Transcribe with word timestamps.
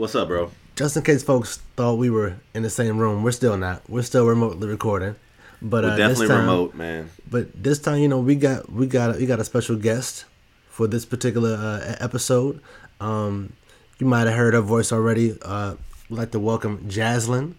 What's 0.00 0.14
up, 0.14 0.28
bro? 0.28 0.50
Just 0.76 0.96
in 0.96 1.02
case 1.02 1.22
folks 1.22 1.58
thought 1.76 1.98
we 1.98 2.08
were 2.08 2.36
in 2.54 2.62
the 2.62 2.70
same 2.70 2.96
room, 2.96 3.22
we're 3.22 3.32
still 3.32 3.58
not. 3.58 3.82
We're 3.86 4.00
still 4.00 4.26
remotely 4.26 4.66
recording. 4.66 5.14
But 5.60 5.84
We're 5.84 5.90
uh, 5.90 5.96
definitely 5.98 6.26
this 6.26 6.36
time, 6.36 6.40
remote, 6.40 6.74
man. 6.74 7.10
But 7.30 7.62
this 7.62 7.78
time, 7.78 7.98
you 7.98 8.08
know, 8.08 8.18
we 8.18 8.34
got 8.34 8.72
we 8.72 8.86
got 8.86 9.18
we 9.18 9.26
got 9.26 9.40
a 9.40 9.44
special 9.44 9.76
guest 9.76 10.24
for 10.70 10.86
this 10.86 11.04
particular 11.04 11.52
uh, 11.54 11.96
episode. 12.00 12.62
Um, 12.98 13.52
you 13.98 14.06
might 14.06 14.26
have 14.26 14.36
heard 14.36 14.54
her 14.54 14.62
voice 14.62 14.90
already. 14.90 15.36
Uh, 15.42 15.74
we'd 16.08 16.16
like 16.16 16.30
to 16.30 16.40
welcome 16.40 16.78
Jazzlynn, 16.88 17.52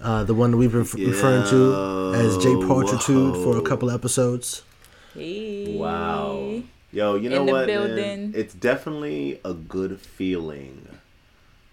uh, 0.00 0.24
the 0.24 0.34
one 0.34 0.50
that 0.50 0.56
we've 0.56 0.72
been 0.72 0.80
f- 0.80 0.94
referring 0.94 1.48
to 1.50 2.14
as 2.16 2.36
J 2.38 2.48
Pulchritude 2.66 3.44
for 3.44 3.50
a 3.50 3.60
whoa. 3.60 3.60
couple 3.60 3.92
episodes. 3.92 4.64
Hey. 5.14 5.76
Wow. 5.76 6.62
Yo, 6.90 7.14
you 7.14 7.30
know 7.30 7.42
In 7.42 7.46
the 7.46 7.52
what? 7.52 7.68
man? 7.68 8.32
It's 8.34 8.54
definitely 8.54 9.40
a 9.44 9.54
good 9.54 10.00
feeling 10.00 10.88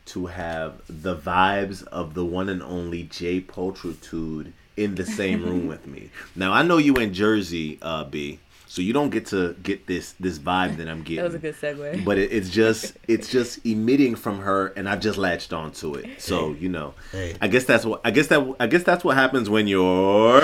to 0.05 0.25
have 0.27 0.81
the 0.87 1.15
vibes 1.15 1.85
of 1.87 2.13
the 2.13 2.25
one 2.25 2.49
and 2.49 2.61
only 2.61 3.03
J 3.03 3.39
Pulchritude 3.41 4.51
in 4.75 4.95
the 4.95 5.05
same 5.05 5.43
room 5.43 5.67
with 5.73 5.87
me. 5.87 6.09
Now 6.35 6.51
I 6.53 6.61
know 6.63 6.77
you 6.77 6.95
in 6.95 7.13
Jersey, 7.13 7.77
uh, 7.81 8.03
B, 8.05 8.39
so 8.67 8.81
you 8.81 8.91
don't 8.91 9.11
get 9.11 9.27
to 9.27 9.53
get 9.61 9.85
this 9.87 10.13
this 10.19 10.39
vibe 10.39 10.77
that 10.77 10.87
I'm 10.89 11.03
getting. 11.07 11.17
That 11.17 11.25
was 11.25 11.35
a 11.35 11.39
good 11.39 11.55
segue. 11.55 12.03
But 12.03 12.17
it, 12.17 12.31
it's 12.31 12.49
just 12.49 12.97
it's 13.07 13.29
just 13.29 13.65
emitting 13.65 14.15
from 14.15 14.39
her, 14.39 14.67
and 14.75 14.89
I've 14.89 14.99
just 14.99 15.17
latched 15.17 15.53
onto 15.53 15.93
it. 15.95 16.21
So 16.21 16.53
you 16.53 16.69
know, 16.69 16.93
Hey. 17.11 17.35
I 17.41 17.47
guess 17.47 17.65
that's 17.65 17.85
what 17.85 18.01
I 18.03 18.11
guess 18.11 18.27
that 18.27 18.55
I 18.59 18.67
guess 18.67 18.83
that's 18.83 19.03
what 19.03 19.15
happens 19.15 19.49
when 19.49 19.67
you're. 19.67 20.41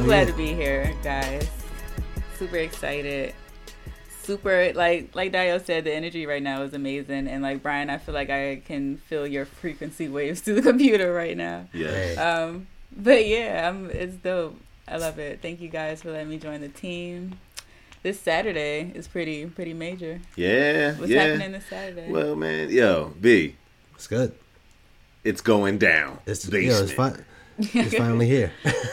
I'm 0.00 0.06
glad 0.06 0.28
to 0.28 0.32
be 0.32 0.54
here, 0.54 0.94
guys. 1.02 1.46
Super 2.38 2.56
excited. 2.56 3.34
Super 4.22 4.72
like 4.72 5.14
like 5.14 5.30
Dayo 5.30 5.62
said, 5.62 5.84
the 5.84 5.92
energy 5.92 6.24
right 6.24 6.42
now 6.42 6.62
is 6.62 6.72
amazing, 6.72 7.28
and 7.28 7.42
like 7.42 7.62
Bryon, 7.62 7.90
I 7.90 7.98
feel 7.98 8.14
like 8.14 8.30
I 8.30 8.62
can 8.64 8.96
feel 8.96 9.26
your 9.26 9.44
frequency 9.44 10.08
waves 10.08 10.40
through 10.40 10.54
the 10.54 10.62
computer 10.62 11.12
right 11.12 11.36
now. 11.36 11.66
Yeah. 11.74 12.14
Um, 12.14 12.66
but 12.96 13.26
yeah, 13.26 13.68
I'm, 13.68 13.90
it's 13.90 14.16
dope. 14.16 14.58
I 14.88 14.96
love 14.96 15.18
it. 15.18 15.42
Thank 15.42 15.60
you 15.60 15.68
guys 15.68 16.00
for 16.00 16.12
letting 16.12 16.30
me 16.30 16.38
join 16.38 16.62
the 16.62 16.70
team. 16.70 17.38
This 18.02 18.18
Saturday 18.18 18.92
is 18.94 19.06
pretty 19.06 19.44
pretty 19.44 19.74
major. 19.74 20.18
Yeah. 20.34 20.94
What's 20.94 21.10
yeah. 21.10 21.24
happening 21.24 21.52
this 21.52 21.66
Saturday? 21.66 22.10
Well, 22.10 22.36
man, 22.36 22.70
yo, 22.70 23.12
B, 23.20 23.56
It's 23.96 24.06
good. 24.06 24.34
it's 25.24 25.42
going 25.42 25.76
down. 25.76 26.20
It's 26.24 26.46
basement. 26.46 26.72
yeah, 26.72 26.82
it's 26.84 26.92
fine. 26.92 27.24
It's 27.60 27.94
finally 28.04 28.26
here. 28.26 28.52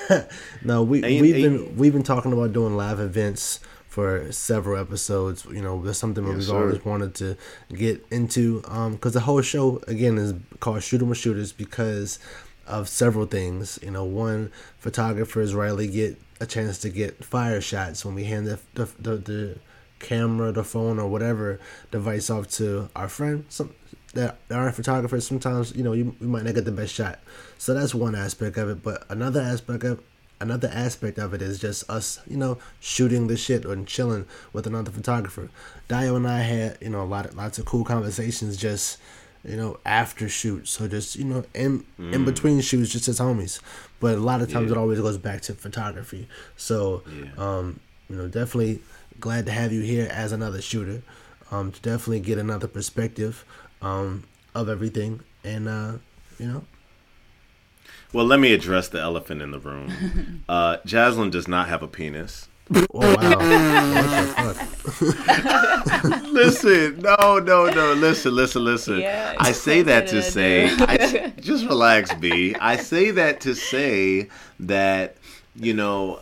no, 0.63 0.83
we 0.83 1.03
Ain't- 1.03 1.21
we've 1.21 1.35
ain't- 1.35 1.67
been 1.67 1.77
we've 1.77 1.93
been 1.93 2.03
talking 2.03 2.33
about 2.33 2.53
doing 2.53 2.75
live 2.75 2.99
events 2.99 3.59
for 3.87 4.31
several 4.31 4.79
episodes. 4.79 5.45
You 5.45 5.61
know, 5.61 5.81
that's 5.81 5.97
something 5.97 6.23
that 6.23 6.29
Yes, 6.31 6.37
we've 6.37 6.45
sir. 6.47 6.61
always 6.61 6.85
wanted 6.85 7.15
to 7.15 7.37
get 7.73 8.05
into. 8.11 8.61
Um, 8.67 8.93
because 8.93 9.13
the 9.13 9.21
whole 9.21 9.41
show 9.41 9.81
again 9.87 10.17
is 10.17 10.33
called 10.59 10.83
Shooting 10.83 11.09
with 11.09 11.17
Shooters 11.17 11.51
because 11.51 12.19
of 12.67 12.87
several 12.89 13.25
things. 13.25 13.79
You 13.81 13.91
know, 13.91 14.03
one 14.05 14.51
photographers 14.77 15.55
rarely 15.55 15.87
get 15.87 16.19
a 16.39 16.45
chance 16.45 16.77
to 16.79 16.89
get 16.89 17.23
fire 17.25 17.61
shots 17.61 18.05
when 18.05 18.13
we 18.15 18.25
hand 18.25 18.45
the 18.47 18.59
the, 18.75 18.85
the, 18.99 19.15
the 19.17 19.59
camera, 19.99 20.51
the 20.51 20.63
phone, 20.63 20.99
or 20.99 21.07
whatever 21.07 21.59
device 21.89 22.29
off 22.29 22.47
to 22.49 22.89
our 22.95 23.07
friend. 23.09 23.45
Some 23.49 23.73
that 24.17 24.37
aren't 24.51 24.75
photographers. 24.75 25.25
Sometimes 25.27 25.75
you 25.75 25.83
know 25.83 25.93
you, 25.93 26.15
you 26.19 26.27
might 26.27 26.43
not 26.43 26.55
get 26.55 26.65
the 26.65 26.71
best 26.71 26.93
shot. 26.93 27.19
So 27.57 27.73
that's 27.73 27.93
one 27.95 28.15
aspect 28.15 28.57
of 28.57 28.69
it. 28.69 28.83
But 28.83 29.05
another 29.09 29.41
aspect 29.41 29.83
of 29.83 30.01
another 30.39 30.69
aspect 30.73 31.17
of 31.17 31.33
it 31.33 31.41
is 31.41 31.59
just 31.59 31.89
us, 31.89 32.19
you 32.27 32.37
know, 32.37 32.57
shooting 32.79 33.27
the 33.27 33.35
shit 33.37 33.65
and 33.65 33.87
chilling 33.87 34.25
with 34.53 34.67
another 34.67 34.91
photographer. 34.91 35.49
Dayo 35.89 36.15
and 36.15 36.27
I 36.27 36.39
had 36.41 36.77
you 36.81 36.89
know 36.89 37.01
a 37.01 37.09
lot 37.15 37.25
of 37.25 37.35
lots 37.35 37.57
of 37.59 37.65
cool 37.65 37.83
conversations 37.85 38.57
just 38.57 38.97
you 39.43 39.55
know 39.55 39.79
after 39.85 40.27
shoots. 40.27 40.71
So 40.71 40.87
just 40.87 41.15
you 41.15 41.25
know 41.25 41.43
in 41.53 41.85
in 41.99 42.25
between 42.25 42.61
shoots, 42.61 42.91
just 42.91 43.07
as 43.07 43.19
homies. 43.19 43.59
But 43.99 44.15
a 44.15 44.21
lot 44.21 44.41
of 44.41 44.51
times 44.51 44.67
Yeah. 44.69 44.75
it 44.75 44.79
always 44.79 44.99
goes 44.99 45.17
back 45.17 45.41
to 45.43 45.53
photography. 45.53 46.27
So 46.55 47.03
Yeah. 47.07 47.29
um, 47.37 47.79
you 48.09 48.15
know, 48.15 48.27
definitely 48.27 48.81
glad 49.19 49.45
to 49.47 49.51
have 49.51 49.71
you 49.73 49.81
here 49.81 50.07
as 50.11 50.31
another 50.31 50.61
shooter. 50.61 51.01
Um, 51.49 51.71
to 51.71 51.81
definitely 51.81 52.19
get 52.19 52.37
another 52.37 52.67
perspective 52.67 53.45
um, 53.81 54.23
of 54.55 54.69
everything, 54.69 55.21
and 55.43 55.67
uh, 55.67 55.93
you 56.39 56.47
know, 56.47 56.63
Well, 58.13 58.25
let 58.25 58.39
me 58.39 58.53
address 58.53 58.87
the 58.87 58.99
elephant 58.99 59.41
in 59.41 59.51
the 59.51 59.59
room. 59.59 60.43
Uh, 60.49 60.77
Jazzlynn 60.85 61.29
does 61.29 61.47
not 61.47 61.67
have 61.67 61.83
a 61.83 61.87
penis. 61.89 62.47
oh 62.73 62.85
wow, 62.93 63.13
what 64.45 64.57
the 64.57 64.61
fuck? 64.61 66.23
listen, 66.31 66.99
no, 66.99 67.39
no, 67.39 67.65
no. 67.69 67.93
Listen, 67.93 68.33
listen, 68.33 68.63
listen. 68.63 68.99
Yeah, 68.99 69.35
I 69.37 69.51
say 69.51 69.81
that 69.81 70.07
to 70.07 70.21
say. 70.21 70.69
I, 70.79 71.33
just 71.41 71.65
relax, 71.65 72.13
B. 72.13 72.55
I 72.59 72.77
say 72.77 73.11
that 73.11 73.41
to 73.41 73.55
say 73.55 74.29
that 74.61 75.17
you 75.55 75.73
know, 75.73 76.19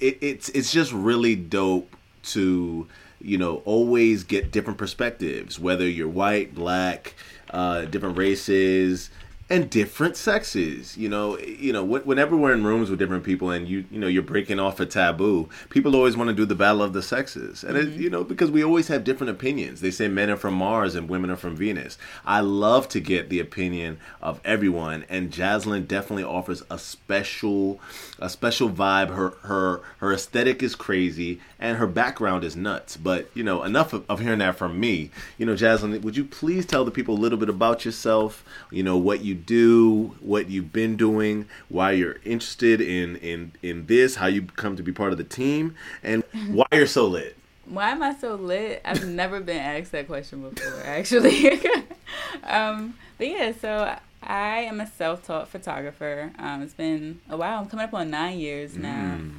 it, 0.00 0.18
it's 0.20 0.48
it's 0.50 0.70
just 0.72 0.92
really 0.92 1.34
dope 1.36 1.94
to 2.24 2.86
you 3.24 3.38
know 3.38 3.62
always 3.64 4.24
get 4.24 4.52
different 4.52 4.78
perspectives, 4.78 5.58
whether 5.58 5.88
you're 5.88 6.08
white, 6.08 6.54
black, 6.54 7.14
uh, 7.50 7.86
different 7.86 8.18
races. 8.18 9.10
And 9.50 9.68
different 9.68 10.16
sexes, 10.16 10.96
you 10.96 11.06
know, 11.10 11.38
you 11.38 11.70
know. 11.70 11.84
Whenever 11.84 12.34
we're 12.34 12.54
in 12.54 12.64
rooms 12.64 12.88
with 12.88 12.98
different 12.98 13.24
people, 13.24 13.50
and 13.50 13.68
you, 13.68 13.84
you 13.90 13.98
know, 14.00 14.06
you're 14.06 14.22
breaking 14.22 14.58
off 14.58 14.80
a 14.80 14.86
taboo. 14.86 15.50
People 15.68 15.94
always 15.94 16.16
want 16.16 16.28
to 16.28 16.34
do 16.34 16.46
the 16.46 16.54
battle 16.54 16.82
of 16.82 16.94
the 16.94 17.02
sexes, 17.02 17.62
and 17.62 17.76
it, 17.76 17.88
mm-hmm. 17.88 18.00
you 18.00 18.08
know, 18.08 18.24
because 18.24 18.50
we 18.50 18.64
always 18.64 18.88
have 18.88 19.04
different 19.04 19.30
opinions. 19.30 19.82
They 19.82 19.90
say 19.90 20.08
men 20.08 20.30
are 20.30 20.38
from 20.38 20.54
Mars 20.54 20.94
and 20.94 21.10
women 21.10 21.28
are 21.28 21.36
from 21.36 21.56
Venus. 21.56 21.98
I 22.24 22.40
love 22.40 22.88
to 22.88 23.00
get 23.00 23.28
the 23.28 23.38
opinion 23.38 23.98
of 24.22 24.40
everyone, 24.46 25.04
and 25.10 25.30
Jazzlynn 25.30 25.86
definitely 25.86 26.24
offers 26.24 26.62
a 26.70 26.78
special, 26.78 27.80
a 28.18 28.30
special 28.30 28.70
vibe. 28.70 29.14
Her 29.14 29.34
her 29.42 29.82
her 29.98 30.14
aesthetic 30.14 30.62
is 30.62 30.74
crazy, 30.74 31.38
and 31.58 31.76
her 31.76 31.86
background 31.86 32.44
is 32.44 32.56
nuts. 32.56 32.96
But 32.96 33.28
you 33.34 33.42
know, 33.42 33.62
enough 33.62 33.92
of, 33.92 34.06
of 34.08 34.20
hearing 34.20 34.38
that 34.38 34.56
from 34.56 34.80
me. 34.80 35.10
You 35.36 35.44
know, 35.44 35.52
Jazzlynn, 35.54 36.00
would 36.00 36.16
you 36.16 36.24
please 36.24 36.64
tell 36.64 36.86
the 36.86 36.90
people 36.90 37.14
a 37.14 37.20
little 37.20 37.38
bit 37.38 37.50
about 37.50 37.84
yourself? 37.84 38.42
You 38.70 38.82
know, 38.82 38.96
what 38.96 39.20
you 39.20 39.33
do, 39.34 40.16
what 40.20 40.48
you've 40.48 40.72
been 40.72 40.96
doing, 40.96 41.46
why 41.68 41.92
you're 41.92 42.18
interested 42.24 42.80
in 42.80 43.16
in 43.16 43.52
in 43.62 43.86
this, 43.86 44.16
how 44.16 44.26
you 44.26 44.42
come 44.42 44.76
to 44.76 44.82
be 44.82 44.92
part 44.92 45.12
of 45.12 45.18
the 45.18 45.24
team, 45.24 45.74
and 46.02 46.22
why 46.48 46.66
you're 46.72 46.86
so 46.86 47.06
lit. 47.06 47.36
Why 47.66 47.90
am 47.90 48.02
I 48.02 48.14
so 48.14 48.34
lit? 48.34 48.82
I've 48.84 49.06
never 49.06 49.40
been 49.40 49.56
asked 49.56 49.92
that 49.92 50.06
question 50.06 50.48
before, 50.48 50.80
actually. 50.84 51.60
um, 52.44 52.94
but 53.16 53.28
yeah, 53.28 53.52
so 53.52 53.96
I 54.22 54.58
am 54.60 54.80
a 54.80 54.86
self-taught 54.86 55.48
photographer. 55.48 56.32
Um, 56.38 56.62
it's 56.62 56.74
been 56.74 57.20
a 57.28 57.36
while. 57.36 57.60
I'm 57.60 57.66
coming 57.66 57.84
up 57.84 57.94
on 57.94 58.10
nine 58.10 58.38
years 58.38 58.76
now. 58.76 59.18
Mm. 59.18 59.32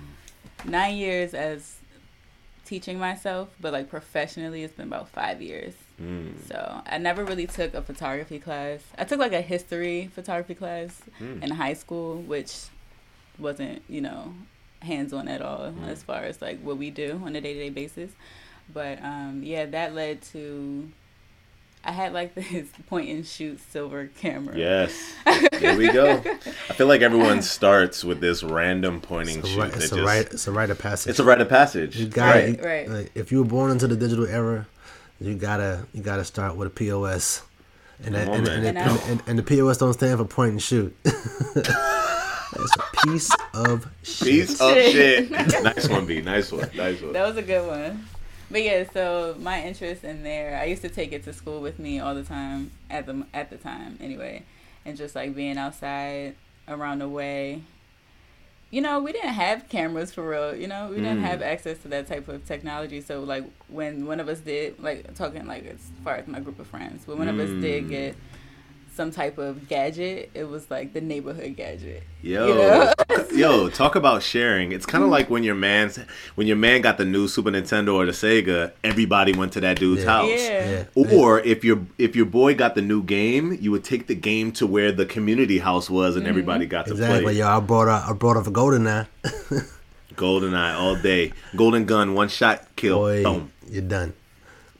Nine 0.66 0.96
years 0.96 1.34
as 1.36 1.78
teaching 2.66 2.98
myself, 2.98 3.50
but 3.62 3.74
like 3.74 3.90
professionally, 3.90 4.64
it's 4.64 4.74
been 4.74 4.88
about 4.88 5.10
five 5.10 5.42
years. 5.42 5.76
Mm. 6.02 6.34
So 6.48 6.82
I 6.86 6.98
never 6.98 7.24
really 7.24 7.48
took 7.48 7.74
a 7.74 7.82
photography 7.82 8.40
class. 8.40 8.82
I 8.98 9.04
took 9.06 9.20
like 9.20 9.34
a 9.34 9.42
history 9.42 10.10
photography 10.14 10.56
class 10.56 11.02
Mm. 11.22 11.44
in 11.44 11.52
high 11.52 11.74
school, 11.74 12.18
which 12.22 12.66
wasn't, 13.40 13.82
you 13.88 14.02
know, 14.02 14.34
hands 14.82 15.14
on 15.14 15.28
at 15.28 15.42
all 15.42 15.72
Mm. 15.72 15.88
as 15.88 16.04
far 16.04 16.24
as 16.24 16.42
like 16.42 16.60
what 16.62 16.78
we 16.78 16.90
do 16.90 17.22
on 17.26 17.36
a 17.36 17.42
day 17.42 17.54
to 17.54 17.60
day 17.60 17.70
basis. 17.70 18.12
But 18.74 19.02
um, 19.04 19.42
yeah, 19.44 19.66
that 19.68 19.94
led 19.96 20.22
to 20.34 20.92
I 21.88 21.92
had 21.92 22.14
like 22.14 22.34
this 22.36 22.68
point 22.88 23.10
and 23.10 23.26
shoot 23.26 23.60
silver 23.72 24.08
camera. 24.20 24.58
Yes. 24.58 25.14
Here 25.60 25.78
we 25.78 25.88
go. 25.92 26.22
I 26.70 26.74
feel 26.74 26.88
like 26.88 27.02
everyone 27.02 27.42
starts 27.44 28.04
with 28.04 28.20
this 28.22 28.42
random 28.44 29.02
pointing 29.02 29.38
It's 29.40 29.48
a, 29.48 29.52
shoot. 29.52 29.60
right, 29.60 29.68
it's, 29.76 29.86
a 29.92 29.96
just- 29.96 30.02
right, 30.08 30.26
it's 30.26 30.48
a 30.48 30.52
rite 30.52 30.70
of 30.72 30.80
passage. 30.80 31.10
It's 31.12 31.20
a 31.20 31.24
rite 31.24 31.42
of 31.42 31.48
passage. 31.50 31.96
You 31.98 32.08
got 32.08 32.34
right. 32.36 32.50
it. 32.50 32.66
Right. 32.66 32.90
Like, 32.90 33.12
if 33.16 33.32
you 33.32 33.38
were 33.40 33.48
born 33.48 33.70
into 33.72 33.86
the 33.88 33.96
digital 33.96 34.26
era, 34.26 34.66
you 35.20 35.36
gotta 35.36 35.86
you 35.94 36.02
gotta 36.02 36.26
start 36.26 36.56
with 36.56 36.68
a 36.68 36.72
POS, 36.72 37.44
and 38.04 38.16
that, 38.16 38.28
and, 38.28 38.48
and, 38.48 38.66
And 38.68 38.78
and, 38.78 39.00
and, 39.08 39.24
and 39.28 39.40
the 39.40 39.44
POS 39.44 39.78
don't 39.78 39.94
stand 39.94 40.18
for 40.20 40.26
point 40.26 40.52
and 40.52 40.62
shoot. 40.62 40.96
it's 41.06 41.70
a 41.70 43.06
piece 43.06 43.30
of 43.54 43.88
shit. 44.04 44.28
Piece 44.28 44.62
of 44.62 44.74
Shit. 44.74 45.30
shit. 45.30 45.64
nice 45.64 45.88
one, 45.90 46.06
B. 46.06 46.22
Nice 46.22 46.52
one. 46.52 46.70
Nice 46.76 47.02
one. 47.02 47.14
That 47.14 47.28
was 47.28 47.38
a 47.38 47.42
good 47.42 47.68
one. 47.68 48.06
But 48.52 48.62
yeah, 48.64 48.84
so 48.94 49.36
my 49.40 49.64
interest 49.64 50.04
in 50.04 50.24
there, 50.24 50.60
I 50.60 50.66
used 50.66 50.84
to 50.84 50.90
take 50.90 51.12
it 51.12 51.24
to 51.24 51.34
school 51.34 51.62
with 51.62 51.80
me 51.80 52.00
all 52.00 52.14
the 52.14 52.24
time 52.24 52.72
at 52.90 53.06
the 53.06 53.26
at 53.34 53.50
the 53.50 53.58
time 53.58 53.98
anyway, 54.00 54.44
and 54.86 54.96
just 54.98 55.16
like 55.16 55.36
being 55.36 55.58
outside 55.58 56.36
around 56.68 57.00
the 57.00 57.10
way. 57.10 57.62
You 58.76 58.82
know, 58.82 59.00
we 59.00 59.14
didn't 59.14 59.36
have 59.36 59.70
cameras 59.70 60.12
for 60.14 60.28
real. 60.28 60.54
You 60.54 60.68
know, 60.68 60.90
we 60.90 60.96
didn't 60.98 61.20
Mm. 61.20 61.28
have 61.32 61.42
access 61.42 61.78
to 61.84 61.88
that 61.88 62.08
type 62.08 62.28
of 62.28 62.44
technology. 62.46 63.00
So 63.00 63.24
like 63.24 63.46
when 63.70 64.06
one 64.06 64.20
of 64.20 64.28
us 64.28 64.40
did, 64.40 64.78
like 64.84 65.14
talking 65.16 65.48
like 65.48 65.66
as 65.66 65.80
far 66.04 66.16
as 66.18 66.28
my 66.28 66.42
group 66.42 66.60
of 66.60 66.68
friends, 66.68 67.08
when 67.08 67.18
one 67.18 67.30
of 67.30 67.40
us 67.40 67.50
did 67.62 67.86
Mm. 67.86 67.90
get 67.90 68.16
some 68.96 69.12
type 69.12 69.38
of 69.38 69.68
gadget, 69.68 70.32
it 70.34 70.46
was 70.46 70.72
like 70.72 70.94
the 70.94 71.02
neighborhood 71.02 71.56
gadget. 71.58 72.04
Yo, 72.22 72.48
You 72.48 72.54
know? 72.56 72.94
yo, 73.34 73.70
talk 73.70 73.96
about 73.96 74.24
sharing. 74.24 74.72
It's 74.72 74.86
kind 74.86 75.04
of 75.04 75.10
like 75.10 75.30
when 75.30 75.44
your 75.44 75.56
man's 75.56 76.00
when 76.36 76.48
your 76.48 76.56
man 76.56 76.82
got 76.82 76.98
the 76.98 77.06
new 77.06 77.28
Super 77.28 77.52
Nintendo 77.52 77.94
or 77.94 78.06
the 78.06 78.14
Sega, 78.14 78.72
everybody 78.84 79.34
went 79.34 79.52
to 79.54 79.60
that 79.62 79.78
dude's 79.80 80.04
Yeah. 80.04 80.10
house. 80.10 80.30
Yeah. 80.30 80.86
Yeah. 80.96 81.14
Or 81.20 81.40
if 81.42 81.64
your 81.64 81.86
if 81.98 82.16
your 82.16 82.26
boy 82.26 82.56
got 82.56 82.76
the 82.76 82.82
new 82.82 83.04
game, 83.04 83.58
you 83.60 83.72
would 83.72 83.84
take 83.84 84.08
the 84.08 84.16
game 84.16 84.52
to 84.54 84.66
where 84.66 84.92
the 84.92 85.06
community 85.06 85.60
house 85.60 85.90
was, 85.90 86.12
Mm-hmm. 86.16 86.20
and 86.20 86.28
everybody 86.28 86.66
got 86.66 86.86
to 86.86 86.92
Exactly. 86.94 87.24
play. 87.24 87.34
Yo, 87.34 87.48
I 87.48 87.60
brought 87.60 87.88
out 87.90 88.10
I 88.10 88.14
brought 88.14 88.38
up 88.38 88.48
a 88.48 88.52
golden 88.52 88.84
now. 88.86 89.08
Goldeneye 90.16 90.76
all 90.80 90.96
day, 90.96 91.34
golden 91.58 91.86
gun, 91.86 92.14
one 92.14 92.30
shot 92.30 92.66
kill, 92.78 93.00
Boy, 93.00 93.24
boom. 93.24 93.52
you're 93.70 93.82
done. 93.82 94.14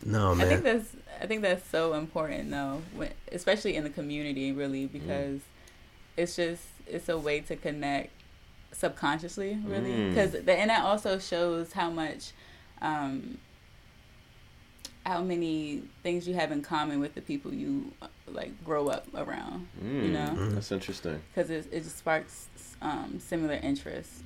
No 0.06 0.32
I 0.32 0.46
think 0.46 0.64
man. 0.64 0.78
that's 0.78 0.95
I 1.22 1.26
think 1.28 1.42
that's 1.42 1.68
so 1.70 1.94
important 1.94 2.52
though, 2.52 2.82
when, 2.96 3.12
especially 3.32 3.76
in 3.76 3.84
the 3.84 3.90
community, 3.90 4.52
really, 4.52 4.86
because 4.88 5.42
it's 6.18 6.36
just 6.36 6.64
it's 6.88 7.10
a 7.10 7.18
way 7.18 7.40
to 7.42 7.56
connect 7.56 8.12
subconsciously, 8.72 9.58
really, 9.66 9.92
Mm. 9.92 10.46
the 10.46 10.54
and 10.54 10.70
that 10.70 10.84
also 10.84 11.18
shows 11.20 11.74
how 11.74 11.90
much. 11.90 12.32
Um, 12.82 13.38
how 15.06 15.22
many 15.22 15.84
things 16.02 16.28
you 16.28 16.34
have 16.34 16.52
in 16.52 16.64
common 16.64 17.00
with 17.00 17.14
the 17.14 17.22
people 17.22 17.54
you 17.54 17.92
uh, 18.02 18.08
like 18.28 18.52
grow 18.66 18.88
up 18.88 19.06
around, 19.14 19.68
you 19.80 20.10
Mm, 20.10 20.12
know, 20.14 20.50
that's 20.56 20.72
interesting. 20.72 21.22
because 21.34 21.52
it, 21.52 21.68
it 21.72 21.84
just 21.84 22.00
sparks 22.00 22.48
um, 22.82 23.20
similar 23.20 23.54
interests, 23.54 24.24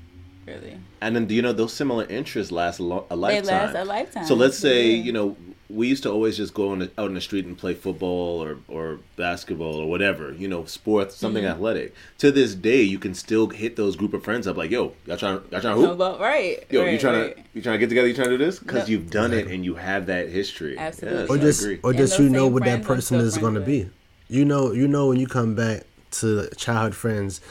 really. 0.47 0.79
And 1.01 1.13
then 1.17 1.29
you 1.29 1.41
know 1.41 1.51
those 1.51 1.73
similar 1.73 2.05
interests 2.05 2.49
last 2.53 2.79
a, 2.79 2.83
lo- 2.83 3.05
a 3.09 3.15
They 3.15 3.19
lifetime. 3.41 3.45
last 3.45 3.75
a 3.75 3.83
lifetime. 3.83 4.25
So 4.25 4.35
let's 4.35 4.57
say 4.57 4.91
Yeah. 4.91 5.03
you 5.03 5.11
know 5.11 5.35
we 5.69 5.87
used 5.87 6.01
to 6.01 6.09
always 6.11 6.35
just 6.35 6.53
go 6.55 6.69
on 6.71 6.79
the, 6.79 6.91
out 6.97 7.09
in 7.09 7.13
the 7.13 7.21
street 7.21 7.45
and 7.45 7.55
play 7.55 7.75
football 7.75 8.41
or, 8.43 8.57
or 8.67 8.99
basketball 9.17 9.75
or 9.75 9.87
whatever 9.87 10.33
you 10.33 10.47
know 10.47 10.65
sports 10.65 11.15
something 11.15 11.43
Mm-hmm. 11.43 11.51
athletic. 11.53 11.93
To 12.19 12.31
this 12.31 12.55
day, 12.55 12.81
you 12.81 12.97
can 12.97 13.13
still 13.13 13.47
hit 13.47 13.75
those 13.75 13.95
group 13.95 14.13
of 14.15 14.23
friends 14.23 14.47
up 14.47 14.57
like, 14.57 14.71
yo, 14.71 14.93
y'all 15.05 15.15
trying 15.17 15.41
y'all 15.51 15.61
trying 15.61 15.75
to 15.75 15.81
No, 15.81 15.87
hoop? 15.89 15.97
but 15.99 16.19
right. 16.19 16.63
Yo, 16.71 16.81
right, 16.83 16.93
you 16.93 16.97
trying 16.99 17.21
right. 17.21 17.35
to 17.35 17.43
you 17.53 17.61
trying 17.61 17.75
to 17.75 17.79
get 17.79 17.89
together? 17.89 18.07
You 18.07 18.13
trying 18.15 18.29
to 18.29 18.37
do 18.37 18.43
this 18.45 18.57
because 18.59 18.87
No. 18.87 18.91
you've 18.91 19.11
done 19.11 19.31
it 19.33 19.47
and 19.47 19.63
you 19.63 19.75
have 19.75 20.07
that 20.07 20.29
history. 20.29 20.75
Absolutely. 20.77 21.19
Yes, 21.21 21.29
or 21.29 21.37
just 21.37 21.83
or 21.83 21.93
just 21.93 22.19
you 22.19 22.29
know 22.29 22.47
what 22.47 22.63
that 22.65 22.83
person 22.83 23.19
is 23.19 23.37
going 23.37 23.53
to 23.55 23.61
be. 23.61 23.89
You 24.27 24.45
know, 24.45 24.71
you 24.71 24.87
know 24.87 25.07
when 25.07 25.19
you 25.19 25.27
come 25.27 25.53
back 25.55 25.83
to 26.11 26.49
childhood 26.57 26.95
friends, 26.95 27.41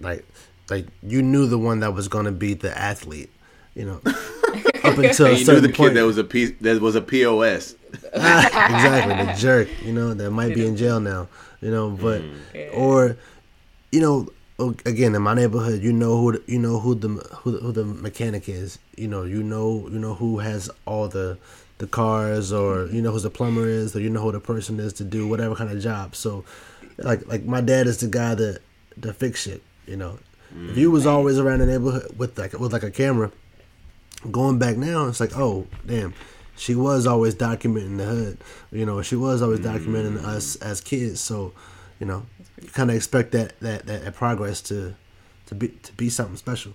like 0.00 0.24
like 0.70 0.86
you 1.02 1.20
knew 1.22 1.46
the 1.46 1.58
one 1.58 1.80
that 1.80 1.92
was 1.94 2.08
going 2.08 2.24
to 2.24 2.32
be 2.32 2.54
the 2.54 2.76
athlete. 2.76 3.30
You 3.74 3.84
know, 3.84 4.00
up 4.98 5.04
until 5.04 5.26
and 5.26 5.36
a 5.36 5.38
you 5.38 5.46
knew 5.46 5.60
the 5.60 5.68
point. 5.68 5.76
kid 5.76 5.94
that 5.94 6.04
was 6.04 6.18
a 6.18 6.24
piece 6.24 6.52
that 6.60 6.80
was 6.80 6.94
a 6.94 7.00
pos. 7.00 7.74
exactly 8.12 9.26
the 9.26 9.32
jerk. 9.38 9.68
You 9.82 9.92
know 9.92 10.14
that 10.14 10.30
might 10.30 10.54
be 10.54 10.66
in 10.66 10.76
jail 10.76 11.00
now. 11.00 11.28
You 11.60 11.70
know, 11.70 11.90
but 11.90 12.22
mm. 12.22 12.36
Yeah. 12.54 12.68
or 12.74 13.16
you 13.92 14.00
know 14.00 14.28
again 14.86 15.14
in 15.14 15.20
my 15.20 15.34
neighborhood 15.34 15.82
you 15.82 15.92
know 15.92 16.18
who 16.18 16.32
the, 16.32 16.42
you 16.46 16.58
know 16.58 16.78
who 16.78 16.94
the 16.94 17.08
who 17.08 17.52
the, 17.52 17.58
who 17.58 17.72
the 17.72 17.84
mechanic 17.84 18.48
is 18.48 18.78
you 18.96 19.06
know 19.06 19.22
you 19.22 19.42
know 19.42 19.86
you 19.90 19.98
know 19.98 20.14
who 20.14 20.38
has 20.38 20.70
all 20.86 21.08
the 21.08 21.36
the 21.78 21.86
cars 21.86 22.52
or 22.52 22.86
you 22.86 23.02
know 23.02 23.12
who 23.12 23.20
the 23.20 23.28
plumber 23.28 23.68
is 23.68 23.94
or 23.94 24.00
you 24.00 24.08
know 24.08 24.22
who 24.22 24.32
the 24.32 24.40
person 24.40 24.80
is 24.80 24.94
to 24.94 25.04
do 25.04 25.28
whatever 25.28 25.54
kind 25.54 25.70
of 25.70 25.78
job 25.78 26.16
so 26.16 26.42
like 26.96 27.26
like 27.26 27.44
my 27.44 27.60
dad 27.60 27.86
is 27.86 27.98
the 27.98 28.06
guy 28.06 28.34
that 28.34 28.60
to 29.02 29.12
fix 29.12 29.42
shit 29.42 29.62
you 29.86 29.96
know 29.96 30.18
if 30.70 30.78
you 30.78 30.88
mm. 30.88 30.92
was 30.92 31.06
always 31.06 31.38
around 31.38 31.58
the 31.58 31.66
neighborhood 31.66 32.10
with 32.16 32.38
like 32.38 32.58
with 32.58 32.72
like 32.72 32.82
a 32.82 32.90
camera 32.90 33.30
going 34.32 34.58
back 34.58 34.76
now 34.76 35.06
it's 35.06 35.20
like 35.20 35.36
oh 35.36 35.66
damn 35.86 36.14
she 36.56 36.74
was 36.74 37.06
always 37.06 37.34
documenting 37.34 37.98
the 37.98 38.04
hood 38.04 38.38
you 38.72 38.86
know 38.86 39.02
she 39.02 39.16
was 39.16 39.42
always 39.42 39.60
documenting 39.60 40.18
mm. 40.18 40.24
us 40.24 40.56
as 40.56 40.80
kids 40.80 41.20
so 41.20 41.52
you 42.00 42.06
know 42.06 42.24
you 42.60 42.68
kind 42.68 42.90
of 42.90 42.96
expect 42.96 43.32
that, 43.32 43.58
that 43.60 43.86
that 43.86 44.04
that 44.04 44.14
progress 44.14 44.60
to 44.60 44.94
to 45.46 45.54
be 45.54 45.68
to 45.68 45.92
be 45.92 46.08
something 46.08 46.36
special 46.36 46.74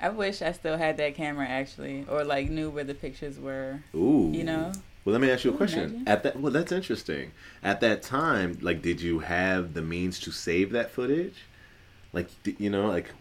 I 0.00 0.10
wish 0.10 0.42
I 0.42 0.52
still 0.52 0.76
had 0.76 0.98
that 0.98 1.14
camera 1.14 1.46
actually, 1.46 2.04
or 2.08 2.24
like 2.24 2.50
knew 2.50 2.70
where 2.70 2.84
the 2.84 2.94
pictures 2.94 3.38
were. 3.38 3.80
Ooh. 3.94 4.30
You 4.32 4.44
know, 4.44 4.72
Well, 5.04 5.12
let 5.12 5.20
me 5.20 5.30
ask 5.30 5.44
you 5.44 5.52
a 5.52 5.56
question. 5.56 5.84
imagine. 5.84 6.08
At 6.08 6.22
that, 6.24 6.40
well, 6.40 6.52
that's 6.52 6.72
interesting. 6.72 7.32
At 7.62 7.80
that 7.80 8.02
time, 8.02 8.58
like, 8.60 8.82
did 8.82 9.00
you 9.00 9.20
have 9.20 9.72
the 9.72 9.82
means 9.82 10.18
to 10.20 10.32
save 10.32 10.72
that 10.72 10.90
footage? 10.90 11.44
Like, 12.12 12.28
you 12.58 12.70
know, 12.70 12.88
like, 12.88 13.10
I 13.10 13.12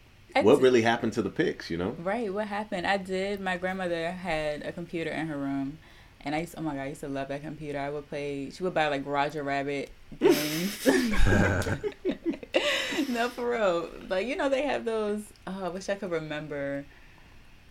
what 0.43 0.61
really 0.61 0.81
happened 0.81 1.13
to 1.13 1.21
the 1.21 1.29
pics? 1.29 1.69
You 1.69 1.77
know? 1.77 1.95
right? 1.99 2.33
What 2.33 2.47
happened? 2.47 2.87
I 2.87 2.97
did. 2.97 3.39
My 3.39 3.57
grandmother 3.57 4.11
had 4.11 4.65
a 4.65 4.71
computer 4.71 5.11
in 5.11 5.27
her 5.27 5.37
room, 5.37 5.77
and 6.21 6.35
I 6.35 6.41
used. 6.41 6.55
Oh 6.57 6.61
my 6.61 6.75
god, 6.75 6.81
I 6.81 6.87
used 6.87 7.01
to 7.01 7.07
love 7.07 7.27
that 7.29 7.41
computer. 7.41 7.79
I 7.79 7.89
would 7.89 8.09
play. 8.09 8.49
She 8.49 8.63
would 8.63 8.73
buy 8.73 8.87
like 8.87 9.03
Roger 9.05 9.43
Rabbit 9.43 9.91
games. 10.19 10.85
no, 13.09 13.29
for 13.29 13.49
real. 13.49 13.89
Like 14.09 14.27
you 14.27 14.35
know, 14.35 14.49
they 14.49 14.63
have 14.63 14.85
those. 14.85 15.21
Oh, 15.47 15.65
I 15.65 15.69
wish 15.69 15.89
I 15.89 15.95
could 15.95 16.11
remember. 16.11 16.85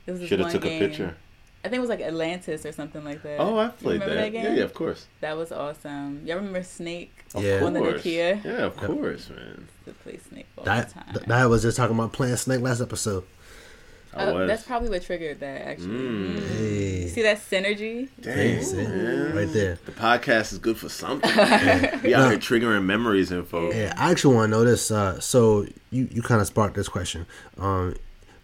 There 0.07 0.13
was 0.13 0.21
this 0.21 0.29
Should 0.29 0.41
have 0.41 0.53
took 0.53 0.65
a 0.65 0.79
picture. 0.79 1.17
I 1.65 1.69
think 1.69 1.79
it 1.79 1.81
was 1.81 1.89
like 1.89 2.01
Atlantis 2.03 2.67
or 2.67 2.73
something 2.73 3.03
like 3.05 3.23
that. 3.23 3.41
Oh, 3.41 3.57
I've 3.59 3.73
You 3.73 3.77
played 3.79 3.93
remember 4.03 4.15
that. 4.17 4.21
that 4.21 4.33
Yeah, 4.35 4.43
game? 4.43 4.57
yeah, 4.59 4.65
of 4.65 4.75
course. 4.75 5.07
That 5.21 5.37
was 5.37 5.51
awesome. 5.51 6.21
Y'all 6.27 6.37
remember 6.37 6.63
Snake? 6.63 7.13
Of 7.35 7.43
Yeah. 7.43 7.65
On 7.65 7.73
the. 7.73 7.81
Nokia? 7.81 8.45
Yeah, 8.45 8.51
of 8.67 8.77
course, 8.77 9.31
man. 9.31 9.67
To 9.87 9.93
play 9.93 10.19
Snake 10.29 10.47
all 10.59 10.65
that 10.65 10.89
the 11.13 11.21
time. 11.21 11.29
that 11.29 11.45
was 11.49 11.63
just 11.63 11.77
talking 11.77 11.97
about 11.97 12.13
playing 12.13 12.37
snake 12.37 12.61
last 12.61 12.81
episode 12.81 13.25
I 14.17 14.27
Oh, 14.27 14.35
was. 14.35 14.49
that's 14.49 14.63
probably 14.63 14.89
what 14.91 15.03
triggered 15.03 15.41
that. 15.41 15.63
Actually, 15.67 15.89
Mm. 15.89 16.37
Mm. 16.37 16.49
hey 16.57 17.09
see 17.09 17.23
that 17.23 17.39
synergy? 17.39 18.09
Dang, 18.21 18.37
Hey, 18.61 18.73
man. 18.77 19.35
right 19.37 19.53
there 19.53 19.79
The 19.87 19.93
podcast 19.93 20.53
is 20.53 20.59
good 20.59 20.77
for 20.79 20.89
something. 20.89 21.35
man. 21.37 22.01
we 22.05 22.15
out 22.15 22.25
No. 22.25 22.29
here 22.31 22.39
triggering 22.39 22.85
memories 22.85 23.31
and 23.33 23.47
folks. 23.47 23.75
Yeah, 23.75 23.93
I 23.97 24.11
actually 24.13 24.37
want 24.37 24.53
to 24.53 24.57
know 24.59 24.65
this. 24.65 24.91
Uh, 24.91 25.19
so 25.21 25.67
you 25.91 26.09
you 26.13 26.23
kind 26.23 26.41
of 26.41 26.47
sparked 26.47 26.77
this 26.77 26.89
question. 26.89 27.27
Um, 27.59 27.97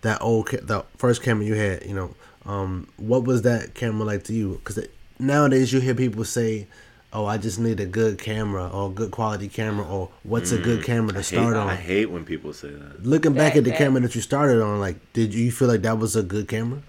that 0.03 0.21
old 0.21 0.49
ca- 0.49 0.59
the 0.63 0.85
first 0.97 1.23
camera 1.23 1.45
you 1.45 1.55
had, 1.55 1.85
you 1.87 1.95
know, 1.95 2.15
um, 2.47 2.89
what 2.97 3.25
was 3.25 3.43
that 3.43 3.75
camera 3.75 4.05
like 4.07 4.25
to 4.25 4.33
you? 4.33 4.61
Because 4.65 4.87
nowadays 5.19 5.73
you 5.73 5.81
hear 5.81 5.95
people 5.95 6.25
say, 6.25 6.67
"Oh, 7.13 7.27
I 7.27 7.37
just 7.39 7.59
need 7.59 7.81
a 7.81 7.87
good 7.87 8.19
camera 8.19 8.69
or 8.69 8.91
a 8.91 8.93
good 8.93 9.11
quality 9.11 9.49
camera 9.49 9.87
or 9.87 10.11
what's 10.23 10.53
a 10.53 10.59
good 10.59 10.83
camera 10.85 11.13
to 11.13 11.19
Mm. 11.19 11.19
I 11.19 11.23
hate, 11.23 11.25
start 11.51 11.57
I 11.57 11.77
hate 11.77 12.07
when 12.11 12.25
people 12.25 12.53
say 12.53 12.71
that. 12.71 13.05
Looking 13.05 13.35
back 13.35 13.53
That- 13.55 13.59
at 13.59 13.65
the 13.65 13.71
that- 13.71 13.79
camera 13.79 14.01
that 14.03 14.15
you 14.15 14.21
started 14.21 14.63
on, 14.63 14.81
like, 14.81 14.97
did 15.13 15.35
you 15.35 15.51
feel 15.53 15.69
like 15.69 15.83
that 15.83 15.99
was 15.99 16.17
a 16.17 16.23
good 16.23 16.49
camera? 16.49 16.81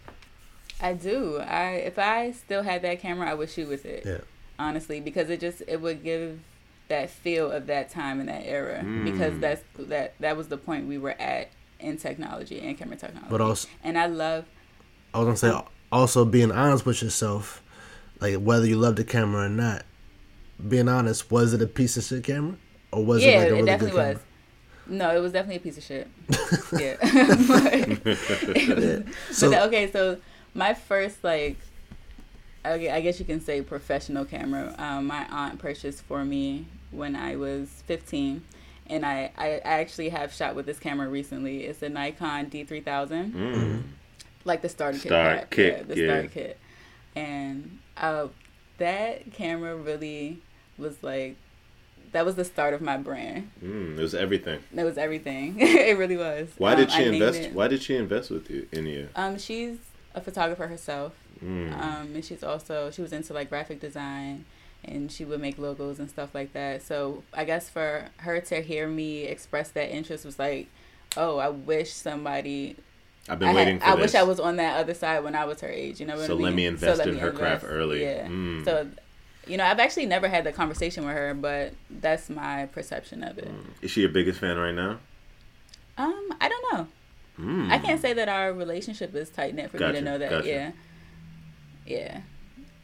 I 0.79 0.93
do. 0.93 1.37
I 1.39 1.73
if 1.85 1.99
I 1.99 2.31
still 2.31 2.63
had 2.63 2.81
that 2.83 2.99
camera, 3.01 3.29
I 3.29 3.33
would 3.33 3.49
shoot 3.49 3.67
with 3.69 3.85
it. 3.85 4.03
Yeah. 4.05 4.17
Honestly, 4.57 4.99
because 4.99 5.29
it 5.29 5.39
just 5.39 5.61
it 5.67 5.81
would 5.81 6.03
give 6.03 6.39
that 6.87 7.09
feel 7.09 7.51
of 7.51 7.67
that 7.67 7.89
time 7.89 8.19
and 8.19 8.27
that 8.29 8.43
era. 8.45 8.83
Because 9.03 9.33
Mm. 9.33 9.39
that's 9.41 9.63
that 9.79 10.13
that 10.19 10.37
was 10.37 10.47
the 10.47 10.57
point 10.57 10.87
we 10.87 10.97
were 10.97 11.15
at 11.21 11.49
in 11.79 11.97
technology 11.97 12.59
and 12.61 12.77
camera 12.77 12.95
technology. 12.95 13.29
But 13.29 13.41
also, 13.41 13.67
and 13.83 13.97
I 13.97 14.05
love 14.07 14.45
I 15.13 15.19
was 15.19 15.25
gonna 15.25 15.37
say, 15.37 15.67
also 15.91 16.25
being 16.25 16.51
honest 16.51 16.85
with 16.85 17.01
yourself, 17.01 17.61
like 18.19 18.35
whether 18.35 18.65
you 18.65 18.75
love 18.77 18.95
the 18.95 19.03
camera 19.03 19.45
or 19.45 19.49
not. 19.49 19.83
Being 20.67 20.87
honest, 20.89 21.31
was 21.31 21.53
it 21.53 21.61
a 21.61 21.67
piece 21.67 21.97
of 21.97 22.03
shit 22.03 22.23
camera 22.23 22.55
or 22.91 23.03
was 23.03 23.23
yeah, 23.23 23.29
it 23.31 23.37
like 23.37 23.43
a 23.43 23.47
it 23.47 23.51
really 23.53 23.65
definitely 23.65 23.91
good 23.91 23.97
camera? 23.97 24.13
was. 24.13 24.21
No, 24.87 25.15
it 25.15 25.19
was 25.19 25.31
definitely 25.31 25.55
a 25.57 25.59
piece 25.59 25.77
of 25.77 25.83
shit. 25.83 26.07
yeah. 26.79 26.97
but, 29.05 29.05
So- 29.33 29.51
but 29.51 29.61
okay, 29.67 29.91
so 29.91 30.17
my 30.53 30.73
first 30.73 31.23
like, 31.23 31.57
okay, 32.65 32.89
I 32.89 33.01
guess 33.01 33.19
you 33.19 33.25
can 33.25 33.41
say 33.41 33.61
professional 33.61 34.25
camera. 34.25 34.73
Um, 34.77 35.07
my 35.07 35.25
aunt 35.29 35.59
purchased 35.59 36.03
for 36.03 36.23
me 36.25 36.67
when 36.91 37.15
I 37.15 37.35
was 37.37 37.69
15, 37.87 38.43
and 38.87 39.05
I, 39.05 39.31
I 39.37 39.47
I 39.53 39.79
actually 39.79 40.09
have 40.09 40.33
shot 40.33 40.55
with 40.55 40.65
this 40.65 40.79
camera 40.79 41.07
recently. 41.09 41.63
It's 41.65 41.81
a 41.81 41.89
Nikon 41.89 42.47
D3000, 42.49 43.31
Mm. 43.31 43.83
Like 44.45 44.61
the 44.61 44.69
starter 44.69 44.97
kit. 44.97 45.07
Start 45.07 45.37
pack. 45.39 45.49
kit, 45.51 45.77
yeah, 45.77 45.83
the 45.83 46.01
yeah. 46.01 46.07
starter 46.07 46.27
kit, 46.29 46.59
and 47.15 47.79
uh, 47.97 48.27
that 48.77 49.33
camera 49.33 49.75
really 49.75 50.41
was 50.77 51.01
like. 51.03 51.35
That 52.13 52.25
was 52.25 52.35
the 52.35 52.43
start 52.43 52.73
of 52.73 52.81
my 52.81 52.97
brand. 52.97 53.51
Mm, 53.63 53.97
it 53.97 54.01
was 54.01 54.13
everything. 54.13 54.59
It 54.75 54.83
was 54.83 54.97
everything. 54.97 55.55
it 55.59 55.97
really 55.97 56.17
was. 56.17 56.49
Why 56.57 56.73
Um, 56.73 56.79
did 56.79 56.91
she 56.91 56.97
named 57.09 57.23
invest? 57.23 57.51
Why 57.53 57.67
did 57.69 57.81
she 57.81 57.95
invest 57.95 58.29
with 58.29 58.49
you 58.51 58.67
in 58.73 58.85
you? 58.85 59.07
Um, 59.15 59.37
she's 59.37 59.77
a 60.13 60.19
photographer 60.19 60.67
herself. 60.67 61.13
Mm. 61.41 61.71
Um, 61.73 62.07
and 62.13 62.25
she's 62.25 62.43
also 62.43 62.91
she 62.91 63.01
was 63.01 63.13
into 63.13 63.33
like 63.33 63.47
graphic 63.47 63.79
design, 63.79 64.43
and 64.83 65.09
she 65.09 65.23
would 65.23 65.39
make 65.39 65.57
logos 65.57 65.99
and 65.99 66.09
stuff 66.09 66.35
like 66.35 66.51
that. 66.51 66.81
So 66.83 67.23
I 67.33 67.45
guess 67.45 67.69
for 67.69 68.09
her 68.17 68.41
to 68.41 68.61
hear 68.61 68.89
me 68.89 69.23
express 69.23 69.69
that 69.71 69.89
interest 69.89 70.25
was 70.25 70.37
like, 70.37 70.67
oh, 71.15 71.37
I 71.37 71.47
wish 71.47 71.93
somebody. 71.93 72.75
I've 73.29 73.39
been 73.39 73.49
I, 73.49 73.53
waiting 73.53 73.79
had, 73.79 73.93
I 73.93 73.95
this. 73.95 74.13
wish 74.13 74.15
I 74.15 74.23
was 74.23 74.39
on 74.39 74.55
that 74.57 74.79
other 74.79 74.93
side 74.93 75.23
when 75.23 75.35
I 75.35 75.45
was 75.45 75.61
her 75.61 75.69
age. 75.69 75.99
You 75.99 76.05
know 76.07 76.17
what 76.17 76.25
So 76.27 76.33
I 76.33 76.35
mean? 76.37 76.43
let 76.45 76.53
me 76.53 76.65
invest 76.65 76.99
let 76.99 77.07
in 77.07 77.17
her 77.19 77.31
craft 77.31 77.63
early. 77.67 78.01
Yeah. 78.03 78.27
Mm. 78.27 78.65
So, 78.65 78.87
you 79.47 79.57
know, 79.57 79.63
I've 79.65 79.79
actually 79.79 80.05
never 80.07 80.27
had 80.27 80.43
the 80.43 80.51
conversation 80.51 81.05
with 81.05 81.13
her, 81.15 81.33
but 81.33 81.73
that's 81.89 82.29
my 82.29 82.65
perception 82.67 83.23
of 83.23 83.37
it. 83.37 83.49
Is 83.81 83.91
she 83.91 84.01
your 84.01 84.09
biggest 84.09 84.39
fan 84.39 84.57
right 84.57 84.73
now? 84.73 84.97
Um, 85.97 86.29
I 86.41 86.49
don't 86.49 86.73
know. 86.73 86.87
Mm. 87.39 87.71
I 87.71 87.77
can't 87.79 88.01
say 88.01 88.13
that 88.13 88.27
our 88.29 88.53
relationship 88.53 89.13
is 89.15 89.29
tight 89.29 89.55
knit 89.55 89.69
for 89.71 89.77
me 89.77 89.91
to 89.93 90.01
know 90.01 90.17
that. 90.17 90.29
gotcha. 90.29 90.47
Yeah, 90.49 90.71
yeah. 91.85 92.21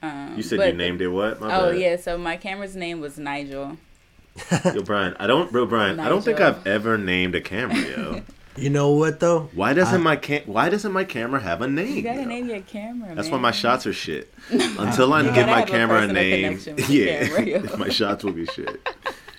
Um, 0.01 0.33
You 0.37 0.43
said 0.43 0.57
but- 0.57 0.67
you 0.67 0.73
named 0.73 1.01
it 1.01 1.07
what? 1.07 1.41
My 1.41 1.55
Oh 1.55 1.71
bad. 1.71 1.79
yeah, 1.79 1.95
so 1.95 2.17
my 2.17 2.37
camera's 2.37 2.75
name 2.75 3.01
was 3.01 3.17
Nigel. 3.17 3.77
Yo, 4.65 4.81
Bryon, 4.83 5.15
I 5.19 5.25
don't, 5.25 5.51
bro, 5.51 5.65
Bryon, 5.65 5.99
I 5.99 6.09
don't 6.09 6.21
think 6.23 6.39
I've 6.39 6.65
ever 6.67 6.95
named 6.97 7.33
a 7.33 7.41
camera, 7.41 7.75
yo. 7.79 8.21
You 8.57 8.69
know 8.69 8.91
what 8.91 9.19
though? 9.19 9.49
Why 9.53 9.73
doesn't 9.73 10.01
I- 10.01 10.03
my 10.03 10.15
cam- 10.15 10.43
Why 10.45 10.69
doesn't 10.69 10.91
my 10.91 11.03
camera 11.03 11.39
have 11.39 11.61
a 11.61 11.67
name? 11.67 11.95
You 11.95 12.01
gotta 12.01 12.21
yo? 12.21 12.27
name 12.27 12.49
your 12.49 12.61
camera. 12.61 13.13
That's 13.15 13.27
man. 13.27 13.33
why 13.33 13.41
my 13.49 13.51
shots 13.51 13.85
are 13.85 13.93
shit. 13.93 14.33
Until 14.49 15.13
I 15.13 15.23
give 15.23 15.47
my 15.47 15.59
have 15.59 15.67
a 15.67 15.71
camera 15.71 16.01
a 16.01 16.07
name, 16.07 16.43
connection 16.57 16.75
with 16.75 16.87
the 16.87 16.93
yeah, 16.93 17.27
camera, 17.27 17.77
my 17.85 17.89
shots 17.89 18.23
will 18.23 18.33
be 18.33 18.45
shit. 18.47 18.81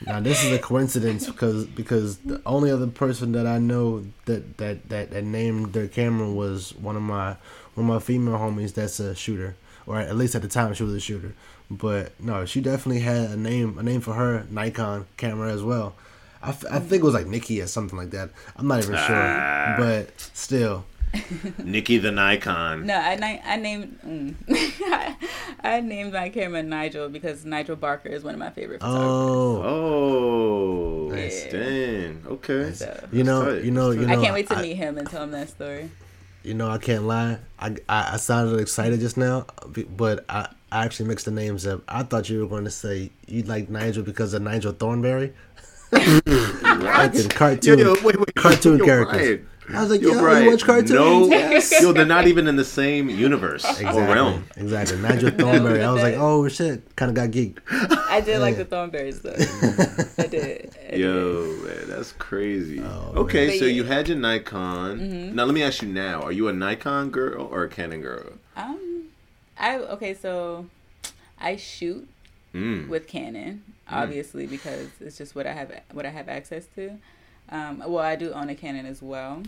Now 0.07 0.21
this 0.21 0.45
is 0.45 0.53
a 0.53 0.59
coincidence 0.59 1.27
because 1.27 1.67
because 1.67 2.19
the 2.19 2.41
only 2.47 2.71
other 2.71 2.87
person 2.87 3.33
that 3.33 3.47
I 3.47 3.59
know 3.59 4.05
that 4.27 4.59
that 4.59 4.89
that, 4.89 5.11
that 5.11 5.25
named 5.25 5.73
their 5.73 5.89
camera 5.89 6.31
was 6.31 6.75
one 6.77 6.97
of 6.97 7.03
my 7.03 7.31
one 7.75 7.85
of 7.89 7.95
my 7.95 7.99
female 7.99 8.39
homies 8.39 8.75
that's 8.75 9.01
a 9.01 9.15
shooter 9.15 9.57
or 9.87 9.99
at 9.99 10.17
least 10.17 10.35
at 10.35 10.43
the 10.43 10.49
time 10.49 10.73
she 10.75 10.85
was 10.85 10.95
a 10.95 11.01
shooter. 11.01 11.35
But 11.71 12.19
no, 12.21 12.45
she 12.45 12.61
definitely 12.61 13.01
had 13.01 13.31
a 13.31 13.37
name 13.37 13.79
a 13.79 13.83
name 13.83 14.01
for 14.01 14.15
her 14.15 14.47
Nikon 14.51 15.07
camera 15.17 15.53
as 15.53 15.63
well. 15.63 15.95
I, 16.42 16.50
f- 16.50 16.64
I 16.71 16.78
think 16.78 17.02
it 17.02 17.04
was 17.04 17.14
like 17.14 17.26
Nikki 17.26 17.61
or 17.61 17.66
something 17.66 17.99
like 17.99 18.11
that. 18.11 18.30
I'm 18.57 18.66
not 18.68 18.83
even 18.85 18.95
Ah. 18.97 19.75
sure, 19.76 19.87
but 19.87 20.21
still, 20.35 20.85
Nikki 21.64 21.99
the 21.99 22.12
Nikon. 22.12 22.87
No, 22.87 22.95
I 22.95 23.16
ni- 23.16 23.40
I 23.45 23.57
named 23.57 23.99
mm. 24.07 24.35
I 25.64 25.80
named 25.80 26.12
my 26.12 26.28
camera 26.28 26.62
Nigel 26.62 27.09
because 27.09 27.45
Nigel 27.45 27.76
Barker 27.76 28.09
is 28.09 28.23
one 28.23 28.35
of 28.35 28.40
my 28.40 28.50
favorite 28.50 28.80
photographers. 28.80 29.64
oh, 29.64 31.09
Oh, 31.09 31.09
Nice. 31.14 31.47
dang. 31.50 32.23
Okay. 32.26 32.73
So 32.73 33.09
you 33.12 33.25
know, 33.25 33.45
tight. 33.54 33.64
you 33.64 33.71
know, 33.71 33.90
you 33.90 34.07
know. 34.07 34.12
I 34.18 34.23
can't 34.23 34.35
wait 34.35 34.49
to 34.49 34.57
I- 34.57 34.62
meet 34.62 34.76
him 34.76 34.99
and 34.99 35.09
tell 35.09 35.23
him 35.23 35.30
that 35.33 35.49
story. 35.49 35.90
You 36.45 36.54
know, 36.54 36.71
I 36.71 36.78
can't 36.78 37.04
lie. 37.04 37.38
I, 37.59 37.75
I, 37.88 38.14
I 38.14 38.16
sounded 38.16 38.61
excited 38.61 39.00
just 39.00 39.16
now, 39.16 39.47
but 39.97 40.25
I, 40.30 40.49
I 40.71 40.85
actually 40.85 41.09
mixed 41.09 41.25
the 41.25 41.30
names 41.33 41.66
up. 41.66 41.83
I 41.88 42.04
thought 42.04 42.30
you 42.30 42.40
were 42.40 42.47
going 42.47 42.64
to 42.64 42.71
say 42.71 43.11
you 43.26 43.42
like 43.42 43.68
Nigel 43.68 44.02
because 44.02 44.33
of 44.35 44.42
Nigel 44.42 44.73
Thornberry. 44.73 45.35
Like 45.92 47.14
in 47.14 47.28
cartoon, 47.28 47.78
Yo, 47.78 47.95
yo, 47.95 48.02
wait, 48.04 48.18
wait. 48.18 48.35
cartoon 48.35 48.78
Yo, 48.78 48.85
characters. 48.85 49.21
Bryon. 49.21 49.45
I 49.71 49.80
was 49.83 49.90
like, 49.90 50.00
Yo, 50.00 50.12
yo, 50.12 50.18
Bryon, 50.21 50.45
you 50.45 50.50
watch 50.50 50.64
cartoons? 50.64 50.90
No, 50.90 51.28
Yes. 51.28 51.83
yo, 51.83 51.92
they're 51.92 52.07
not 52.07 52.26
even 52.26 52.49
in 52.49 52.57
the 52.57 52.64
same 52.64 53.11
universe 53.11 53.64
or 53.66 53.71
Exactly, 53.71 54.02
realm. 54.02 54.45
exactly. 54.57 54.99
Nigel 54.99 55.30
Thornberry. 55.38 55.83
I 55.85 55.90
was 55.92 56.02
like, 56.02 56.14
oh 56.16 56.49
shit, 56.49 56.97
kind 56.97 57.11
of 57.11 57.14
got 57.14 57.30
geeked. 57.30 57.59
I 58.11 58.21
did 58.23 58.38
like 58.40 58.57
the 58.57 58.64
Thornberries 58.64 59.21
though. 59.21 59.35
I 60.18 60.26
did. 60.26 60.75
I 60.87 60.90
did. 60.92 61.00
Yo, 61.00 61.54
man, 61.64 61.88
that's 61.88 62.12
crazy. 62.12 62.80
Oh, 62.80 63.12
okay, 63.16 63.49
man. 63.49 63.59
so 63.59 63.64
you 63.66 63.85
had 63.85 64.09
your 64.09 64.16
Nikon. 64.16 64.99
Mm-hmm. 65.00 65.35
Now 65.35 65.45
let 65.45 65.54
me 65.54 65.62
ask 65.62 65.83
you 65.83 65.88
now: 65.88 66.23
Are 66.23 66.33
you 66.33 66.49
a 66.49 66.52
Nikon 66.52 67.11
girl 67.11 67.47
or 67.52 67.64
a 67.64 67.68
Canon 67.68 68.00
girl? 68.00 68.33
Um, 68.57 69.04
I 69.59 69.76
okay. 69.76 70.14
So 70.14 70.66
I 71.38 71.57
shoot 71.57 72.09
Mm. 72.54 72.88
with 72.88 73.07
Canon, 73.07 73.62
obviously 73.90 74.47
because 74.47 74.88
it's 75.00 75.18
just 75.18 75.35
what 75.35 75.47
I 75.47 75.52
have 75.52 75.73
what 75.92 76.07
I 76.07 76.11
have 76.11 76.28
access 76.28 76.66
to. 76.76 76.99
Um, 77.50 77.78
well, 77.87 77.99
I 77.99 78.16
do 78.16 78.33
own 78.33 78.50
a 78.50 78.54
Canon 78.54 78.85
as 78.87 79.00
well, 79.00 79.42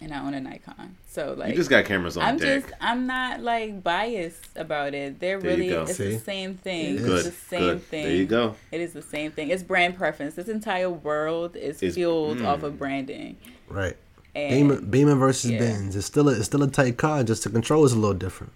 and 0.00 0.12
I 0.14 0.20
own 0.20 0.32
a 0.34 0.40
Nikon. 0.40 0.96
So 1.08 1.34
like, 1.36 1.50
you 1.50 1.56
just 1.56 1.68
got 1.68 1.84
cameras 1.84 2.16
on 2.16 2.24
I'm 2.24 2.38
deck. 2.38 2.62
just 2.62 2.74
I'm 2.80 3.06
not 3.06 3.40
like 3.40 3.82
biased 3.82 4.56
about 4.56 4.94
it. 4.94 5.20
They're 5.20 5.38
There 5.38 5.50
really 5.50 5.68
it's 5.68 5.96
See? 5.96 6.12
the 6.14 6.18
same 6.18 6.54
thing. 6.56 6.96
Good, 6.96 7.26
It's 7.26 7.36
the 7.36 7.46
same 7.56 7.60
good. 7.60 7.82
thing. 7.84 8.04
There 8.04 8.14
you 8.14 8.24
go. 8.26 8.56
It 8.70 8.80
is 8.80 8.92
the 8.94 9.02
same 9.02 9.30
thing. 9.30 9.50
It's 9.50 9.62
brand 9.62 9.96
preference. 9.96 10.34
This 10.34 10.48
entire 10.48 10.88
world 10.90 11.54
is 11.56 11.82
Is- 11.82 11.94
fueled 11.94 12.38
mm. 12.38 12.46
off 12.46 12.62
of 12.62 12.78
branding. 12.78 13.36
Right. 13.68 13.96
And 14.34 14.68
Beamer, 14.70 14.80
Beamer 14.80 15.14
versus 15.16 15.50
yeah. 15.50 15.58
Benz. 15.58 15.94
It's 15.94 16.06
still 16.06 16.30
a, 16.30 16.32
it's 16.32 16.46
still 16.46 16.62
a 16.62 16.70
tight 16.70 16.96
car. 16.96 17.22
Just 17.22 17.44
the 17.44 17.50
control 17.50 17.84
is 17.84 17.92
a 17.92 17.98
little 17.98 18.14
different. 18.16 18.54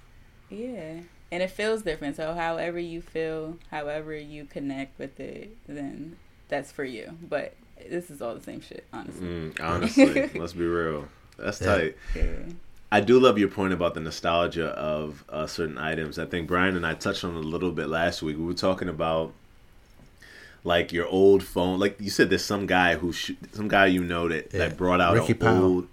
Yeah. 0.49 1.01
And 1.33 1.43
it 1.43 1.51
feels 1.51 1.83
different. 1.83 2.17
So 2.17 2.35
however 2.35 2.79
you 2.79 3.01
feel, 3.03 3.59
however 3.71 4.17
you 4.17 4.45
connect 4.45 4.99
with 4.99 5.19
it, 5.19 5.57
then 5.67 6.17
that's 6.49 6.71
for 6.73 6.85
you. 6.85 7.17
But 7.29 7.55
this 7.91 8.11
is 8.11 8.23
all 8.23 8.35
the 8.35 8.43
same 8.43 8.61
shit, 8.61 8.85
honestly. 8.93 9.27
Mm, 9.27 9.61
honestly, 9.61 10.31
let's 10.39 10.53
be 10.53 10.65
real. 10.67 11.09
That's 11.37 11.59
tight. 11.59 11.97
Yeah. 12.15 12.25
I 12.93 13.01
do 13.01 13.19
love 13.19 13.37
your 13.39 13.49
point 13.49 13.73
about 13.73 13.95
the 13.95 14.01
nostalgia 14.01 14.69
of 14.69 15.25
uh, 15.29 15.47
certain 15.49 15.77
items. 15.77 16.19
I 16.21 16.25
think 16.27 16.47
Bryon 16.47 16.77
and 16.77 16.87
I 16.87 16.95
touched 16.95 17.25
on 17.25 17.37
it 17.37 17.45
a 17.45 17.49
little 17.49 17.73
bit 17.73 17.89
last 17.89 18.23
week. 18.23 18.37
We 18.39 18.45
were 18.45 18.55
talking 18.55 18.89
about 18.89 19.33
like 20.65 20.93
your 20.93 21.07
old 21.07 21.43
phone. 21.43 21.79
Like 21.81 22.01
you 22.01 22.11
said, 22.11 22.31
there's 22.31 22.45
some 22.45 22.67
guy 22.67 22.95
who 22.97 23.13
sh- 23.13 23.33
some 23.53 23.69
guy 23.69 23.87
you 23.87 24.03
know 24.05 24.29
that 24.29 24.51
Yeah. 24.53 24.59
that 24.69 24.77
brought 24.77 25.01
out 25.01 25.15
Ricky 25.15 25.33
an 25.33 25.39
Powell. 25.39 25.65
old. 25.65 25.89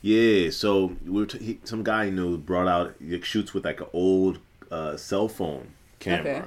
Yeah, 0.00 0.50
so 0.50 0.96
we 1.04 1.10
were 1.20 1.26
t- 1.26 1.38
he, 1.38 1.58
some 1.64 1.82
guy 1.82 2.04
you 2.04 2.12
know 2.12 2.36
brought 2.36 2.68
out 2.68 2.94
he 3.00 3.20
shoots 3.20 3.52
with 3.52 3.64
like 3.64 3.80
an 3.80 3.88
old 3.92 4.38
uh, 4.70 4.96
cell 4.96 5.28
phone 5.28 5.68
camera. 5.98 6.36
Okay. 6.38 6.46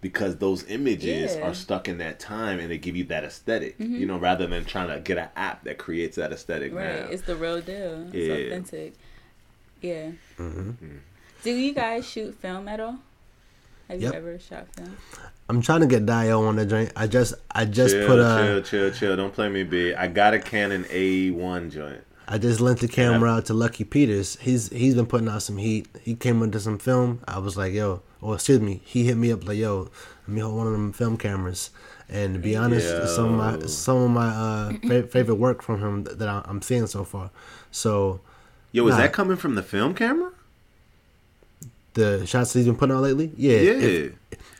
Because 0.00 0.36
those 0.36 0.64
images 0.68 1.34
Yeah. 1.36 1.48
are 1.48 1.54
stuck 1.54 1.88
in 1.88 1.96
that 1.98 2.20
time 2.20 2.58
and 2.58 2.70
they 2.70 2.76
give 2.76 2.94
you 2.94 3.04
that 3.04 3.24
esthetic 3.24 3.76
you 3.78 4.04
know, 4.04 4.18
rather 4.18 4.46
than 4.46 4.64
trying 4.66 4.88
to 4.88 5.00
get 5.00 5.16
an 5.16 5.28
app 5.34 5.64
that 5.64 5.78
creates 5.78 6.16
that 6.16 6.30
aesthetic 6.30 6.74
Right. 6.74 7.04
now. 7.04 7.08
It's 7.10 7.22
the 7.22 7.36
real 7.36 7.60
deal. 7.62 8.06
It's 8.12 8.14
Yeah. 8.14 8.34
authentic. 8.34 8.92
Yeah. 9.80 10.10
Mm-hmm. 10.38 10.96
Do 11.42 11.50
you 11.50 11.72
guys 11.72 12.06
shoot 12.06 12.34
film 12.40 12.68
at 12.68 12.80
all? 12.80 12.98
Have 13.88 14.00
Yep. 14.00 14.12
you 14.12 14.18
ever 14.18 14.38
shot 14.38 14.66
film? 14.74 14.96
I'm 15.48 15.60
trying 15.60 15.80
to 15.80 15.86
get 15.86 16.06
Dayo 16.06 16.46
on 16.48 16.56
the 16.56 16.64
joint. 16.66 16.92
I 16.96 17.06
just 17.06 17.34
I 17.50 17.64
just 17.66 17.94
chill, 17.94 18.06
put 18.06 18.18
a 18.18 18.42
chill, 18.42 18.62
chill, 18.62 18.90
chill. 18.92 19.16
Don't 19.16 19.32
play 19.32 19.48
me, 19.50 19.62
B. 19.62 19.94
I 19.94 20.06
got 20.06 20.32
a 20.34 20.38
Canon 20.38 20.84
A1 20.84 21.70
joint. 21.70 22.02
I 22.26 22.38
just 22.38 22.60
lent 22.60 22.80
the 22.80 22.88
camera 22.88 23.30
out 23.30 23.46
to 23.46 23.54
Lucky 23.54 23.84
Peters. 23.84 24.36
He's 24.40 24.70
he's 24.70 24.94
been 24.94 25.06
putting 25.06 25.28
out 25.28 25.42
some 25.42 25.58
heat. 25.58 25.86
He 26.02 26.14
came 26.14 26.42
into 26.42 26.58
some 26.60 26.78
film. 26.78 27.20
I 27.28 27.38
was 27.38 27.56
like, 27.56 27.72
yo, 27.74 28.02
or 28.20 28.34
excuse 28.34 28.60
me, 28.60 28.80
he 28.84 29.04
hit 29.04 29.16
me 29.16 29.30
up 29.30 29.46
like, 29.46 29.58
yo, 29.58 29.90
let 30.26 30.34
me 30.34 30.40
hold 30.40 30.56
one 30.56 30.66
of 30.66 30.72
them 30.72 30.92
film 30.92 31.16
cameras. 31.18 31.70
And 32.08 32.34
to 32.34 32.40
be 32.40 32.56
honest, 32.56 33.14
some 33.14 33.38
of 33.38 33.60
my 33.60 33.66
some 33.66 33.96
of 33.98 34.10
my 34.10 34.28
uh, 34.28 34.72
fa- 34.88 35.06
favorite 35.08 35.34
work 35.36 35.62
from 35.62 35.80
him 35.80 36.04
that, 36.04 36.28
I'm 36.46 36.62
seeing 36.62 36.86
so 36.86 37.04
far. 37.04 37.30
So 37.70 38.20
Yo, 38.72 38.86
is 38.88 38.92
Nah. 38.92 39.02
that 39.02 39.12
coming 39.12 39.36
from 39.36 39.54
the 39.54 39.62
film 39.62 39.94
camera? 39.94 40.30
the 41.94 42.26
shots 42.26 42.52
he's 42.52 42.64
been 42.66 42.74
putting 42.74 42.94
out 42.96 43.02
lately, 43.02 43.30
yeah. 43.36 43.58
Yeah. 43.58 43.70
If, 43.72 44.12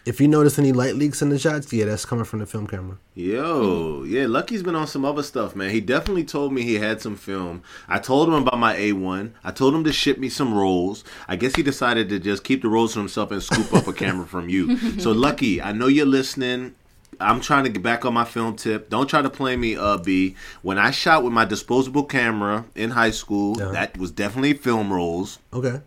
if 0.06 0.20
you 0.20 0.28
notice 0.28 0.58
any 0.58 0.72
light 0.72 0.96
leaks 0.96 1.22
in 1.22 1.30
the 1.30 1.38
shots, 1.38 1.72
yeah, 1.72 1.86
that's 1.86 2.04
coming 2.04 2.24
from 2.24 2.40
the 2.40 2.46
film 2.46 2.66
camera. 2.66 2.98
Yo, 3.14 4.02
yeah, 4.04 4.26
Lucky's 4.26 4.62
been 4.62 4.74
on 4.74 4.86
some 4.86 5.04
other 5.04 5.22
stuff, 5.22 5.56
man. 5.56 5.70
He 5.70 5.80
definitely 5.80 6.24
told 6.24 6.52
me 6.52 6.62
he 6.62 6.74
had 6.74 7.00
some 7.00 7.16
film. 7.16 7.62
I 7.88 7.98
told 7.98 8.28
him 8.28 8.34
about 8.34 8.58
my 8.58 8.74
A1. 8.76 9.30
I 9.42 9.50
told 9.50 9.74
him 9.74 9.84
to 9.84 9.92
ship 9.92 10.18
me 10.18 10.28
some 10.28 10.52
rolls. 10.52 11.04
I 11.28 11.36
guess 11.36 11.54
he 11.56 11.62
decided 11.62 12.08
to 12.10 12.18
just 12.18 12.44
keep 12.44 12.62
the 12.62 12.68
rolls 12.68 12.92
to 12.94 12.98
himself 12.98 13.30
and 13.30 13.42
scoop 13.42 13.72
up 13.72 13.86
a 13.86 13.92
camera 13.92 14.26
from 14.26 14.48
you. 14.48 14.76
So, 15.00 15.12
Lucky, 15.12 15.60
I 15.62 15.72
know 15.72 15.86
you're 15.86 16.06
listening. 16.06 16.74
I'm 17.20 17.40
trying 17.40 17.64
to 17.64 17.70
get 17.70 17.82
back 17.82 18.04
on 18.04 18.12
my 18.12 18.24
film 18.24 18.56
tip. 18.56 18.90
Don't 18.90 19.06
try 19.08 19.22
to 19.22 19.30
play 19.30 19.56
me, 19.56 19.76
uh, 19.76 19.98
B. 19.98 20.34
When 20.62 20.78
I 20.78 20.90
shot 20.90 21.22
with 21.22 21.32
my 21.32 21.44
disposable 21.44 22.04
camera 22.04 22.64
in 22.74 22.90
high 22.90 23.10
school, 23.12 23.56
Yeah. 23.58 23.70
that 23.72 23.96
was 23.96 24.10
definitely 24.10 24.54
film 24.54 24.92
rolls. 24.92 25.38
Okay. 25.52 25.80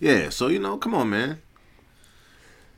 Yeah, 0.00 0.28
so 0.30 0.48
you 0.48 0.58
know, 0.58 0.76
come 0.76 0.94
on, 0.94 1.10
man. 1.10 1.40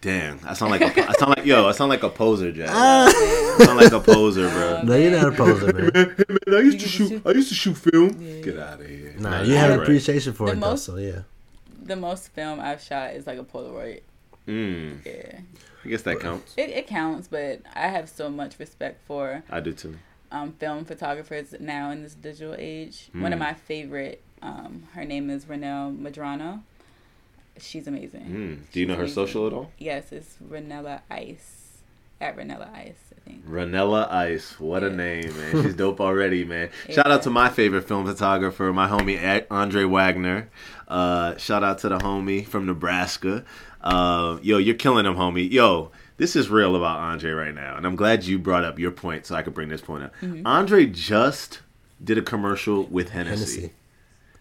Damn, 0.00 0.38
I 0.46 0.52
sound 0.54 0.70
like 0.70 0.80
a, 0.96 1.08
I 1.08 1.12
sound 1.14 1.34
like 1.36 1.44
yo, 1.44 1.66
I 1.66 1.72
sound 1.72 1.88
like 1.90 2.02
a 2.04 2.08
poser, 2.08 2.52
Jack. 2.52 2.68
I 2.70 3.56
sound 3.64 3.78
like 3.78 3.92
a 3.92 3.98
poser, 4.00 4.48
bro. 4.48 4.82
No, 4.84 4.94
you're 4.96 5.10
not 5.10 5.32
a 5.34 5.36
poser, 5.36 5.72
man. 5.72 5.90
Hey, 5.92 6.24
Man, 6.28 6.38
I 6.56 6.60
used 6.60 6.80
to 6.80 6.88
shoot. 6.88 7.22
I 7.26 7.30
used 7.32 7.48
to 7.48 7.54
shoot 7.56 7.74
film. 7.76 8.40
Get 8.42 8.58
out 8.58 8.80
of 8.80 8.86
here. 8.86 9.14
Nah, 9.18 9.42
you 9.42 9.54
have 9.54 9.70
you're 9.70 9.78
right. 9.78 9.82
appreciation 9.82 10.32
for 10.34 10.46
The 10.46 10.52
it 10.52 10.60
though, 10.60 10.76
so 10.76 10.96
yeah. 10.96 11.22
The 11.82 11.96
most 11.96 12.28
film 12.28 12.60
I've 12.60 12.80
shot 12.80 13.14
is 13.14 13.26
like 13.26 13.38
a 13.38 13.44
Polaroid. 13.44 14.02
Mm, 14.46 15.04
Yeah. 15.04 15.40
I 15.84 15.88
guess 15.88 16.02
that 16.02 16.20
counts. 16.20 16.54
It, 16.56 16.70
it 16.70 16.86
counts, 16.86 17.28
but 17.28 17.60
I 17.74 17.88
have 17.88 18.08
so 18.08 18.28
much 18.28 18.58
respect 18.58 19.04
for 19.06 19.42
I 19.50 19.60
do 19.60 19.72
too. 19.72 19.96
um, 20.30 20.52
film 20.52 20.84
photographers 20.84 21.54
now 21.58 21.90
in 21.90 22.02
this 22.02 22.14
digital 22.14 22.54
age. 22.58 23.08
One 23.12 23.32
of 23.32 23.38
Mm. 23.38 23.42
my 23.42 23.54
favorite, 23.54 24.22
um, 24.42 24.84
her 24.94 25.04
name 25.04 25.28
is 25.30 25.46
Renelle 25.46 25.96
Madrano. 25.98 26.62
She's 27.60 27.86
amazing. 27.86 28.24
Mm. 28.24 28.72
Do 28.72 28.80
you 28.80 28.86
know 28.86 28.94
her 28.96 29.06
She's 29.06 29.14
social 29.14 29.46
at 29.46 29.52
all? 29.52 29.70
Yes, 29.78 30.12
it's 30.12 30.36
Ranella 30.46 31.00
Ice. 31.10 31.54
At 32.20 32.36
Ranella 32.36 32.72
Ice, 32.74 33.12
I 33.16 33.20
think. 33.28 33.48
Ranella 33.48 34.10
Ice. 34.10 34.58
What 34.58 34.82
a 34.82 34.90
name, 34.90 35.36
man. 35.36 35.62
She's 35.62 35.74
dope 35.74 36.00
already, 36.00 36.44
man. 36.44 36.70
Shout 36.90 37.10
out 37.10 37.22
to 37.22 37.30
my 37.30 37.48
favorite 37.48 37.86
film 37.86 38.06
photographer, 38.06 38.72
my 38.72 38.88
homie 38.88 39.46
Andre 39.50 39.84
Wagner. 39.84 40.50
Uh, 40.88 41.36
shout 41.36 41.62
out 41.62 41.78
to 41.78 41.88
the 41.88 41.98
homie 41.98 42.44
from 42.44 42.66
Nebraska. 42.66 43.44
Uh, 43.80 44.38
yo, 44.42 44.58
you're 44.58 44.74
killing 44.74 45.06
him, 45.06 45.14
homie. 45.14 45.48
Yo, 45.50 45.92
this 46.16 46.34
is 46.34 46.50
real 46.50 46.74
about 46.74 46.98
Andre 46.98 47.30
right 47.30 47.54
now. 47.54 47.76
And 47.76 47.86
I'm 47.86 47.94
glad 47.94 48.24
you 48.24 48.38
brought 48.38 48.64
up 48.64 48.78
your 48.78 48.90
point 48.90 49.24
so 49.26 49.36
I 49.36 49.42
could 49.42 49.54
bring 49.54 49.68
this 49.68 49.80
point 49.80 50.04
up. 50.04 50.12
Mm-hmm. 50.20 50.46
Andre 50.46 50.86
just 50.86 51.60
did 52.02 52.18
a 52.18 52.22
commercial 52.22 52.84
with 52.84 53.10
Hennessy. 53.10 53.60
Hennessy. 53.60 53.74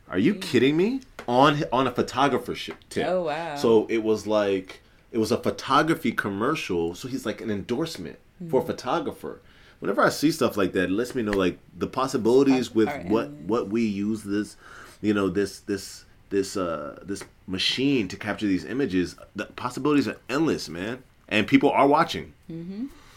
Are 0.10 0.18
you 0.20 0.36
kidding 0.36 0.78
me? 0.78 1.02
On 1.28 1.62
on 1.74 1.88
a 1.88 1.92
photographer 1.92 2.56
tip. 2.90 3.06
Oh, 3.08 3.24
wow. 3.24 3.56
So 3.58 3.86
it 3.90 4.04
was 4.04 4.26
like 4.26 4.82
it 5.12 5.18
was 5.18 5.32
a 5.32 5.38
photography 5.38 6.12
commercial. 6.12 6.96
So 6.96 7.08
he's 7.08 7.26
like 7.26 7.42
an 7.42 7.50
endorsement 7.52 8.18
for 8.50 8.60
a 8.60 8.62
Hmm. 8.64 8.68
photographer. 8.68 9.42
Whenever 9.80 10.02
I 10.02 10.10
see 10.10 10.32
stuff 10.32 10.58
like 10.58 10.72
that, 10.74 10.86
it 10.86 10.92
lets 10.92 11.14
me 11.16 11.22
know 11.24 11.34
like 11.34 11.60
the 11.78 11.88
possibilities 11.88 12.68
Art- 12.70 12.76
with 12.76 12.88
art 12.90 13.06
what 13.06 13.26
and- 13.26 13.50
what 13.50 13.70
we 13.70 13.84
use 13.86 14.24
this, 14.24 14.56
you 15.02 15.14
know, 15.14 15.28
this 15.30 15.60
this 15.60 16.06
this 16.30 16.56
uh 16.58 17.00
this 17.04 17.24
machine 17.46 18.08
to 18.08 18.16
capture 18.18 18.48
these 18.48 18.64
images. 18.66 19.16
The 19.36 19.46
possibilities 19.46 20.08
are 20.08 20.18
endless, 20.30 20.70
man. 20.70 21.04
And 21.30 21.46
people 21.46 21.70
are 21.72 21.88
watching. 21.88 22.32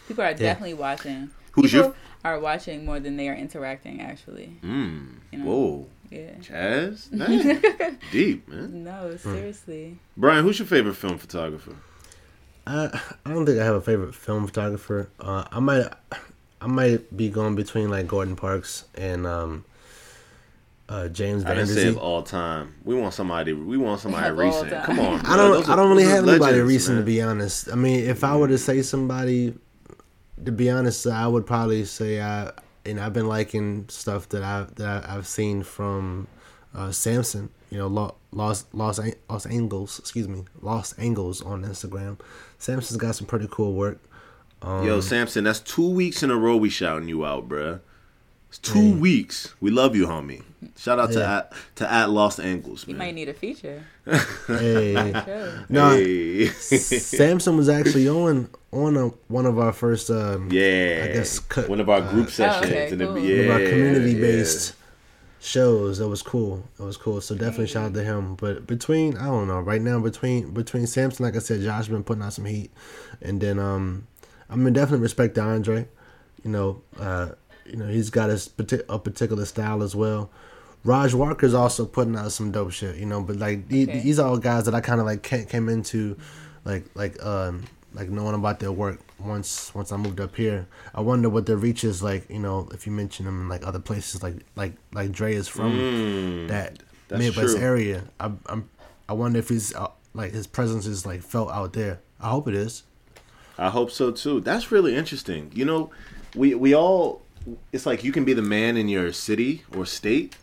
People 0.07 0.23
are 0.23 0.33
definitely 0.33 0.73
watching. 0.73 1.29
Who's 1.53 1.71
People 1.71 1.87
your- 1.87 1.95
are 2.25 2.39
watching 2.39 2.85
more 2.85 2.99
than 2.99 3.15
they 3.17 3.29
are 3.29 3.35
interacting. 3.35 4.01
Actually, 4.01 4.57
Mm. 4.63 5.07
You 5.31 5.39
know. 5.39 5.45
Whoa, 5.45 5.87
yeah. 6.11 6.31
Chaz, 6.41 7.07
That's 7.11 7.95
deep, 8.11 8.47
man. 8.47 8.83
No, 8.83 9.15
seriously. 9.17 9.97
Bryon, 10.17 10.43
who's 10.43 10.59
your 10.59 10.67
favorite 10.67 10.95
film 10.95 11.17
photographer? 11.17 11.75
I 12.67 13.01
I 13.25 13.29
don't 13.33 13.45
think 13.45 13.59
I 13.59 13.65
have 13.65 13.75
a 13.75 13.81
favorite 13.81 14.13
film 14.13 14.45
photographer. 14.45 15.09
Uh, 15.19 15.45
I 15.51 15.59
might 15.59 15.87
I 16.61 16.67
might 16.67 17.15
be 17.15 17.29
going 17.29 17.55
between 17.55 17.89
like 17.89 18.07
Gordon 18.07 18.35
Parks 18.35 18.85
and 18.93 19.25
um, 19.25 19.65
uh, 20.87 21.07
James 21.07 21.43
I 21.43 21.47
Van 21.47 21.57
didn't 21.57 21.69
say 21.73 21.87
of 21.87 21.97
all 21.97 22.21
time. 22.21 22.75
We 22.83 22.93
want 22.95 23.13
somebody. 23.13 23.53
We 23.53 23.77
want 23.77 24.01
somebody 24.01 24.29
recent. 24.31 24.69
time. 24.69 24.83
Come 24.83 24.99
on. 24.99 25.25
I 25.25 25.35
don't 25.37 25.51
Those 25.53 25.69
I 25.69 25.75
don't 25.75 25.89
really 25.89 26.03
those 26.03 26.11
are 26.13 26.15
have 26.17 26.27
anybody 26.27 26.51
legends, 26.53 26.67
recent 26.73 26.95
man. 26.97 27.01
to 27.03 27.05
be 27.05 27.21
honest. 27.21 27.69
I 27.71 27.75
mean, 27.75 28.01
if 28.07 28.23
I 28.23 28.35
were 28.35 28.47
to 28.49 28.57
say 28.57 28.81
somebody, 28.83 29.55
to 30.45 30.51
be 30.51 30.69
honest, 30.69 31.07
I 31.07 31.27
would 31.27 31.47
probably 31.47 31.85
say 31.85 32.21
I 32.21 32.51
and 32.85 32.99
I've 32.99 33.13
been 33.13 33.27
liking 33.27 33.85
stuff 33.89 34.29
that 34.29 34.43
I 34.43 34.65
that 34.75 35.09
I've 35.09 35.27
seen 35.27 35.63
from 35.63 36.27
uh, 36.75 36.91
Samson. 36.91 37.49
You 37.69 37.77
know, 37.79 37.87
Lo- 37.87 38.15
Los 38.31 38.65
Los 38.73 38.99
An- 38.99 39.13
Los 39.29 39.45
Angles, 39.45 39.99
excuse 39.99 40.27
me, 40.27 40.43
Los 40.61 40.97
Angles 40.99 41.41
on 41.41 41.63
Instagram. 41.63 42.19
Samson's 42.57 42.97
got 42.99 43.15
some 43.15 43.27
pretty 43.27 43.47
cool 43.49 43.73
work. 43.73 43.99
Um, 44.61 44.85
Yo, 44.85 44.99
Samson, 45.01 45.43
that's 45.43 45.59
two 45.59 45.89
weeks 45.89 46.21
in 46.21 46.29
a 46.31 46.35
row 46.37 46.55
we 46.57 46.69
shouting 46.69 47.07
you 47.09 47.25
out, 47.25 47.47
bruh. 47.49 47.79
It's 48.51 48.57
two 48.59 48.79
Hey. 48.79 48.91
weeks. 48.93 49.55
We 49.61 49.71
love 49.71 49.95
you, 49.95 50.07
homie. 50.07 50.43
Shout 50.77 50.99
out 50.99 51.11
to 51.13 51.25
at 51.25 51.53
to 51.75 51.89
at 51.91 52.09
Los 52.09 52.37
Angles, 52.37 52.85
You 52.87 52.95
might 52.95 53.15
need 53.15 53.29
a 53.29 53.33
feature. 53.33 53.83
Hey, 54.47 54.93
Sure. 55.25 55.65
no, 55.69 55.91
Hey. 55.91 56.47
Samson 56.47 57.55
was 57.55 57.69
actually 57.69 58.09
on 58.09 58.49
on 58.73 58.97
a, 58.97 59.07
one 59.29 59.45
of 59.45 59.57
our 59.57 59.71
first 59.71 60.09
um, 60.09 60.49
yeah. 60.51 61.05
I 61.09 61.13
guess 61.13 61.39
cut- 61.39 61.69
one 61.69 61.79
of 61.79 61.89
our 61.89 62.01
group 62.01 62.27
uh, 62.27 62.31
sessions. 62.31 62.65
okay, 62.71 62.91
and 62.91 63.01
it- 63.01 63.05
cool. 63.07 63.19
yeah, 63.19 63.47
one 63.47 63.55
of 63.55 63.61
our 63.61 63.69
community 63.69 64.11
yeah. 64.13 64.21
based 64.21 64.75
shows. 65.39 65.97
That 65.99 66.09
was 66.09 66.21
cool. 66.21 66.63
It 66.77 66.83
was 66.83 66.97
cool. 66.97 67.21
So 67.21 67.35
definitely 67.35 67.67
shout 67.67 67.85
out 67.85 67.93
to 67.93 68.03
him. 68.03 68.35
But 68.35 68.67
between 68.67 69.15
I 69.17 69.25
don't 69.27 69.47
know 69.47 69.61
right 69.61 69.81
now 69.81 69.99
between 69.99 70.51
between 70.53 70.87
Samson, 70.87 71.23
like 71.25 71.37
I 71.37 71.39
said, 71.39 71.61
Josh 71.61 71.87
been 71.87 72.03
putting 72.03 72.21
out 72.23 72.33
some 72.33 72.45
heat, 72.45 72.69
and 73.21 73.39
then 73.39 73.59
um, 73.59 74.07
I 74.49 74.55
mean 74.57 74.73
definitely 74.73 75.03
respect 75.03 75.35
to 75.35 75.41
Andre. 75.41 75.87
You 76.43 76.49
know, 76.51 76.81
uh, 76.99 77.29
you 77.71 77.77
know 77.77 77.87
he's 77.87 78.09
got 78.09 78.29
his 78.29 78.49
a 78.89 78.99
particular 78.99 79.45
style 79.45 79.81
as 79.83 79.95
well. 79.95 80.29
Raj 80.83 81.13
Walker's 81.13 81.53
also 81.53 81.85
putting 81.85 82.15
out 82.15 82.31
some 82.31 82.51
dope 82.51 82.71
shit, 82.71 82.95
you 82.97 83.05
know. 83.05 83.21
But 83.21 83.37
like 83.37 83.67
the- 83.67 83.83
Okay. 83.83 83.99
these 84.01 84.17
are 84.19 84.27
all 84.27 84.37
guys 84.37 84.65
that 84.65 84.73
I 84.75 84.81
kind 84.81 84.99
of 84.99 85.05
like 85.05 85.21
came, 85.23 85.45
came 85.45 85.69
into, 85.69 86.17
like 86.65 86.85
like 86.95 87.23
um 87.23 87.63
like 87.93 88.09
knowing 88.09 88.33
about 88.35 88.59
their 88.59 88.71
work 88.71 88.99
once 89.19 89.73
once 89.75 89.91
I 89.91 89.97
moved 89.97 90.19
up 90.19 90.35
here. 90.35 90.65
I 90.95 91.01
wonder 91.01 91.29
what 91.29 91.45
their 91.45 91.57
reach 91.57 91.83
is 91.83 92.01
like, 92.01 92.29
you 92.29 92.39
know, 92.39 92.67
if 92.73 92.85
you 92.87 92.91
mention 92.91 93.25
them 93.25 93.41
in 93.41 93.49
like 93.49 93.65
other 93.67 93.79
places, 93.79 94.23
like 94.23 94.37
like 94.55 94.73
like 94.93 95.11
Dre 95.11 95.33
is 95.35 95.47
from 95.47 95.77
Mm, 95.77 96.47
that 96.47 96.79
that's 97.07 97.19
Midwest 97.19 97.55
true. 97.57 97.63
area. 97.63 98.03
I, 98.19 98.31
I'm 98.47 98.69
I 99.07 99.13
wonder 99.13 99.37
if 99.39 99.49
he's 99.49 99.75
uh, 99.75 99.89
like 100.13 100.31
his 100.31 100.47
presence 100.47 100.85
is 100.87 101.05
like 101.05 101.21
felt 101.21 101.51
out 101.51 101.73
there. 101.73 101.99
I 102.19 102.29
hope 102.29 102.47
it 102.47 102.55
is. 102.55 102.83
I 103.57 103.69
hope 103.69 103.91
so 103.91 104.09
too. 104.11 104.39
That's 104.41 104.71
really 104.71 104.95
interesting. 104.95 105.51
You 105.53 105.65
know, 105.65 105.91
we 106.35 106.55
we 106.55 106.73
all 106.73 107.21
it's 107.71 107.85
like 107.85 108.03
you 108.03 108.11
can 108.11 108.25
be 108.25 108.33
the 108.33 108.41
man 108.41 108.77
in 108.77 108.87
your 108.87 109.11
city 109.13 109.63
or 109.75 109.85
state, 109.85 110.35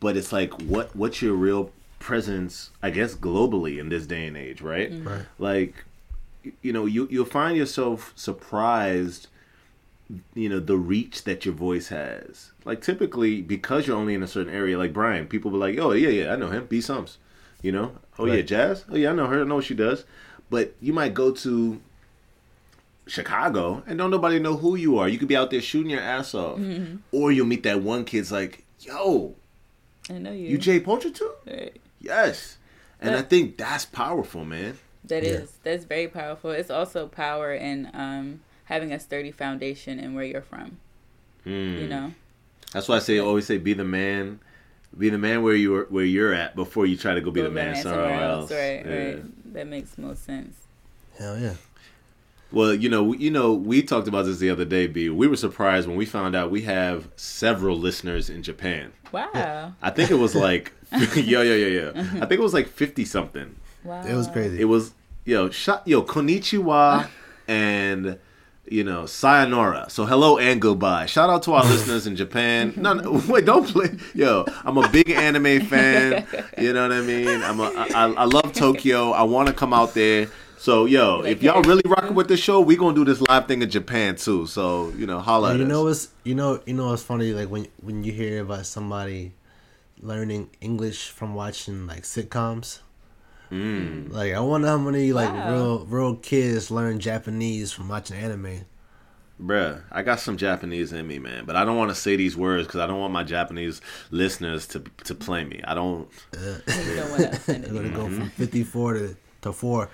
but 0.00 0.16
it's 0.16 0.32
like 0.32 0.52
what 0.62 0.94
what's 0.94 1.22
your 1.22 1.34
real 1.34 1.70
presence, 1.98 2.70
I 2.82 2.90
guess 2.90 3.14
globally 3.14 3.78
in 3.78 3.88
this 3.88 4.06
day 4.06 4.26
and 4.26 4.36
age, 4.36 4.60
right? 4.60 4.92
Mm-hmm. 4.92 5.08
Right. 5.08 5.26
Like 5.38 5.84
you 6.62 6.72
know, 6.72 6.86
you 6.86 7.08
you'll 7.10 7.24
find 7.24 7.56
yourself 7.56 8.12
surprised 8.16 9.28
you 10.34 10.48
know 10.50 10.60
the 10.60 10.76
reach 10.76 11.24
that 11.24 11.44
your 11.44 11.54
voice 11.54 11.88
has. 11.88 12.52
Like 12.64 12.80
typically 12.82 13.40
because 13.40 13.86
you're 13.86 13.96
only 13.96 14.14
in 14.14 14.22
a 14.22 14.26
certain 14.26 14.52
area 14.52 14.78
like 14.78 14.92
Bryon, 14.92 15.26
people 15.26 15.50
be 15.50 15.56
like, 15.56 15.78
"Oh, 15.78 15.92
yeah, 15.92 16.08
yeah, 16.08 16.32
I 16.32 16.36
know 16.36 16.50
him, 16.50 16.66
B 16.66 16.80
Sums." 16.80 17.18
You 17.62 17.72
know? 17.72 17.92
Oh 18.18 18.26
yeah, 18.26 18.42
Jazz? 18.42 18.84
Oh 18.90 18.96
yeah, 18.96 19.10
I 19.10 19.14
know 19.14 19.26
her. 19.26 19.40
I 19.40 19.44
know 19.44 19.56
what 19.56 19.64
she 19.64 19.74
does. 19.74 20.04
But 20.50 20.74
you 20.80 20.92
might 20.92 21.14
go 21.14 21.30
to 21.32 21.80
Chicago 23.06 23.82
and 23.86 23.98
don't 23.98 24.10
nobody 24.10 24.38
know 24.38 24.56
who 24.56 24.76
you 24.76 24.98
are. 24.98 25.08
You 25.08 25.18
could 25.18 25.28
be 25.28 25.36
out 25.36 25.50
there 25.50 25.60
shooting 25.60 25.90
your 25.90 26.00
ass 26.00 26.34
off, 26.34 26.58
or 27.12 27.32
you'll 27.32 27.46
meet 27.46 27.62
that 27.64 27.82
one 27.82 28.04
kid's 28.04 28.32
like, 28.32 28.64
"Yo, 28.80 29.34
I 30.10 30.14
know 30.18 30.32
you. 30.32 30.48
you 30.48 30.58
Jay 30.58 30.80
Poacher 30.80 31.10
too?" 31.10 31.30
Right. 31.46 31.76
Yes, 32.00 32.58
and 33.00 33.14
I 33.14 33.22
think 33.22 33.56
that's 33.56 33.84
powerful, 33.84 34.44
man. 34.44 34.78
That 35.04 35.22
Yeah. 35.22 35.30
is 35.30 35.52
that's 35.62 35.84
very 35.84 36.08
powerful. 36.08 36.50
It's 36.50 36.70
also 36.70 37.06
power 37.06 37.52
in 37.54 37.90
um, 37.92 38.40
having 38.64 38.90
a 38.92 38.98
sturdy 38.98 39.30
foundation 39.30 39.98
and 39.98 40.14
where 40.14 40.24
you're 40.24 40.40
from. 40.42 40.78
Mm. 41.46 41.80
You 41.82 41.88
know, 41.88 42.14
That's 42.72 42.88
why 42.88 42.96
I 42.96 43.00
say 43.00 43.18
always 43.18 43.46
say 43.46 43.58
be 43.58 43.74
the 43.74 43.84
man, 43.84 44.40
be 44.96 45.10
the 45.10 45.18
man 45.18 45.42
where 45.42 45.54
you're 45.54 45.84
where 45.86 46.06
you're 46.06 46.32
at 46.32 46.56
before 46.56 46.86
you 46.86 46.96
try 46.96 47.12
to 47.14 47.20
go 47.20 47.30
be 47.30 47.40
Go 47.42 47.48
the 47.48 47.52
man 47.54 47.76
somewhere, 47.76 48.20
else. 48.22 48.50
Right, 48.50 48.82
Yeah. 48.86 48.96
right. 48.96 49.52
That 49.52 49.66
makes 49.66 49.98
most 49.98 50.24
sense. 50.24 50.56
Hell 51.18 51.38
yeah. 51.38 51.54
Well, 52.54 52.74
you 52.74 52.88
know, 52.88 53.02
we- 53.02 53.18
you 53.18 53.30
know, 53.30 53.52
we 53.52 53.82
talked 53.82 54.08
about 54.08 54.24
this 54.26 54.38
the 54.38 54.50
other 54.50 54.64
day. 54.64 54.86
B. 54.86 55.08
We 55.10 55.26
were 55.26 55.36
surprised 55.36 55.86
when 55.88 55.96
we 55.96 56.06
found 56.06 56.34
out 56.36 56.50
we 56.50 56.62
have 56.62 57.08
several 57.16 57.76
listeners 57.78 58.30
in 58.30 58.42
Japan. 58.42 58.92
Wow. 59.12 59.72
I 59.82 59.90
think 59.90 60.10
it 60.10 60.14
was 60.18 60.34
like, 60.34 60.72
yo, 61.16 61.42
yo, 61.42 61.54
yo, 61.54 61.66
yo. 61.66 61.92
I 61.96 62.26
think 62.26 62.32
it 62.32 62.40
was 62.40 62.54
like 62.54 62.68
fifty 62.68 63.04
something. 63.04 63.56
Wow. 63.84 64.02
It 64.06 64.14
was 64.14 64.28
crazy. 64.28 64.60
It 64.60 64.64
was 64.64 64.92
yo, 65.24 65.50
shot 65.50 65.82
yo, 65.86 66.02
konnichiwa, 66.02 67.08
and 67.48 68.18
you 68.66 68.82
know, 68.82 69.04
sayonara. 69.04 69.86
So 69.90 70.06
hello 70.06 70.38
and 70.38 70.60
goodbye. 70.60 71.04
Shout 71.06 71.28
out 71.28 71.42
to 71.44 71.52
our 71.52 71.64
listeners 71.64 72.06
in 72.06 72.16
Japan. 72.16 72.72
No, 72.76 72.94
no, 72.94 73.22
wait, 73.28 73.44
don't 73.44 73.66
play. 73.68 73.90
Yo, 74.14 74.46
I'm 74.64 74.78
a 74.78 74.88
big 74.88 75.10
anime 75.10 75.66
fan. 75.66 76.26
You 76.58 76.72
know 76.72 76.82
what 76.88 76.92
I 76.96 77.02
mean? 77.02 77.42
I'm 77.42 77.60
a, 77.60 77.64
I, 77.94 78.10
I 78.12 78.24
love 78.24 78.52
Tokyo. 78.54 79.10
I 79.10 79.22
want 79.24 79.48
to 79.48 79.52
come 79.54 79.74
out 79.74 79.92
there. 79.92 80.28
So 80.64 80.86
yo, 80.86 81.18
Like, 81.18 81.26
if 81.32 81.42
y'all 81.42 81.62
hey. 81.62 81.68
really 81.68 81.82
rocking 81.84 82.14
with 82.14 82.28
the 82.28 82.38
show, 82.38 82.58
we 82.58 82.74
gonna 82.76 82.94
do 82.94 83.04
this 83.04 83.20
live 83.20 83.46
thing 83.46 83.60
in 83.60 83.68
Japan 83.68 84.16
too. 84.16 84.46
So 84.46 84.94
you 84.96 85.04
know, 85.06 85.18
holla 85.20 85.50
at 85.52 85.56
you 85.58 85.64
us. 85.64 85.68
know 85.68 85.84
what's 85.84 86.08
you 86.24 86.34
know 86.34 86.62
you 86.64 86.72
know 86.72 86.88
what's 86.88 87.02
funny 87.02 87.32
like 87.34 87.50
when 87.50 87.66
when 87.82 88.02
you 88.02 88.12
hear 88.12 88.40
about 88.40 88.64
somebody 88.64 89.32
learning 90.00 90.48
English 90.62 91.10
from 91.10 91.34
watching 91.34 91.86
like 91.86 92.04
sitcoms. 92.04 92.78
Mm. 93.52 94.10
Like 94.10 94.32
I 94.32 94.40
wonder 94.40 94.68
how 94.68 94.78
many 94.78 95.12
like 95.12 95.30
Wow. 95.34 95.52
real 95.52 95.84
real 95.84 96.16
kids 96.16 96.70
learn 96.70 96.98
Japanese 96.98 97.70
from 97.70 97.88
watching 97.88 98.16
anime. 98.16 98.64
Bruh, 99.38 99.82
I 99.92 100.00
got 100.02 100.18
some 100.20 100.38
Japanese 100.38 100.94
in 100.94 101.06
me, 101.06 101.18
man, 101.18 101.44
but 101.44 101.56
I 101.56 101.64
don't 101.66 101.76
want 101.76 101.90
to 101.90 101.94
say 101.94 102.16
these 102.16 102.38
words 102.38 102.66
because 102.66 102.80
I 102.80 102.86
don't 102.86 103.00
want 103.00 103.12
my 103.12 103.24
Japanese 103.24 103.82
listeners 104.10 104.66
to 104.68 104.82
to 105.04 105.14
play 105.14 105.44
me. 105.44 105.60
I 105.62 105.74
don't. 105.74 106.08
You 106.32 106.94
don't 106.96 107.10
want 107.10 107.22
to 107.22 107.30
offend 107.32 107.64
They're 107.64 107.74
gonna 107.74 107.90
go 107.90 108.06
from 108.08 108.30
fifty 108.30 108.64
four 108.64 108.94
to 108.94 109.14
to 109.42 109.52
four. 109.52 109.90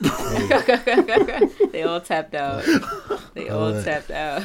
They 0.00 1.82
all 1.82 2.00
tapped 2.00 2.34
out. 2.34 2.64
They 3.34 3.48
all 3.48 3.68
Alright. 3.68 3.84
tapped 3.84 4.10
out. 4.10 4.42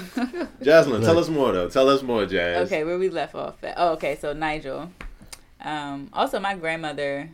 Jasmine, 0.61 1.01
tell 1.01 1.17
us 1.17 1.29
more 1.29 1.51
though. 1.51 1.69
Tell 1.69 1.89
us 1.89 2.01
more, 2.03 2.25
Jazz. 2.25 2.67
okay, 2.67 2.83
where 2.83 2.97
we 2.97 3.09
left 3.09 3.35
off 3.35 3.63
at. 3.63 3.73
Oh, 3.77 3.93
okay. 3.93 4.15
So 4.19 4.33
Nigel. 4.33 4.91
Um, 5.61 6.09
also, 6.13 6.39
my 6.39 6.55
grandmother 6.55 7.29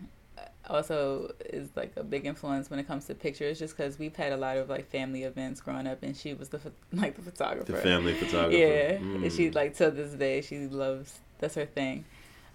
also 0.70 1.34
is 1.50 1.68
like 1.76 1.92
a 1.98 2.04
big 2.04 2.26
influence 2.26 2.70
when 2.70 2.80
it 2.80 2.88
comes 2.88 3.06
to 3.06 3.16
pictures, 3.16 3.60
just 3.60 3.76
because 3.76 4.00
we've 4.00 4.16
had 4.16 4.32
a 4.32 4.38
lot 4.38 4.58
of 4.58 4.70
like 4.70 4.90
family 4.90 5.24
events 5.24 5.60
growing 5.60 5.88
up, 5.88 6.02
and 6.04 6.16
she 6.16 6.34
was 6.34 6.50
the 6.50 6.60
like 6.94 7.16
the 7.16 7.22
photographer. 7.24 7.72
The 7.72 7.78
family 7.80 8.14
photographer. 8.14 8.56
Yeah, 8.56 8.98
Mm. 9.00 9.24
and 9.24 9.34
she 9.34 9.52
like 9.52 9.76
till 9.76 9.92
this 9.92 10.12
day 10.14 10.42
she 10.42 10.68
loves 10.68 11.20
that's 11.40 11.56
her 11.56 11.66
thing. 11.66 12.06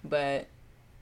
But 0.05 0.46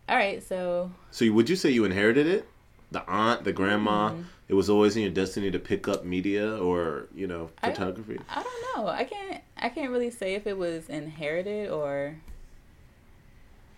all 0.09 0.17
right, 0.17 0.43
so 0.43 0.91
So 1.11 1.31
would 1.33 1.49
you 1.49 1.57
say 1.57 1.71
you 1.71 1.85
inherited 1.85 2.27
it? 2.27 2.49
The 2.91 3.09
aunt, 3.09 3.45
the 3.45 3.53
grandma. 3.53 4.11
Mm-hmm. 4.11 4.23
It 4.49 4.55
was 4.55 4.69
always 4.69 4.95
in 4.97 5.03
your 5.03 5.11
destiny 5.11 5.51
to 5.51 5.59
pick 5.59 5.89
up 5.89 6.05
media 6.05 6.57
or 6.59 7.07
you 7.15 7.27
know 7.27 7.51
photography. 7.63 8.19
I 8.29 8.43
don't 8.43 8.77
know. 8.77 8.89
I 8.89 9.05
can't 9.05 9.43
I 9.57 9.69
can't 9.71 9.91
really 9.91 10.11
say 10.11 10.35
if 10.35 10.47
it 10.47 10.57
was 10.59 10.89
inherited 10.89 11.71
or 11.71 12.17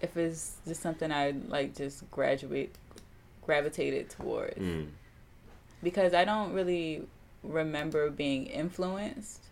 if 0.00 0.16
it's 0.16 0.56
just 0.66 0.82
something 0.82 1.10
I 1.12 1.34
like 1.48 1.74
just 1.76 2.10
graduate 2.10 2.74
gravitated 3.44 4.10
towards 4.10 4.56
Mm. 4.58 4.88
because 5.82 6.12
I 6.14 6.24
don't 6.24 6.52
really 6.52 7.06
remember 7.44 8.10
being 8.10 8.46
influenced 8.46 9.42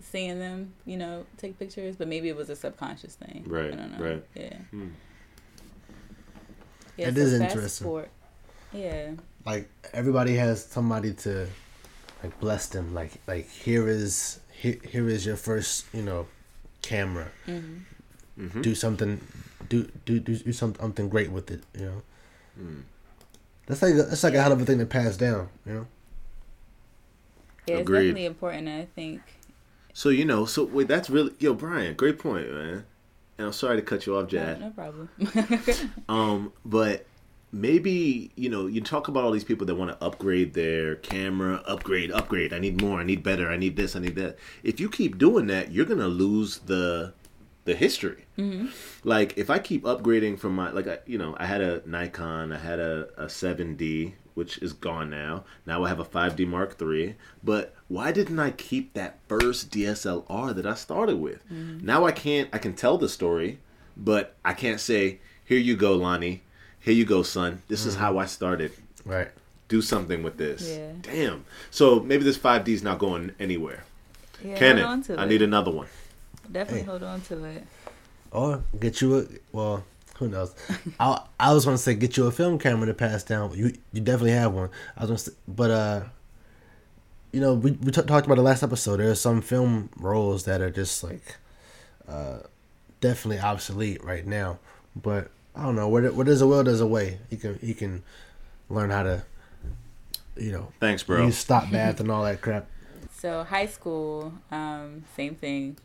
seeing 0.00 0.38
them, 0.38 0.72
you 0.86 0.96
know, 0.98 1.24
take 1.38 1.58
pictures, 1.58 1.96
but 1.96 2.06
maybe 2.08 2.28
it 2.28 2.36
was 2.36 2.50
a 2.50 2.56
subconscious 2.56 3.14
thing. 3.14 3.42
Right, 3.46 3.72
I 3.72 3.76
don't 3.76 3.98
know. 3.98 4.04
right. 4.04 4.24
Yeah. 4.34 4.56
Hmm. 4.70 4.88
Yeah, 6.96 7.08
It 7.08 7.14
so 7.14 7.20
is 7.20 7.32
interesting. 7.34 7.84
forward- 7.86 8.10
Yeah. 8.72 9.12
Like 9.46 9.68
everybody 9.92 10.34
has 10.36 10.64
somebody 10.64 11.12
to 11.14 11.46
like 12.22 12.38
bless 12.40 12.66
them. 12.68 12.94
Like 12.94 13.12
like 13.26 13.48
here 13.50 13.88
is 13.88 14.40
here, 14.52 14.78
here 14.88 15.08
is 15.08 15.26
your 15.26 15.36
first 15.36 15.86
you 15.92 16.02
know 16.02 16.26
camera. 16.82 17.28
hmm 17.46 17.78
Mhm. 18.38 18.62
Do 18.62 18.74
something 18.74 19.20
do 19.68 19.88
do 20.06 20.18
do, 20.18 20.36
do 20.36 20.52
some- 20.52 20.74
something 20.74 21.08
great 21.08 21.30
with 21.30 21.50
it. 21.50 21.62
You 21.78 21.86
know. 21.86 22.02
Mm. 22.60 22.82
That's 23.66 23.80
like 23.82 23.94
that's 23.94 24.24
like 24.24 24.34
a 24.34 24.42
hell 24.42 24.52
of 24.52 24.60
a 24.60 24.64
thing 24.64 24.78
to 24.78 24.86
pass 24.86 25.16
down. 25.16 25.48
You 25.66 25.72
know. 25.74 25.86
Yeah, 27.66 27.74
it's 27.76 27.82
Agreed. 27.82 28.00
definitely 28.08 28.26
important. 28.26 28.68
I 28.68 28.86
think 28.94 29.20
So 29.92 30.08
you 30.08 30.24
know, 30.24 30.44
so 30.46 30.64
wait, 30.64 30.88
that's 30.88 31.08
really 31.08 31.32
yo, 31.38 31.54
Bryon. 31.54 31.94
Great 31.94 32.18
point, 32.18 32.50
man. 32.52 32.84
And 33.38 33.46
I'm 33.48 33.52
sorry 33.52 33.76
to 33.76 33.82
cut 33.82 34.06
you 34.06 34.16
off, 34.16 34.24
No, 34.24 34.28
Jad. 34.30 34.60
no 34.60 34.70
problem. 34.70 35.08
Um, 36.08 36.52
but 36.64 37.06
maybe 37.54 38.32
you 38.34 38.50
know, 38.50 38.66
you 38.66 38.80
talk 38.80 39.08
about 39.08 39.24
all 39.24 39.30
these 39.30 39.44
people 39.44 39.66
that 39.66 39.74
want 39.76 39.90
to 39.90 40.04
upgrade 40.04 40.54
their 40.54 40.96
camera, 40.96 41.62
upgrade, 41.66 42.10
upgrade. 42.10 42.52
I 42.52 42.58
need 42.58 42.82
more. 42.82 43.00
I 43.00 43.04
need 43.04 43.22
better. 43.22 43.50
I 43.50 43.56
need 43.56 43.76
this. 43.76 43.94
I 43.94 44.00
need 44.00 44.16
that. 44.16 44.38
If 44.62 44.80
you 44.80 44.90
keep 44.90 45.18
doing 45.18 45.46
that, 45.46 45.72
you're 45.72 45.86
gonna 45.86 46.08
lose 46.08 46.58
the 46.58 47.14
the 47.64 47.74
history. 47.74 48.26
Mm-hmm. 48.36 48.66
Like 49.04 49.38
if 49.38 49.48
I 49.48 49.58
keep 49.58 49.84
upgrading 49.84 50.38
from 50.38 50.56
my 50.56 50.70
like 50.70 50.88
I, 50.88 50.98
you 51.06 51.16
know 51.16 51.36
I 51.38 51.46
had 51.46 51.60
a 51.60 51.82
Nikon, 51.88 52.52
I 52.52 52.58
had 52.58 52.80
a, 52.80 53.08
a 53.16 53.26
7D 53.26 54.14
which 54.34 54.58
is 54.58 54.72
gone 54.72 55.08
now. 55.10 55.44
Now 55.64 55.84
I 55.84 55.88
have 55.88 56.00
a 56.00 56.04
5D 56.04 56.46
Mark 56.48 56.76
III. 56.82 57.14
But 57.44 57.72
why 57.86 58.10
didn't 58.10 58.40
I 58.40 58.50
keep 58.50 58.92
that 58.94 59.20
first 59.28 59.70
DSLR 59.70 60.54
that 60.56 60.66
I 60.66 60.74
started 60.74 61.20
with? 61.20 61.48
Mm-hmm. 61.48 61.86
Now 61.86 62.04
I 62.04 62.10
can't. 62.10 62.48
I 62.52 62.58
can 62.58 62.74
tell 62.74 62.98
the 62.98 63.08
story, 63.08 63.60
but 63.96 64.34
I 64.44 64.52
can't 64.52 64.80
say 64.80 65.20
here 65.44 65.58
you 65.58 65.76
go, 65.76 65.94
Lonnie. 65.94 66.42
Here 66.84 66.94
you 66.94 67.04
go, 67.04 67.22
son. 67.22 67.62
This 67.68 67.86
is 67.86 67.94
how 67.96 68.18
I 68.18 68.26
started. 68.26 68.72
Right. 69.04 69.28
Do 69.68 69.80
something 69.80 70.22
with 70.22 70.36
this. 70.36 70.68
Yeah. 70.68 70.92
Damn. 71.02 71.44
So 71.70 72.00
maybe 72.00 72.24
this 72.24 72.36
5D 72.38 72.68
is 72.68 72.82
not 72.82 72.98
going 72.98 73.32
anywhere. 73.40 73.84
yeah, 74.44 74.56
Can 74.56 74.76
hold 74.76 74.88
on 74.88 75.00
it? 75.00 75.04
to 75.06 75.18
I 75.18 75.24
it. 75.24 75.28
need 75.28 75.42
another 75.42 75.70
one. 75.70 75.88
Definitely 76.52 76.80
Hey. 76.80 76.86
hold 76.86 77.02
on 77.02 77.20
to 77.22 77.44
it. 77.44 77.66
Or 78.30 78.62
get 78.78 79.00
you 79.00 79.18
a 79.18 79.24
well, 79.52 79.84
who 80.18 80.28
knows? 80.28 80.54
I 81.00 81.22
I 81.40 81.54
was 81.54 81.64
gonna 81.64 81.78
say 81.78 81.94
get 81.94 82.16
you 82.18 82.26
a 82.26 82.30
film 82.32 82.58
camera 82.58 82.86
to 82.86 82.94
pass 82.94 83.22
down. 83.22 83.54
You 83.56 83.72
you 83.92 84.00
definitely 84.02 84.32
have 84.32 84.52
one. 84.52 84.68
I 84.96 85.00
was 85.02 85.08
gonna 85.10 85.18
say, 85.18 85.32
but 85.48 85.70
uh, 85.70 86.00
you 87.32 87.40
know 87.40 87.54
we 87.54 87.70
we 87.72 87.90
t- 87.92 88.02
talked 88.02 88.26
about 88.26 88.34
the 88.36 88.42
last 88.42 88.62
episode. 88.62 88.98
There 88.98 89.10
are 89.10 89.14
some 89.14 89.40
film 89.40 89.88
roles 89.96 90.44
that 90.44 90.60
are 90.60 90.70
just 90.70 91.02
like, 91.02 91.36
uh, 92.08 92.38
definitely 93.00 93.40
obsolete 93.40 94.04
right 94.04 94.26
now. 94.26 94.58
But 94.94 95.30
I 95.56 95.62
don't 95.62 95.76
know 95.76 95.88
where 95.88 96.02
there- 96.02 96.12
where 96.12 96.24
there's 96.24 96.40
a 96.42 96.46
will, 96.46 96.64
there's 96.64 96.80
a 96.80 96.86
way. 96.86 97.18
He 97.30 97.36
can 97.36 97.58
he 97.60 97.74
can 97.74 98.02
learn 98.68 98.90
how 98.90 99.02
to, 99.04 99.24
you 100.36 100.50
know, 100.52 100.72
Thanks, 100.80 101.02
bro. 101.02 101.26
use 101.26 101.38
stop 101.38 101.70
bath 101.70 102.00
and 102.00 102.10
all 102.10 102.24
that 102.24 102.40
crap. 102.40 102.66
So 103.16 103.44
high 103.44 103.66
school, 103.66 104.32
um, 104.50 105.04
same 105.16 105.34
thing. 105.34 105.76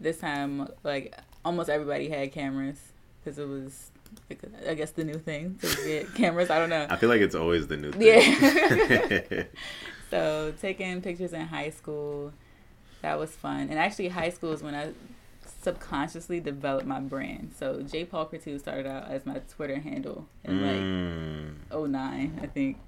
This 0.00 0.18
time, 0.18 0.68
like 0.84 1.14
almost 1.44 1.68
everybody 1.68 2.08
had 2.08 2.32
cameras 2.32 2.78
because 3.24 3.38
it 3.38 3.48
was, 3.48 3.90
like, 4.28 4.40
I 4.68 4.74
guess, 4.74 4.90
the 4.92 5.04
new 5.04 5.14
thing 5.18 5.58
to 5.60 5.76
get 5.86 6.14
cameras. 6.14 6.50
I 6.50 6.58
don't 6.58 6.70
know. 6.70 6.86
I 6.90 6.96
feel 6.96 7.08
like 7.08 7.20
it's 7.20 7.34
always 7.34 7.66
the 7.68 7.76
new 7.76 7.92
thing. 7.92 8.02
Yeah. 8.02 9.42
so 10.10 10.52
taking 10.60 11.00
pictures 11.02 11.32
in 11.32 11.42
high 11.42 11.70
school, 11.70 12.32
that 13.02 13.18
was 13.18 13.30
fun. 13.30 13.68
And 13.70 13.78
actually, 13.78 14.08
high 14.08 14.30
school 14.30 14.52
is 14.52 14.62
when 14.62 14.74
I 14.74 14.92
subconsciously 15.60 16.40
developed 16.40 16.86
my 16.86 17.00
brand. 17.00 17.52
So 17.58 17.82
J 17.82 18.04
Pulchritude 18.06 18.60
started 18.60 18.86
out 18.86 19.10
as 19.10 19.26
my 19.26 19.40
Twitter 19.54 19.78
handle 19.80 20.26
in 20.44 20.62
like 20.62 20.76
Mm. 21.72 21.90
09, 21.90 22.40
I 22.42 22.46
think. 22.46 22.78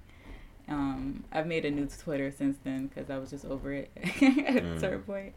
Um, 0.69 1.25
I've 1.33 1.47
made 1.49 1.65
a 1.65 1.71
new 1.71 1.87
Twitter 1.87 2.31
since 2.31 2.57
then 2.63 2.87
because 2.87 3.11
I 3.11 3.19
was 3.19 3.31
just 3.31 3.45
over 3.45 3.73
it 3.73 3.91
at 3.97 4.63
a 4.65 4.79
certain 4.79 5.03
point. 5.03 5.35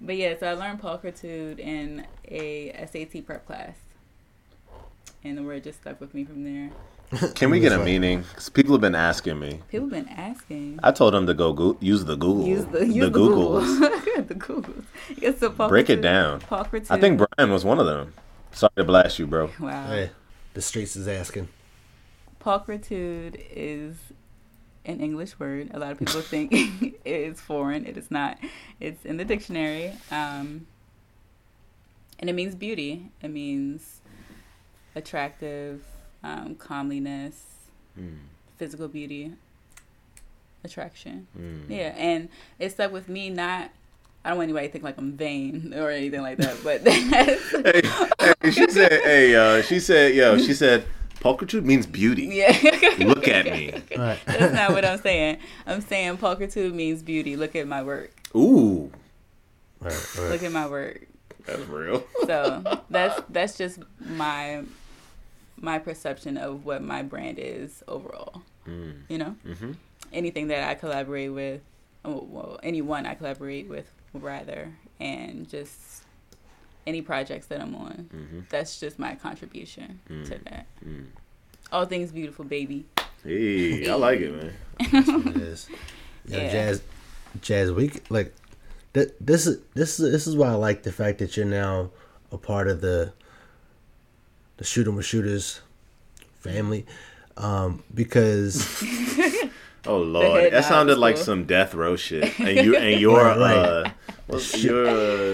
But 0.00 0.16
yeah, 0.16 0.34
so 0.38 0.46
I 0.48 0.52
learned 0.52 0.80
pulchritude 0.80 1.58
in 1.58 2.06
a 2.28 2.72
SAT 2.90 3.26
prep 3.26 3.46
class, 3.46 3.76
and 5.24 5.36
the 5.38 5.42
word 5.42 5.64
just 5.64 5.80
stuck 5.80 6.00
with 6.00 6.14
me 6.14 6.24
from 6.24 6.44
there. 6.44 6.70
Can 7.34 7.50
we 7.50 7.60
get 7.60 7.72
a 7.72 7.76
Right. 7.78 7.84
meaning? 7.84 8.24
'Cause 8.34 8.48
people 8.48 8.72
have 8.74 8.80
been 8.80 8.94
asking 8.94 9.38
me. 9.38 9.60
People 9.68 9.88
have 9.88 10.06
been 10.06 10.14
asking. 10.14 10.80
I 10.82 10.90
told 10.92 11.14
them 11.14 11.26
to 11.26 11.34
go 11.34 11.52
go- 11.52 11.76
use 11.80 12.04
the 12.04 12.16
Google. 12.16 12.46
Use 12.46 12.64
the 12.66 12.86
use 12.86 12.94
the, 13.10 13.10
Googles. 13.10 13.78
Google. 13.80 14.22
the 14.24 14.34
Googles. 14.34 14.84
Yes, 15.16 15.38
so 15.40 15.50
Break 15.50 15.90
it 15.90 16.00
down. 16.00 16.40
Pulchritude. 16.40 16.90
I 16.90 17.00
think 17.00 17.18
Bryon 17.18 17.50
was 17.52 17.64
one 17.64 17.78
of 17.78 17.86
them. 17.86 18.12
Sorry 18.52 18.72
to 18.76 18.84
blast 18.84 19.18
you, 19.18 19.26
bro. 19.26 19.50
Wow. 19.60 19.86
Hey, 19.88 20.10
the 20.54 20.62
streets 20.62 20.96
is 20.96 21.08
asking. 21.08 21.48
Pulchritude 22.40 23.42
is 23.50 23.96
an 24.84 25.00
English 25.00 25.38
word. 25.38 25.70
A 25.72 25.78
lot 25.78 25.92
of 25.92 25.98
people 25.98 26.20
think 26.20 26.52
it 26.52 27.00
is 27.04 27.40
foreign. 27.40 27.86
It 27.86 27.96
is 27.96 28.10
not. 28.10 28.38
It's 28.80 29.04
in 29.04 29.16
the 29.16 29.24
dictionary. 29.24 29.92
Um, 30.10 30.66
and 32.18 32.30
it 32.30 32.34
means 32.34 32.54
beauty. 32.54 33.10
It 33.22 33.28
means 33.28 34.00
attractive, 34.94 35.82
um, 36.24 36.54
comeliness, 36.56 37.42
Mm, 37.96 38.16
physical 38.58 38.88
beauty, 38.88 39.32
attraction. 40.64 41.26
mm. 41.38 41.68
Yeah, 41.68 41.94
and 41.96 42.28
it 42.58 42.70
stuck 42.72 42.90
with 42.92 43.08
me. 43.08 43.30
Not, 43.30 43.70
I 44.24 44.30
don't 44.30 44.38
want 44.38 44.46
anybody 44.48 44.66
to 44.66 44.72
think 44.72 44.82
like 44.84 44.98
I'm 44.98 45.12
vain 45.12 45.72
or 45.76 45.90
anything 45.90 46.22
like 46.22 46.38
that, 46.38 46.56
but 46.64 46.80
hey, 46.88 47.82
hey, 48.42 48.50
she 48.50 48.68
said, 48.70 48.92
"Hey, 49.02 49.34
uh, 49.36 49.62
she 49.62 49.78
said, 49.78 50.14
yo, 50.14 50.38
she 50.38 50.54
said, 50.54 50.86
pulchritude 51.20 51.64
means 51.64 51.86
beauty. 51.86 52.24
yeah. 52.32 52.50
Look 52.98 53.28
at 53.28 53.44
me. 53.46 53.72
Right. 53.96 54.18
That's 54.26 54.52
not 54.54 54.72
what 54.72 54.84
I'm 54.84 54.98
saying. 55.00 55.38
I'm 55.66 55.80
saying 55.82 56.16
pulchritude 56.18 56.72
means 56.74 57.02
beauty. 57.02 57.36
Look 57.36 57.54
at 57.54 57.68
my 57.68 57.82
work. 57.82 58.12
Ooh, 58.34 58.90
right, 59.80 59.92
right. 60.18 60.30
Look 60.30 60.42
at 60.42 60.50
my 60.52 60.66
work. 60.66 61.06
that's 61.46 61.60
real. 61.68 62.02
So 62.26 62.80
that's 62.90 63.22
that's 63.28 63.56
just 63.56 63.78
my 64.00 64.64
my 65.64 65.78
perception 65.78 66.36
of 66.36 66.64
what 66.64 66.82
my 66.82 67.02
brand 67.02 67.38
is 67.38 67.82
overall. 67.88 68.42
Mm, 68.68 68.94
You 69.08 69.18
know, 69.18 69.30
hmm 69.46 69.72
anything 70.12 70.46
that 70.48 70.68
I 70.68 70.74
collaborate 70.74 71.32
with, 71.32 71.60
oh, 72.04 72.24
well, 72.30 72.60
anyone 72.62 73.04
I 73.06 73.14
collaborate 73.14 73.68
with, 73.68 73.90
rather, 74.12 74.72
and 75.00 75.48
just 75.48 76.04
any 76.86 77.00
projects 77.02 77.46
that 77.46 77.60
I'm 77.60 77.74
on. 77.74 78.08
hmm 78.12 78.40
That's 78.50 78.78
just 78.78 78.98
my 78.98 79.14
contribution 79.16 80.00
to 80.08 80.14
Mm. 80.14 80.44
that. 80.44 80.66
Mm. 80.86 81.06
All 81.72 81.86
things 81.86 82.12
beautiful, 82.12 82.44
baby. 82.44 82.84
Hey, 83.24 83.88
I 83.90 83.94
like 83.94 84.20
it, 84.20 84.32
man. 84.32 84.52
it 84.80 85.36
is. 85.38 85.66
Yeah, 86.26 86.38
Yeah. 86.42 86.52
jazz, 86.52 86.82
jazz 87.40 87.72
week. 87.72 88.04
Like 88.10 88.34
that. 88.92 89.16
This 89.18 89.46
is 89.46 89.58
this 89.74 89.98
is 89.98 90.12
this 90.12 90.26
is 90.26 90.36
why 90.36 90.48
I 90.48 90.54
like 90.54 90.82
the 90.82 90.92
fact 90.92 91.18
that 91.20 91.36
you're 91.36 91.46
now 91.46 91.90
a 92.30 92.36
part 92.38 92.68
of 92.68 92.80
the 92.82 93.12
the 94.56 94.64
shooting 94.64 94.94
with 94.94 95.04
shooters 95.06 95.60
family, 96.40 96.86
um, 97.36 97.82
because 97.94 98.82
Oh 99.86 99.98
lord, 99.98 100.52
that 100.52 100.64
sounded 100.64 100.96
like 100.98 101.16
cool. 101.16 101.24
some 101.24 101.44
death 101.44 101.74
row 101.74 101.96
shit. 101.96 102.38
And 102.40 102.64
you 102.64 102.76
and 102.76 103.00
your 103.00 103.22
Right, 103.22 103.38
right. 103.38 103.56
uh, 103.56 103.90
what's 104.26 104.62
your 104.62 104.86
uh, 104.86 104.92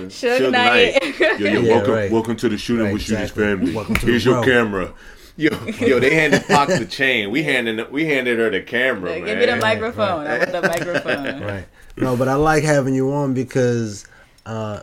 Suge 0.08 0.38
Suge 0.40 0.50
Knight. 0.50 1.02
Knight. 1.02 1.20
Yo, 1.40 1.46
yo, 1.46 1.60
Yeah, 1.62 1.72
welcome, 1.74 1.92
right. 1.94 2.10
welcome 2.10 2.36
to 2.36 2.48
the 2.48 2.58
shooting 2.58 2.86
Right, 2.86 2.92
with 2.94 3.02
shooters 3.02 3.30
family. 3.30 3.72
Welcome 3.74 3.94
to 3.96 4.06
Here's 4.06 4.24
your 4.24 4.42
bro. 4.42 4.44
camera. 4.44 4.94
Yo, 5.36 5.50
yo, 5.78 6.00
they 6.00 6.14
handed 6.14 6.42
Fox 6.44 6.78
the 6.78 6.84
chain. 6.84 7.30
We 7.30 7.42
handed 7.44 7.90
we 7.92 8.04
handed 8.06 8.38
her 8.40 8.50
the 8.50 8.60
camera, 8.60 9.10
Like, 9.12 9.22
man. 9.24 9.38
give 9.38 9.38
me 9.38 9.46
the 9.54 9.56
microphone. 9.60 10.26
I 10.26 10.38
want 10.38 10.52
the 10.52 10.62
microphone. 10.62 11.42
right. 11.42 11.66
No, 11.96 12.16
but 12.16 12.28
I 12.28 12.34
like 12.34 12.62
having 12.64 12.94
you 12.94 13.12
on 13.12 13.32
because 13.34 14.04
uh, 14.46 14.82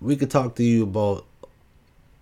we 0.00 0.14
could 0.16 0.30
talk 0.30 0.56
to 0.56 0.62
you 0.62 0.82
about 0.84 1.24
yeah, 1.24 1.27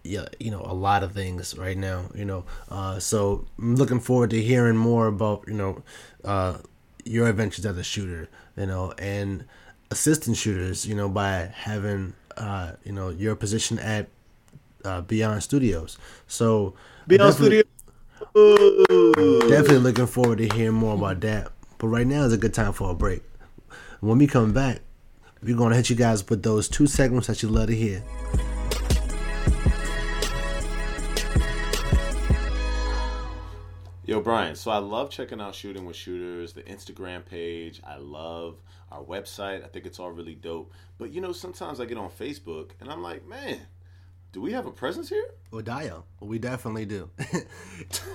you 0.07 0.51
know, 0.51 0.61
a 0.65 0.75
lot 0.75 1.03
of 1.03 1.13
things 1.13 1.57
right 1.59 1.77
now. 1.77 2.07
You 2.15 2.25
know, 2.25 2.45
uh, 2.71 2.99
so 2.99 3.47
I'm 3.59 3.77
looking 3.77 4.01
forward 4.01 4.31
to 4.31 4.41
hearing 4.43 4.77
more 4.77 5.07
about 5.07 5.45
you 5.47 5.55
know 5.55 5.83
uh, 6.25 6.59
your 7.05 7.29
adventures 7.29 7.67
as 7.67 7.77
a 7.77 7.85
shooter. 7.85 8.29
You 8.57 8.67
know, 8.67 8.93
and 8.99 9.45
assistant 9.91 10.37
shooters. 10.37 10.87
You 10.87 10.95
know, 10.95 11.09
by 11.09 11.51
having 11.55 12.15
uh, 12.37 12.73
you 12.85 12.93
know 12.93 13.11
your 13.11 13.37
position 13.37 13.79
at 13.79 14.09
uh, 14.85 15.01
Beyond 15.03 15.43
Studios. 15.43 15.99
So 16.27 16.75
Beyond 17.07 17.33
definitely- 17.33 17.59
Studio. 17.59 17.73
Definitely 19.49 19.79
looking 19.79 20.07
forward 20.07 20.39
to 20.39 20.49
hearing 20.49 20.75
more 20.75 20.95
about 20.95 21.21
that. 21.21 21.53
But 21.79 21.89
right 21.89 22.07
now 22.07 22.25
is 22.25 22.33
a 22.33 22.39
good 22.39 22.55
time 22.55 22.73
for 22.73 22.91
a 22.91 22.95
break. 22.95 23.23
When 24.01 24.19
we 24.19 24.27
come 24.27 24.53
back, 24.53 24.81
we're 25.43 25.57
gonna 25.57 25.77
hit 25.77 25.91
you 25.91 25.97
guys 25.97 26.27
with 26.29 26.43
those 26.43 26.69
two 26.69 26.87
segments 26.87 27.27
that 27.29 27.43
you 27.43 27.49
love 27.49 27.69
to 27.69 27.75
hear. 27.77 28.03
Yo, 34.07 34.21
Bryon, 34.21 34.55
so 34.55 34.71
I 34.71 34.79
love 34.79 35.11
checking 35.11 35.41
out 35.41 35.53
Shooting 35.53 35.85
with 35.85 35.97
Shooters, 35.97 36.53
the 36.53 36.63
Instagram 36.63 37.25
page. 37.25 37.81
I 37.85 37.97
love 37.97 38.55
our 38.93 39.03
website. 39.03 39.65
I 39.65 39.67
think 39.67 39.85
it's 39.85 39.99
all 39.99 40.13
really 40.13 40.37
dope. 40.37 40.73
But 40.97 41.13
you 41.13 41.21
know, 41.21 41.33
sometimes 41.33 41.81
I 41.81 41.87
get 41.87 41.99
on 41.99 42.11
Facebook 42.11 42.71
and 42.79 42.89
I'm 42.89 43.03
like, 43.03 43.27
man, 43.27 43.59
do 44.31 44.41
we 44.41 44.53
have 44.53 44.65
a 44.65 44.71
presence 44.71 45.09
here? 45.09 45.27
Odio, 45.53 46.05
we 46.21 46.39
definitely 46.39 46.85
do. 46.85 47.11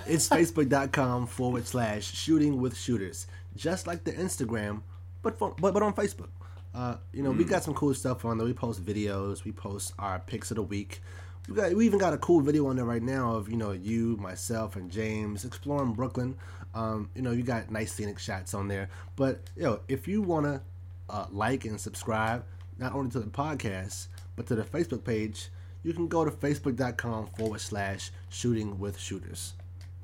it's 0.08 0.30
facebook.com 0.30 1.28
forward 1.28 1.68
slash 1.68 2.10
shooting 2.10 2.62
with 2.62 2.78
shooters. 2.78 3.28
Just 3.58 3.86
like 3.86 4.06
the 4.06 4.14
Instagram, 4.14 4.84
but 5.22 5.38
for, 5.38 5.54
but, 5.60 5.74
but 5.74 5.84
on 5.84 5.94
Facebook. 5.94 6.30
Uh, 6.74 6.96
you 7.12 7.22
know, 7.22 7.32
we 7.32 7.44
got 7.44 7.66
some 7.66 7.74
cool 7.74 7.94
stuff 7.94 8.24
on 8.24 8.38
there. 8.38 8.48
We 8.48 8.54
post 8.54 8.82
videos, 8.82 9.44
we 9.44 9.52
post 9.52 9.92
our 10.00 10.20
picks 10.20 10.52
of 10.52 10.56
the 10.56 10.64
week. 10.64 11.02
We 11.48 11.56
got 11.56 11.74
we 11.74 11.86
even 11.86 12.00
got 12.00 12.14
a 12.14 12.18
cool 12.18 12.42
video 12.42 12.68
on 12.68 12.76
there 12.76 12.86
right 12.86 13.02
now 13.02 13.36
of, 13.36 13.50
you 13.50 13.58
know, 13.58 13.72
you, 13.72 14.18
myself, 14.18 14.76
and 14.76 14.92
James 14.92 15.44
exploring 15.44 15.94
Brooklyn. 15.94 16.36
Um, 16.74 17.10
you 17.16 17.22
know, 17.22 17.32
you 17.32 17.44
got 17.44 17.72
nice 17.72 17.92
scenic 17.92 18.20
shots 18.20 18.54
on 18.54 18.68
there. 18.68 18.90
But 19.16 19.50
yo, 19.56 19.82
if 19.88 20.08
you 20.08 20.22
wanna 20.22 20.62
uh, 21.10 21.26
like 21.32 21.66
and 21.66 21.80
subscribe, 21.80 22.46
not 22.78 22.94
only 22.94 23.12
to 23.12 23.20
the 23.20 23.28
podcast, 23.28 24.08
but 24.36 24.48
to 24.48 24.56
the 24.56 24.64
Facebook 24.64 25.04
page, 25.04 25.50
you 25.84 25.94
can 25.94 26.08
go 26.08 26.24
to 26.24 26.32
facebook.com 26.32 27.28
forward 27.38 27.60
slash 27.60 28.12
shooting 28.30 28.80
with 28.80 28.98
shooters. 28.98 29.54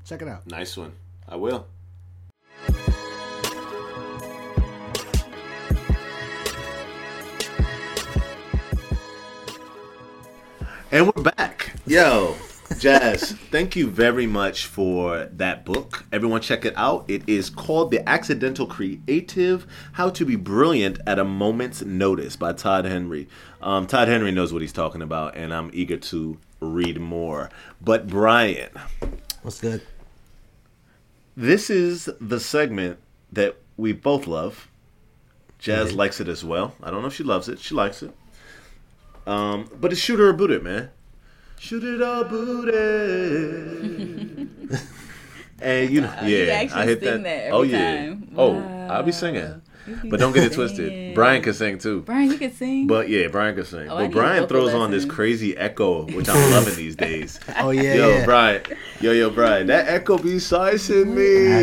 Check 0.05 0.21
it 0.21 0.27
out. 0.27 0.47
Nice 0.47 0.75
one. 0.75 0.93
I 1.27 1.35
will. 1.35 1.67
And 10.91 11.11
we're 11.13 11.23
back. 11.23 11.73
Yo, 11.85 12.35
Jazz, 12.79 13.33
thank 13.51 13.75
you 13.75 13.89
very 13.89 14.25
much 14.25 14.65
for 14.65 15.25
that 15.33 15.65
book. 15.65 16.05
Everyone 16.13 16.41
check 16.41 16.63
it 16.65 16.73
out. 16.77 17.05
It 17.09 17.23
is 17.27 17.49
called 17.49 17.91
The 17.91 18.07
Accidental 18.07 18.65
Creative 18.65 19.67
How 19.93 20.09
to 20.09 20.25
Be 20.25 20.35
Brilliant 20.35 20.99
at 21.05 21.19
a 21.19 21.25
Moment's 21.25 21.81
Notice 21.83 22.35
by 22.35 22.53
Todd 22.53 22.85
Henry. 22.85 23.27
Um, 23.61 23.85
Todd 23.85 24.07
Henry 24.07 24.31
knows 24.31 24.53
what 24.53 24.61
he's 24.61 24.73
talking 24.73 25.01
about, 25.01 25.35
and 25.35 25.53
I'm 25.53 25.69
eager 25.73 25.97
to 25.97 26.37
read 26.61 26.99
more. 26.99 27.49
But, 27.81 28.07
Bryon, 28.07 28.69
What's 29.41 29.59
good? 29.59 29.81
this 31.35 31.69
is 31.69 32.09
the 32.21 32.39
segment 32.39 32.99
that 33.31 33.57
we 33.75 33.91
both 33.91 34.25
love. 34.25 34.69
Jazz 35.59 35.91
likes 35.91 36.21
it 36.21 36.27
as 36.27 36.45
well. 36.45 36.75
I 36.81 36.91
don't 36.91 37.01
know 37.01 37.07
if 37.07 37.13
she 37.15 37.23
loves 37.23 37.49
it. 37.49 37.59
She 37.59 37.73
likes 37.75 38.03
it. 38.03 38.11
Um, 39.27 39.69
but 39.79 39.91
it's 39.91 39.99
shoot 40.01 40.19
it 40.19 40.23
or 40.23 40.33
boot 40.33 40.51
it, 40.51 40.63
man. 40.63 40.89
Shoot 41.59 41.83
it 41.83 42.01
or 42.01 42.23
boot 42.23 42.69
it. 42.69 44.47
and 45.61 45.89
you 45.91 46.01
know, 46.01 46.07
Wow, 46.07 46.25
you 46.25 46.37
yeah, 46.37 46.53
actually 46.53 46.81
I 46.81 46.85
hit 46.85 46.99
sing 46.99 47.07
that. 47.09 47.23
that 47.23 47.43
every 47.45 47.51
oh 47.51 47.61
yeah. 47.63 47.95
time. 48.07 48.29
Oh, 48.37 48.57
I'll 48.89 49.03
be 49.03 49.11
singing. 49.11 49.61
But 50.09 50.19
don't 50.19 50.33
get 50.33 50.43
it 50.43 50.51
twisted. 50.53 51.15
Bryon 51.15 51.41
can 51.41 51.53
sing 51.53 51.77
too. 51.77 52.01
Bryon, 52.01 52.29
you 52.29 52.37
can 52.37 52.51
sing. 52.51 52.87
But 52.87 53.07
yeah, 53.07 53.27
Bryon 53.29 53.55
can 53.55 53.63
sing. 53.63 53.89
Oh, 53.89 53.95
but 53.95 54.11
Bryon 54.11 54.41
vocal 54.41 54.47
throws 54.47 54.73
on 54.73 54.91
this 54.91 55.05
crazy 55.05 55.55
echo, 55.55 56.05
which 56.07 56.27
I'm 56.27 56.51
loving 56.51 56.75
these 56.75 56.97
days. 56.97 57.39
Oh, 57.57 57.69
yeah. 57.69 57.93
yo, 57.95 58.09
yeah. 58.09 58.25
Bryon. 58.25 58.61
Yo, 58.99 59.11
yo, 59.13 59.29
Bryon. 59.29 59.67
That 59.67 59.87
echo 59.87 60.17
be 60.17 60.39
sizing 60.39 60.95
I 60.95 60.99
had, 61.07 61.07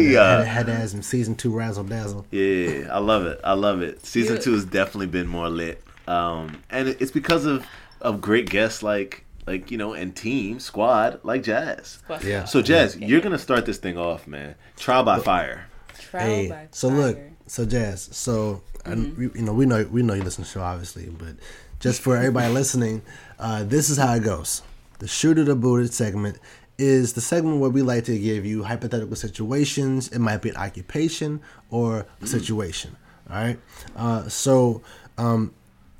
me. 0.02 0.08
to, 0.12 0.16
Uh, 0.16 0.38
had, 0.38 0.46
had 0.46 0.66
to 0.66 0.74
have 0.74 0.88
some 0.90 1.02
season 1.02 1.34
two 1.34 1.54
razzle 1.54 1.84
dazzle. 1.84 2.24
Yeah, 2.30 2.88
I 2.90 2.98
love 2.98 3.26
it. 3.26 3.40
I 3.44 3.52
love 3.52 3.82
it. 3.82 4.04
Season 4.06 4.36
You- 4.36 4.42
two 4.42 4.52
has 4.54 4.64
definitely 4.64 5.08
been 5.08 5.26
more 5.26 5.50
lit, 5.50 5.82
um, 6.06 6.62
and 6.70 6.88
it's 6.88 7.10
because 7.10 7.44
of 7.44 7.66
of 8.00 8.20
great 8.20 8.50
guests 8.50 8.82
like 8.82 9.24
like 9.46 9.70
you 9.70 9.78
know 9.78 9.92
and 9.92 10.14
team 10.14 10.60
squad 10.60 11.20
like 11.22 11.42
Jazz. 11.42 11.98
Yeah. 12.22 12.44
So 12.44 12.62
Jazz, 12.62 12.96
you're 12.96 13.20
gonna 13.20 13.38
start 13.38 13.66
this 13.66 13.78
thing 13.78 13.98
off, 13.98 14.26
man. 14.26 14.54
Trial 14.76 15.04
by 15.04 15.18
fire. 15.18 15.66
Trial 15.98 16.26
Hey, 16.26 16.48
by 16.48 16.68
so 16.70 16.88
fire. 16.88 16.98
look, 16.98 17.18
so 17.46 17.64
Jazz, 17.64 18.08
so 18.12 18.62
I, 18.86 18.94
we, 18.94 19.30
you 19.34 19.42
know 19.42 19.52
we 19.52 19.66
know 19.66 19.86
we 19.90 20.02
know 20.02 20.14
you 20.14 20.22
listen 20.22 20.44
to 20.44 20.50
the 20.50 20.52
show 20.52 20.62
obviously, 20.62 21.06
but 21.10 21.36
just 21.80 22.00
for 22.00 22.16
everybody 22.16 22.52
listening, 22.52 23.02
uh, 23.38 23.64
this 23.64 23.90
is 23.90 23.98
how 23.98 24.14
it 24.14 24.22
goes. 24.22 24.62
The 24.98 25.08
shoot 25.08 25.38
it 25.38 25.48
or 25.48 25.54
boot 25.54 25.84
it 25.84 25.92
segment 25.92 26.38
is 26.78 27.12
the 27.12 27.20
segment 27.20 27.60
where 27.60 27.70
we 27.70 27.82
like 27.82 28.04
to 28.04 28.18
give 28.18 28.44
you 28.44 28.64
hypothetical 28.64 29.14
situations. 29.16 30.08
It 30.08 30.18
might 30.18 30.42
be 30.42 30.50
an 30.50 30.56
occupation 30.56 31.40
or 31.70 32.06
a 32.20 32.26
situation. 32.26 32.96
All 33.30 33.36
right. 33.36 33.58
Uh, 33.96 34.28
so 34.28 34.82
um, 35.18 35.54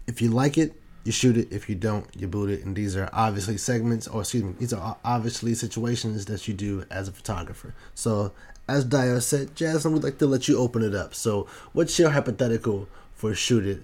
if 0.07 0.21
you 0.21 0.31
like 0.31 0.59
it, 0.59 0.75
you 1.05 1.12
shoot 1.12 1.37
it. 1.37 1.49
If 1.51 1.69
you 1.69 1.75
don't, 1.75 2.07
you 2.17 2.27
boot 2.27 2.51
it. 2.51 2.64
And 2.64 2.75
these 2.75 2.97
are 2.97 3.09
obviously 3.12 3.59
segments, 3.59 4.09
or 4.09 4.21
excuse 4.21 4.43
me, 4.43 4.55
these 4.59 4.73
are 4.73 4.97
obviously 5.05 5.55
situations 5.55 6.25
that 6.27 6.49
you 6.49 6.55
do 6.55 6.85
as 6.90 7.09
a 7.09 7.12
photographer. 7.12 7.75
So, 7.95 8.33
as 8.67 8.85
Dayo 8.87 9.21
said, 9.21 9.55
Jasmine, 9.55 9.93
we'd 9.93 10.03
like 10.03 10.19
to 10.19 10.27
let 10.27 10.49
you 10.49 10.59
open 10.59 10.83
it 10.83 10.95
up. 10.95 11.14
So, 11.14 11.47
what's 11.73 11.99
your 11.99 12.11
hypothetical 12.11 12.88
for 13.14 13.35
shoot 13.35 13.67
it 13.67 13.83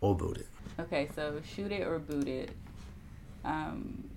or 0.00 0.14
boot 0.14 0.38
it? 0.38 0.46
Okay, 0.78 1.08
so 1.14 1.40
shoot 1.54 1.72
it 1.72 1.86
or 1.86 1.98
boot 1.98 2.28
it. 2.28 2.50
Um, 3.44 4.10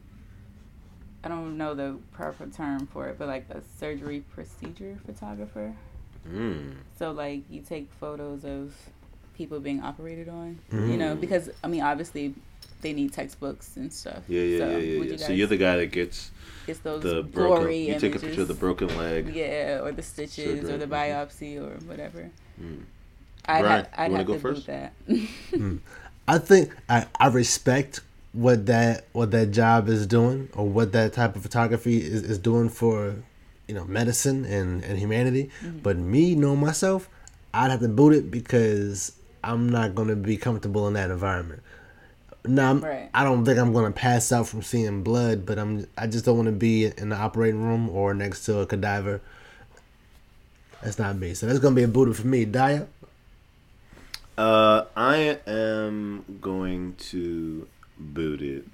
I 1.23 1.29
don't 1.29 1.57
know 1.57 1.73
the 1.73 1.97
proper 2.11 2.47
term 2.47 2.87
for 2.87 3.07
it, 3.07 3.17
but 3.17 3.29
like 3.29 3.45
a 3.49 3.61
surgery 3.79 4.23
procedure 4.33 4.97
photographer. 5.05 5.73
Mm. 6.27 6.75
So 6.97 7.11
like 7.11 7.43
you 7.49 7.61
take 7.61 7.89
photos 7.99 8.43
of 8.43 8.73
people 9.37 9.59
being 9.59 9.81
operated 9.81 10.29
on, 10.29 10.59
you 10.71 10.77
Mm. 10.79 10.97
know, 10.97 11.15
because 11.15 11.49
I 11.63 11.67
mean 11.67 11.81
obviously 11.81 12.33
they 12.81 12.93
need 12.93 13.13
textbooks 13.13 13.77
and 13.77 13.91
stuff. 13.93 14.23
Yeah, 14.27 14.41
yeah, 14.41 14.57
so 14.57 14.69
yeah, 14.71 14.77
yeah. 14.77 14.99
would 14.99 15.07
yeah. 15.07 15.11
You 15.13 15.17
so 15.17 15.31
you're 15.33 15.47
the 15.47 15.57
guy 15.57 15.77
that 15.77 15.87
gets 15.91 16.31
it's 16.67 16.79
those 16.79 17.03
the 17.03 17.23
broken. 17.23 17.63
gory 17.63 17.77
You 17.77 17.87
images. 17.93 18.01
take 18.01 18.15
a 18.15 18.19
picture 18.25 18.41
of 18.41 18.47
the 18.47 18.53
broken 18.53 18.95
leg. 18.97 19.33
Yeah, 19.35 19.81
or 19.83 19.91
the 19.91 20.01
stitches 20.03 20.59
Surgery, 20.61 20.73
or 20.73 20.77
the 20.77 20.87
mhm. 20.87 20.91
biopsy 20.91 21.57
or 21.57 21.77
whatever. 21.87 22.29
Mm. 22.61 22.81
I'd, 23.45 23.61
Bryon, 23.61 23.85
ha- 23.85 23.89
I'd 23.97 24.05
you 24.05 24.11
wanna 24.11 24.17
have 24.19 24.27
go 24.27 24.33
to 24.35 24.39
first? 24.39 24.67
boot 24.67 24.89
that. 25.09 25.79
I 26.27 26.37
think 26.37 26.73
I, 26.89 27.07
I 27.19 27.27
respect 27.27 27.99
what 28.31 28.65
that 28.67 29.05
what 29.13 29.31
that 29.31 29.51
job 29.51 29.89
is 29.89 30.07
doing 30.07 30.49
or 30.53 30.67
what 30.67 30.91
that 30.93 31.13
type 31.13 31.35
of 31.35 31.41
photography 31.41 31.97
is, 31.97 32.23
is 32.23 32.37
doing 32.39 32.69
for 32.69 33.15
you 33.67 33.75
know 33.75 33.85
medicine 33.85 34.45
and, 34.45 34.83
and 34.83 34.97
humanity. 34.99 35.49
But 35.83 35.97
me 35.97 36.35
knowing 36.35 36.59
myself, 36.61 37.09
I'd 37.53 37.71
have 37.71 37.81
to 37.81 37.89
boot 37.89 38.13
it 38.13 38.31
because 38.31 39.11
I'm 39.43 39.69
not 39.69 39.95
gonna 39.95 40.15
be 40.15 40.37
comfortable 40.37 40.87
in 40.87 40.93
that 40.93 41.11
environment. 41.11 41.61
Now 42.45 42.71
I'm, 42.71 42.79
Right. 42.81 43.09
I 43.13 43.23
don't 43.23 43.45
think 43.45 43.57
I'm 43.59 43.73
gonna 43.73 43.91
pass 43.91 44.31
out 44.31 44.47
from 44.47 44.61
seeing 44.63 45.03
blood, 45.03 45.45
but 45.45 45.57
I'm 45.59 45.87
I 45.97 46.07
just 46.07 46.25
don't 46.25 46.35
want 46.37 46.47
to 46.47 46.51
be 46.53 46.85
in 46.85 47.09
the 47.09 47.15
operating 47.15 47.61
room 47.61 47.89
or 47.89 48.13
next 48.13 48.45
to 48.45 48.59
a 48.59 48.65
cadaver. 48.65 49.21
That's 50.81 50.99
not 50.99 51.17
me. 51.17 51.33
So 51.33 51.45
that's 51.47 51.59
gonna 51.59 51.75
be 51.75 51.83
a 51.83 51.87
booted 51.87 52.15
for 52.17 52.27
me. 52.27 52.45
Dayo. 52.45 52.87
Uh, 54.37 54.85
I 54.97 55.39
am 55.45 56.25
going 56.41 56.95
to 57.11 57.67
boot 57.99 58.41
it. 58.41 58.65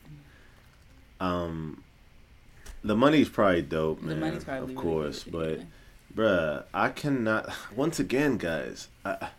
Um, 1.19 1.83
the 2.81 2.95
money's 2.95 3.27
probably 3.27 3.61
dope, 3.63 3.99
The 4.01 4.07
man. 4.07 4.19
money's 4.21 4.43
probably 4.45 4.73
of 4.73 4.79
course, 4.79 5.23
good, 5.25 5.33
but 5.33 5.59
yeah. 5.59 5.65
bruh, 6.15 6.63
I 6.73 6.89
cannot. 6.89 7.49
Once 7.75 7.99
again, 7.99 8.37
guys, 8.37 8.87
I, 9.03 9.29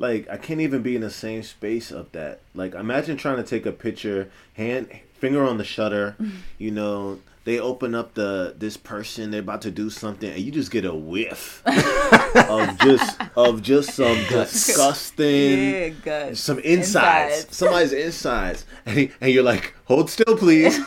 like 0.00 0.28
I 0.28 0.36
can't 0.38 0.60
even 0.60 0.82
be 0.82 0.96
in 0.96 1.02
the 1.02 1.10
same 1.10 1.44
space 1.44 1.92
of 1.92 2.10
that. 2.12 2.40
Like, 2.54 2.74
imagine 2.74 3.16
trying 3.16 3.36
to 3.36 3.44
take 3.44 3.64
a 3.66 3.72
picture, 3.72 4.28
hand 4.54 4.88
finger 5.14 5.44
on 5.44 5.58
the 5.58 5.64
shutter, 5.64 6.16
you 6.58 6.72
know. 6.72 7.20
They 7.44 7.58
open 7.58 7.94
up 7.94 8.12
the 8.14 8.54
this 8.58 8.76
person. 8.76 9.30
They're 9.30 9.40
about 9.40 9.62
to 9.62 9.70
do 9.70 9.88
something, 9.88 10.30
and 10.30 10.38
you 10.40 10.52
just 10.52 10.70
get 10.70 10.84
a 10.84 10.92
whiff 10.94 11.62
of 11.66 12.78
just 12.80 13.18
of 13.34 13.62
just 13.62 13.94
some 13.94 14.14
disgusting 14.28 15.96
yeah, 16.04 16.34
some 16.34 16.58
insides, 16.58 17.36
Insides. 17.46 17.56
somebody's 17.56 17.92
insides, 17.94 18.66
and, 18.84 18.98
he, 18.98 19.10
and 19.22 19.32
you're 19.32 19.42
like, 19.42 19.74
hold 19.86 20.10
still, 20.10 20.36
please, 20.36 20.78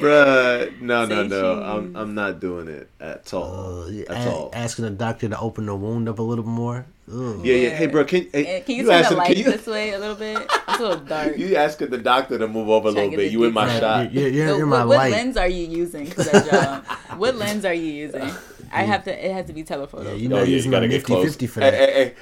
bruh. 0.00 0.80
No, 0.80 1.04
no, 1.06 1.22
Say 1.22 1.28
no. 1.28 1.62
I'm. 1.62 1.94
I'm 1.96 2.14
not 2.14 2.40
doing 2.40 2.68
it 2.68 2.88
at 3.00 3.32
all. 3.34 3.84
Uh, 3.84 3.90
at 4.12 4.26
a- 4.26 4.30
all. 4.30 4.50
asking 4.54 4.84
the 4.86 4.90
doctor 4.90 5.28
to 5.28 5.38
open 5.38 5.66
the 5.66 5.74
wound 5.74 6.08
up 6.08 6.18
a 6.18 6.22
little 6.22 6.46
more. 6.46 6.86
Ugh. 7.10 7.44
yeah, 7.44 7.54
yeah. 7.54 7.68
Hey, 7.70 7.86
bro, 7.86 8.04
can, 8.04 8.28
hey, 8.32 8.56
And 8.58 8.66
can 8.66 8.74
you, 8.76 8.82
you 8.82 8.88
turn 8.88 9.00
asking- 9.00 9.16
the 9.18 9.22
can 9.24 9.34
light 9.34 9.36
you- 9.36 9.52
this 9.52 9.66
way 9.66 9.92
a 9.92 9.98
little 9.98 10.14
bit? 10.14 10.38
It's 10.38 10.78
a 10.78 10.82
little 10.82 10.96
dark. 11.04 11.36
You 11.36 11.56
asking 11.56 11.90
the 11.90 11.98
doctor 11.98 12.38
to 12.38 12.46
move 12.46 12.68
over 12.68 12.88
a 12.88 12.92
little 12.92 13.10
bit. 13.10 13.32
You 13.32 13.42
in 13.44 13.52
my 13.52 13.68
deep 13.68 13.80
shot. 13.80 14.12
You're, 14.12 14.28
you're, 14.28 14.48
So 14.48 14.56
you're 14.58 14.66
what, 14.66 14.78
my 14.78 14.84
what 14.84 14.96
light. 14.98 15.12
lens 15.12 15.36
are 15.36 15.48
you 15.48 15.66
using 15.66 16.06
for 16.06 16.22
that 16.22 16.84
what 17.16 17.34
lens 17.36 17.64
are 17.64 17.74
you 17.74 17.92
using? 17.92 18.30
I 18.74 18.84
have 18.84 19.04
to. 19.04 19.26
It 19.26 19.32
has 19.32 19.46
to 19.48 19.52
be 19.52 19.64
telephoto. 19.64 20.04
Yeah, 20.10 20.14
you 20.14 20.28
Oh 20.28 20.30
know, 20.30 20.38
yeah, 20.38 20.44
you 20.44 20.54
using 20.54 20.70
gotta 20.70 20.86
a 20.86 20.88
get 20.88 21.04
close. 21.04 21.26
50 21.26 21.46
for 21.48 21.60
hey, 21.60 21.70
that. 21.72 21.78
hey, 21.78 21.92
hey, 22.04 22.14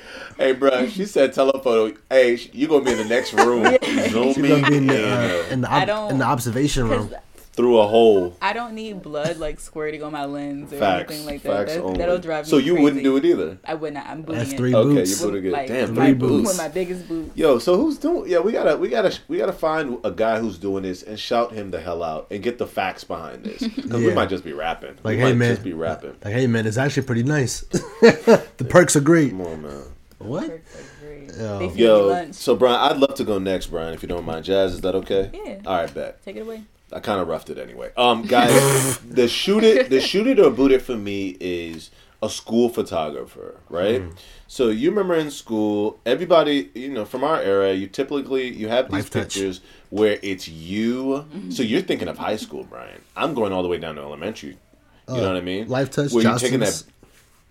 hey, 0.47 0.53
bro. 0.53 0.89
She 0.89 1.05
said 1.05 1.33
telephoto. 1.33 1.97
Hey, 2.11 2.37
sh- 2.37 2.49
you 2.53 2.67
gonna 2.67 2.85
be 2.85 2.91
in 2.91 2.99
the 2.99 3.05
next 3.05 3.33
room, 3.35 3.65
zooming 4.09 4.35
She's 4.35 4.69
in 4.77 4.87
the, 4.89 5.13
uh, 5.13 5.45
uh, 5.47 5.53
in 5.53 5.61
the, 5.61 5.71
I 5.71 5.83
ob- 5.83 5.87
don't- 5.87 6.11
in 6.11 6.19
the 6.19 6.25
observation 6.25 6.89
room. 6.89 7.15
Because 7.61 7.71
through 7.71 7.79
a 7.81 7.87
hole. 7.87 8.37
I 8.43 8.53
don't 8.53 8.75
need 8.75 9.03
blood 9.03 9.37
like 9.39 9.61
squirting 9.61 10.03
on 10.03 10.13
my 10.13 10.25
lens 10.25 10.73
or 10.73 10.77
Facts. 10.79 11.11
anything 11.13 11.27
like 11.27 11.43
that. 11.43 11.57
Facts 11.57 11.75
that 11.75 11.83
only. 11.83 11.99
that'll 11.99 12.19
drive 12.19 12.47
me 12.47 12.51
So 12.51 12.57
you 12.59 12.73
crazy. 12.73 12.83
wouldn't 12.85 13.03
do 13.05 13.17
it 13.17 13.25
either. 13.25 13.59
I 13.65 13.75
would 13.75 13.95
not. 13.95 14.07
I'm 14.07 14.23
booting 14.23 14.39
That's 14.39 14.53
it. 14.53 14.57
three 14.57 14.75
Okay, 14.75 14.95
boots. 14.95 15.21
you 15.21 15.27
booted 15.27 15.45
it. 15.47 15.53
Like, 15.53 15.69
Damn, 15.69 15.95
my 15.95 16.05
three 16.07 16.15
boot- 16.15 16.29
boots. 16.29 16.49
With 16.49 16.57
my 16.59 16.69
biggest 16.69 17.09
boot. 17.09 17.33
Yo, 17.35 17.59
so 17.59 17.77
who's 17.77 17.99
doing? 17.99 18.31
Yeah, 18.31 18.39
we 18.41 18.53
gotta, 18.53 18.77
we 18.77 18.89
gotta, 18.89 19.19
we 19.29 19.39
gotta 19.39 19.53
find 19.53 19.99
a 20.05 20.11
guy 20.11 20.39
who's 20.41 20.59
doing 20.59 20.83
this 20.83 21.03
and 21.03 21.19
shout 21.19 21.53
him 21.53 21.71
the 21.71 21.81
hell 21.81 22.03
out 22.03 22.27
and 22.31 22.43
get 22.43 22.59
the 22.59 22.67
facts 22.67 23.05
behind 23.05 23.45
this 23.45 23.67
because 23.67 23.91
we 23.93 24.13
might 24.15 24.29
just 24.29 24.45
be 24.45 24.53
rapping. 24.53 24.97
Like, 25.03 25.17
we 25.17 25.17
hey 25.19 25.23
might 25.25 25.35
man, 25.37 25.51
just 25.53 25.65
be 25.65 25.73
rapping. 25.73 26.15
like 26.25 26.33
hey 26.35 26.47
man, 26.47 26.67
it's 26.67 26.77
actually 26.79 27.05
pretty 27.05 27.23
nice. 27.23 27.61
the 28.01 28.67
perks 28.69 28.97
are 28.97 29.01
great. 29.01 29.31
Come 29.31 29.43
on, 29.43 29.63
man. 29.63 29.83
What? 30.19 30.49
Perks 30.49 30.77
are 30.77 31.07
great. 31.07 31.37
Yo. 31.39 31.59
They 31.59 31.69
feed 31.69 31.77
me 31.77 31.83
Yo, 31.85 32.33
so 32.33 32.57
Bryon, 32.57 32.79
I'd 32.91 32.97
love 32.99 33.15
to 33.15 33.25
go 33.25 33.39
next, 33.39 33.67
Bryon, 33.69 33.95
if 33.95 34.03
you 34.03 34.09
don't 34.09 34.25
mind. 34.25 34.45
Jazz, 34.45 34.75
is 34.75 34.81
that 34.83 34.95
okay? 34.97 35.31
Yeah. 35.33 35.61
All 35.67 35.77
right, 35.77 35.93
bet. 35.95 36.23
Take 36.25 36.37
it 36.37 36.41
away. 36.41 36.63
I 36.93 37.01
kind 37.01 37.21
of 37.21 37.29
roughed 37.29 37.51
it 37.51 37.59
anyway. 37.59 37.93
Um, 37.97 38.23
guys, 38.23 38.99
the 39.09 39.29
shoot 39.29 39.63
it, 39.65 39.91
the 39.91 40.01
shoot 40.01 40.27
it 40.27 40.41
or 40.41 40.51
boot 40.51 40.73
it 40.73 40.83
for 40.83 40.97
me 40.97 41.37
is 41.41 41.91
a 42.23 42.29
school 42.29 42.69
photographer, 42.69 43.61
right? 43.69 44.03
Mm. 44.03 44.17
So 44.47 44.69
you 44.69 44.91
remember 44.91 45.15
in 45.15 45.31
school, 45.31 46.01
everybody, 46.05 46.71
you 46.75 46.91
know, 46.91 47.05
from 47.05 47.25
our 47.25 47.41
era, 47.41 47.73
you 47.73 47.87
typically 47.87 48.49
you 48.53 48.69
have 48.69 48.91
these 48.91 49.07
Lifetouch. 49.07 49.13
pictures 49.13 49.61
where 49.91 50.19
it's 50.23 50.49
you. 50.49 51.25
Mm-hmm. 51.33 51.51
So 51.51 51.63
you're 51.63 51.83
thinking 51.83 52.09
of 52.09 52.19
high 52.19 52.37
school, 52.37 52.65
Bryon. 52.65 53.01
I'm 53.17 53.35
going 53.35 53.53
all 53.53 53.63
the 53.63 53.69
way 53.69 53.79
down 53.79 53.95
to 53.95 54.03
elementary. 54.03 54.59
You 55.09 55.17
know 55.17 55.29
what 55.29 55.37
I 55.37 55.41
mean? 55.41 55.65
Uh, 55.65 55.77
Lifetouch, 55.77 56.13
Where 56.13 56.23
you're 56.23 56.39
taking 56.39 56.61
that. 56.61 56.85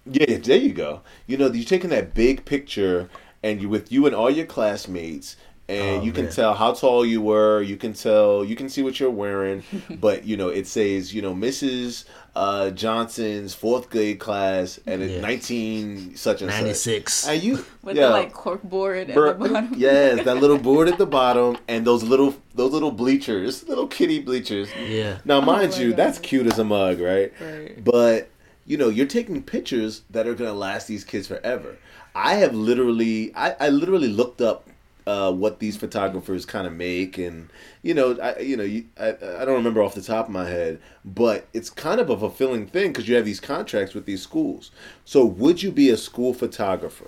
Yeah, 0.06 0.38
there 0.38 0.58
you 0.58 0.72
go. 0.72 1.02
You 1.28 1.38
know, 1.38 1.52
you're 1.52 1.66
taking 1.66 1.90
that 1.90 2.14
big 2.14 2.46
picture 2.46 3.10
and 3.44 3.62
you 3.62 3.70
with 3.70 3.92
you 3.92 4.06
and 4.06 4.16
all 4.16 4.30
your 4.30 4.46
classmates. 4.46 5.36
And 5.70 6.02
Oh, 6.02 6.04
you 6.04 6.12
can 6.12 6.26
man. 6.26 6.34
tell 6.34 6.54
how 6.56 6.74
tall 6.74 7.06
you 7.06 7.22
were. 7.22 7.62
You 7.62 7.78
can 7.78 7.94
tell. 7.94 8.44
You 8.44 8.56
can 8.56 8.70
see 8.70 8.82
what 8.82 9.00
you're 9.00 9.12
wearing. 9.12 9.64
but 10.02 10.26
you 10.26 10.36
know, 10.36 10.50
it 10.50 10.66
says 10.66 11.14
you 11.14 11.22
know 11.22 11.36
Mrs. 11.36 12.06
Uh, 12.36 12.70
Johnson's 12.72 13.54
fourth 13.54 13.90
grade 13.90 14.20
class, 14.20 14.80
and 14.88 15.02
it's 15.04 15.14
Yeah. 15.14 15.22
19 15.22 16.16
such 16.16 16.42
and 16.42 16.50
such. 16.52 16.62
96. 16.62 17.28
And 17.28 17.44
you, 17.44 17.66
With 17.84 17.98
yeah, 17.98 18.08
the 18.08 18.10
like 18.12 18.34
cork 18.34 18.64
board 18.64 19.10
at 19.10 19.16
Bur- 19.16 19.34
the 19.34 19.50
bottom. 19.50 19.74
yes, 19.78 20.24
that 20.26 20.38
little 20.38 20.58
board 20.58 20.88
at 20.88 20.98
the 20.98 21.06
bottom, 21.06 21.58
and 21.68 21.86
those 21.86 22.04
little 22.04 22.36
those 22.56 22.72
little 22.72 22.92
bleachers, 22.92 23.68
little 23.68 23.88
kitty 23.88 24.20
bleachers. 24.20 24.70
Yeah. 24.76 25.20
Now, 25.26 25.40
mind 25.42 25.74
Oh 25.76 25.80
you, 25.80 25.90
God. 25.92 25.98
that's 25.98 26.20
cute 26.20 26.48
as 26.48 26.58
a 26.60 26.64
mug, 26.64 27.00
right? 27.00 27.32
Right. 27.40 27.84
But 27.84 28.30
you 28.66 28.78
know, 28.78 28.90
you're 28.90 29.06
taking 29.08 29.44
pictures 29.44 30.02
that 30.10 30.26
are 30.28 30.34
gonna 30.34 30.54
last 30.54 30.88
these 30.88 31.04
kids 31.04 31.28
forever. 31.28 31.78
I 32.16 32.36
have 32.36 32.54
literally, 32.56 33.34
I, 33.36 33.56
I 33.60 33.70
literally 33.70 34.08
looked 34.08 34.42
up 34.42 34.68
uh, 35.10 35.32
what 35.32 35.60
these 35.60 35.76
photographers 35.76 36.46
kind 36.46 36.68
of 36.68 36.74
make, 36.74 37.18
and 37.18 37.50
you 37.82 37.96
know, 37.96 38.16
I 38.20 38.40
you 38.40 38.56
know, 38.56 38.64
you, 38.64 38.86
I 39.00 39.10
I 39.10 39.46
don't 39.46 39.56
remember 39.56 39.82
off 39.82 39.96
the 39.96 40.04
top 40.04 40.28
of 40.28 40.32
my 40.32 40.48
head, 40.48 40.80
but 41.04 41.48
it's 41.52 41.72
kind 41.72 42.00
of 42.00 42.12
a 42.12 42.18
fulfilling 42.18 42.68
thing 42.68 42.92
because 42.92 43.08
you 43.08 43.16
have 43.16 43.26
these 43.26 43.40
contracts 43.40 43.96
with 43.96 44.06
these 44.06 44.22
schools. 44.22 44.70
So, 45.06 45.26
would 45.26 45.64
you 45.64 45.72
be 45.72 45.90
a 45.90 45.98
school 45.98 46.36
photographer? 46.36 47.08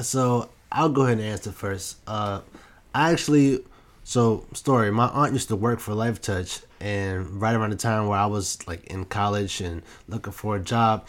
So 0.00 0.50
I'll 0.70 0.90
go 0.90 1.02
ahead 1.02 1.18
and 1.18 1.26
answer 1.26 1.52
first. 1.52 1.98
Uh, 2.06 2.40
I 2.94 3.12
actually, 3.12 3.64
so 4.02 4.44
story. 4.52 4.90
My 4.90 5.08
aunt 5.08 5.32
used 5.32 5.48
to 5.48 5.56
work 5.56 5.80
for 5.80 5.92
Lifetouch, 5.92 6.64
and 6.80 7.40
right 7.40 7.54
around 7.54 7.70
the 7.70 7.76
time 7.76 8.08
where 8.08 8.18
I 8.18 8.26
was 8.26 8.58
like 8.68 8.84
in 8.88 9.06
college 9.06 9.62
and 9.62 9.82
looking 10.06 10.34
for 10.34 10.56
a 10.56 10.60
job, 10.60 11.08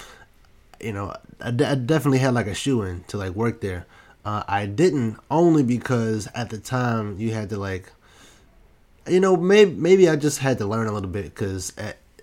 you 0.79 0.93
know, 0.93 1.13
I, 1.41 1.51
de- 1.51 1.67
I 1.67 1.75
definitely 1.75 2.19
had 2.19 2.33
like 2.33 2.47
a 2.47 2.55
shoe 2.55 2.83
in 2.83 3.03
to 3.09 3.17
like 3.17 3.33
work 3.33 3.59
there. 3.59 3.85
Uh, 4.25 4.43
I 4.47 4.65
didn't 4.65 5.17
only 5.29 5.61
because 5.61 6.27
at 6.33 6.49
the 6.49 6.57
time 6.57 7.19
you 7.19 7.31
had 7.31 7.49
to 7.51 7.57
like, 7.57 7.91
you 9.07 9.19
know, 9.19 9.37
maybe 9.37 9.71
maybe 9.71 10.09
I 10.09 10.15
just 10.15 10.39
had 10.39 10.57
to 10.57 10.65
learn 10.65 10.87
a 10.87 10.91
little 10.91 11.09
bit 11.09 11.25
because 11.25 11.71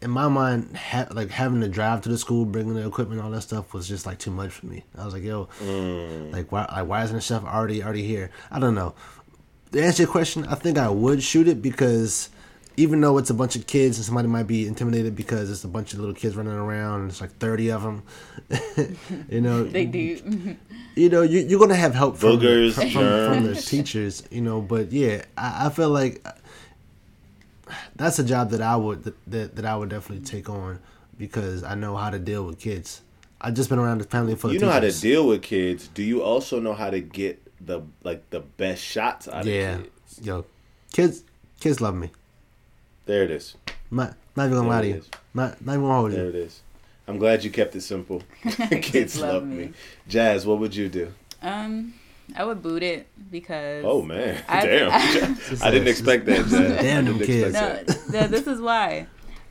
in 0.02 0.10
my 0.10 0.26
mind, 0.26 0.76
ha- 0.76 1.06
like 1.12 1.30
having 1.30 1.60
to 1.60 1.68
drive 1.68 2.00
to 2.02 2.08
the 2.08 2.18
school, 2.18 2.44
bringing 2.44 2.74
the 2.74 2.84
equipment, 2.84 3.20
all 3.20 3.30
that 3.30 3.42
stuff 3.42 3.72
was 3.72 3.86
just 3.86 4.04
like 4.04 4.18
too 4.18 4.32
much 4.32 4.50
for 4.50 4.66
me. 4.66 4.82
I 4.98 5.04
was 5.04 5.14
like, 5.14 5.22
yo, 5.22 5.48
like 6.32 6.50
why, 6.50 6.66
like 6.72 6.88
why 6.88 7.04
isn't 7.04 7.14
the 7.14 7.22
stuff 7.22 7.44
already 7.44 7.84
already 7.84 8.02
here? 8.02 8.30
I 8.50 8.58
don't 8.58 8.74
know. 8.74 8.94
To 9.70 9.82
answer 9.82 10.02
your 10.02 10.10
question, 10.10 10.44
I 10.46 10.56
think 10.56 10.76
I 10.76 10.90
would 10.90 11.22
shoot 11.22 11.46
it 11.46 11.62
because 11.62 12.30
even 12.76 13.00
though 13.00 13.18
it's 13.18 13.30
a 13.30 13.34
bunch 13.34 13.56
of 13.56 13.66
kids 13.66 13.98
and 13.98 14.04
somebody 14.04 14.28
might 14.28 14.46
be 14.46 14.66
intimidated 14.66 15.14
because 15.14 15.50
it's 15.50 15.64
a 15.64 15.68
bunch 15.68 15.92
of 15.92 16.00
little 16.00 16.14
kids 16.14 16.34
running 16.36 16.52
around 16.52 17.02
and 17.02 17.10
it's 17.10 17.20
like 17.20 17.30
30 17.38 17.70
of 17.70 17.82
them 17.82 18.02
you 19.28 19.40
know 19.40 19.64
They 19.64 19.84
do. 19.84 20.56
you 20.94 21.08
know 21.08 21.22
you, 21.22 21.40
you're 21.40 21.60
gonna 21.60 21.74
have 21.74 21.94
help 21.94 22.16
from, 22.16 22.38
Boogers, 22.40 22.74
from, 22.74 22.90
from, 22.90 23.34
from 23.34 23.44
the 23.44 23.54
teachers 23.54 24.22
you 24.30 24.40
know 24.40 24.60
but 24.60 24.90
yeah 24.92 25.24
I, 25.36 25.66
I 25.66 25.70
feel 25.70 25.90
like 25.90 26.20
uh, 26.24 26.32
that's 27.96 28.18
a 28.18 28.24
job 28.24 28.50
that 28.50 28.60
i 28.62 28.76
would 28.76 29.04
that, 29.26 29.56
that 29.56 29.64
i 29.64 29.76
would 29.76 29.88
definitely 29.88 30.24
take 30.24 30.48
on 30.48 30.78
because 31.18 31.62
i 31.64 31.74
know 31.74 31.96
how 31.96 32.10
to 32.10 32.18
deal 32.18 32.44
with 32.44 32.58
kids 32.58 33.02
i've 33.40 33.54
just 33.54 33.68
been 33.68 33.78
around 33.78 33.98
the 33.98 34.04
family 34.04 34.34
for 34.34 34.50
you 34.50 34.58
know 34.58 34.70
how 34.70 34.80
to 34.80 34.92
deal 34.92 35.26
with 35.26 35.42
kids. 35.42 35.88
Do 35.88 36.02
you 36.02 36.22
also 36.22 36.60
know 36.60 36.74
how 36.74 36.90
to 36.90 37.00
get 37.00 37.40
the 37.64 37.82
like 38.02 38.28
the 38.30 38.40
best 38.40 38.82
shots 38.82 39.28
out 39.28 39.44
yeah 39.44 39.76
of 39.76 39.82
kids? 39.84 40.20
yo 40.22 40.44
kids 40.92 41.24
kids 41.60 41.80
love 41.80 41.94
me 41.94 42.10
There 43.06 43.22
it 43.22 43.30
is. 43.30 43.56
not, 43.90 44.14
not 44.36 44.46
even 44.46 44.56
gonna 44.58 44.68
There 44.68 44.76
lie 44.76 44.82
to 44.82 44.88
you 44.88 45.02
not, 45.34 45.64
not 45.64 45.72
even 45.74 45.84
gonna 45.84 45.94
hold 45.94 46.12
There 46.12 46.24
you 46.24 46.28
it 46.30 46.34
is. 46.34 46.60
I'm 47.08 47.18
glad 47.18 47.42
you 47.44 47.50
kept 47.50 47.74
it 47.74 47.80
simple. 47.80 48.22
kids 48.80 49.20
love 49.20 49.44
me. 49.44 49.72
Jazz, 50.08 50.46
what 50.46 50.58
would 50.60 50.74
you 50.74 50.88
do? 50.88 51.12
Um, 51.42 51.94
I 52.36 52.44
would 52.44 52.62
boot 52.62 52.82
it 52.82 53.08
because. 53.30 53.84
Oh 53.84 54.02
man, 54.02 54.42
I- 54.48 54.66
damn! 54.66 54.90
I 55.62 55.70
didn't 55.70 55.88
expect 55.88 56.26
that. 56.26 56.46
Jazz. 56.46 56.50
Damn 56.50 57.04
them 57.06 57.18
didn't 57.18 57.26
kids. 57.26 57.56
expect 57.56 58.10
No, 58.12 58.26
this 58.28 58.46
is 58.46 58.60
why. 58.60 59.06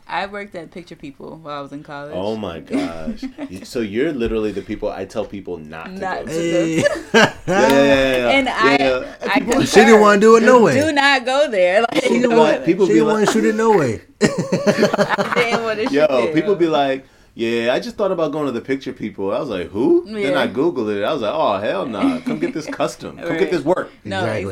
I 0.07 0.25
worked 0.25 0.55
at 0.55 0.71
Picture 0.71 0.95
People 0.95 1.37
while 1.37 1.59
I 1.59 1.61
was 1.61 1.71
in 1.71 1.83
college. 1.83 2.13
Oh 2.15 2.35
my 2.35 2.59
gosh! 2.73 3.23
so 3.63 3.79
you're 3.79 4.11
literally 4.11 4.51
the 4.51 4.61
people 4.61 4.89
I 4.89 5.05
tell 5.05 5.25
people 5.25 5.57
not 5.57 5.85
to 5.85 5.91
Not 5.93 6.25
go 6.25 6.31
to 6.31 6.33
to. 6.33 6.41
hey. 6.41 6.83
Yeah, 7.13 7.33
yeah, 7.47 7.69
yeah, 7.69 8.17
yeah. 8.17 8.29
And 8.29 8.49
I, 8.49 8.77
Yeah. 8.77 9.15
I 9.29 9.39
concur. 9.39 9.65
she 9.65 9.75
didn't 9.81 9.99
want 10.01 10.21
to 10.21 10.27
do 10.27 10.35
it 10.37 10.43
no 10.43 10.61
way 10.61 10.79
Do 10.79 10.91
not 10.93 11.25
go 11.25 11.49
there. 11.49 11.81
Like, 11.81 12.03
she 12.03 12.19
didn't 12.19 12.37
want? 12.37 12.63
People 12.65 12.85
she 12.85 12.93
be 12.93 12.99
didn't 12.99 13.07
like- 13.09 13.15
want 13.17 13.27
to 13.27 13.33
shoot 13.33 13.45
it 13.45 13.55
no 13.55 13.77
way 13.77 14.01
I 14.21 15.33
didn't 15.35 15.63
want 15.63 15.79
to 15.79 15.83
shoot 15.85 15.93
Yo, 15.93 16.07
there. 16.07 16.33
people 16.33 16.55
be 16.55 16.67
like, 16.67 17.05
yeah, 17.33 17.73
I 17.73 17.79
just 17.79 17.95
thought 17.95 18.11
about 18.11 18.31
going 18.31 18.45
to 18.47 18.51
the 18.51 18.61
picture 18.61 18.91
people. 18.93 19.31
I 19.33 19.39
was 19.39 19.49
like, 19.49 19.67
who? 19.69 20.05
Then 20.05 20.35
I 20.37 20.47
Googled 20.47 20.95
it. 20.95 21.03
I 21.03 21.13
was 21.13 21.21
like, 21.21 21.33
oh, 21.33 21.57
hell 21.59 21.85
no. 21.85 22.19
Come 22.21 22.39
get 22.39 22.53
this 22.53 22.67
custom. 22.67 23.17
Come 23.17 23.29
Right. 23.29 23.39
get 23.39 23.51
this 23.51 23.63
work. 23.63 23.89
No, 24.03 24.19
Exactly. 24.25 24.43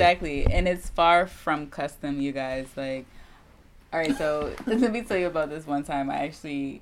exactly. 0.42 0.46
And 0.54 0.68
it's 0.68 0.90
far 0.90 1.28
from 1.28 1.68
custom, 1.68 2.22
you 2.22 2.32
guys. 2.32 2.68
Like, 2.78 3.06
all 3.92 4.00
right, 4.00 4.16
so 4.18 4.54
let 4.66 4.92
me 4.92 5.02
tell 5.02 5.18
you 5.18 5.28
about 5.28 5.50
this 5.50 5.66
one 5.68 5.84
time. 5.84 6.10
I 6.10 6.20
actually, 6.26 6.82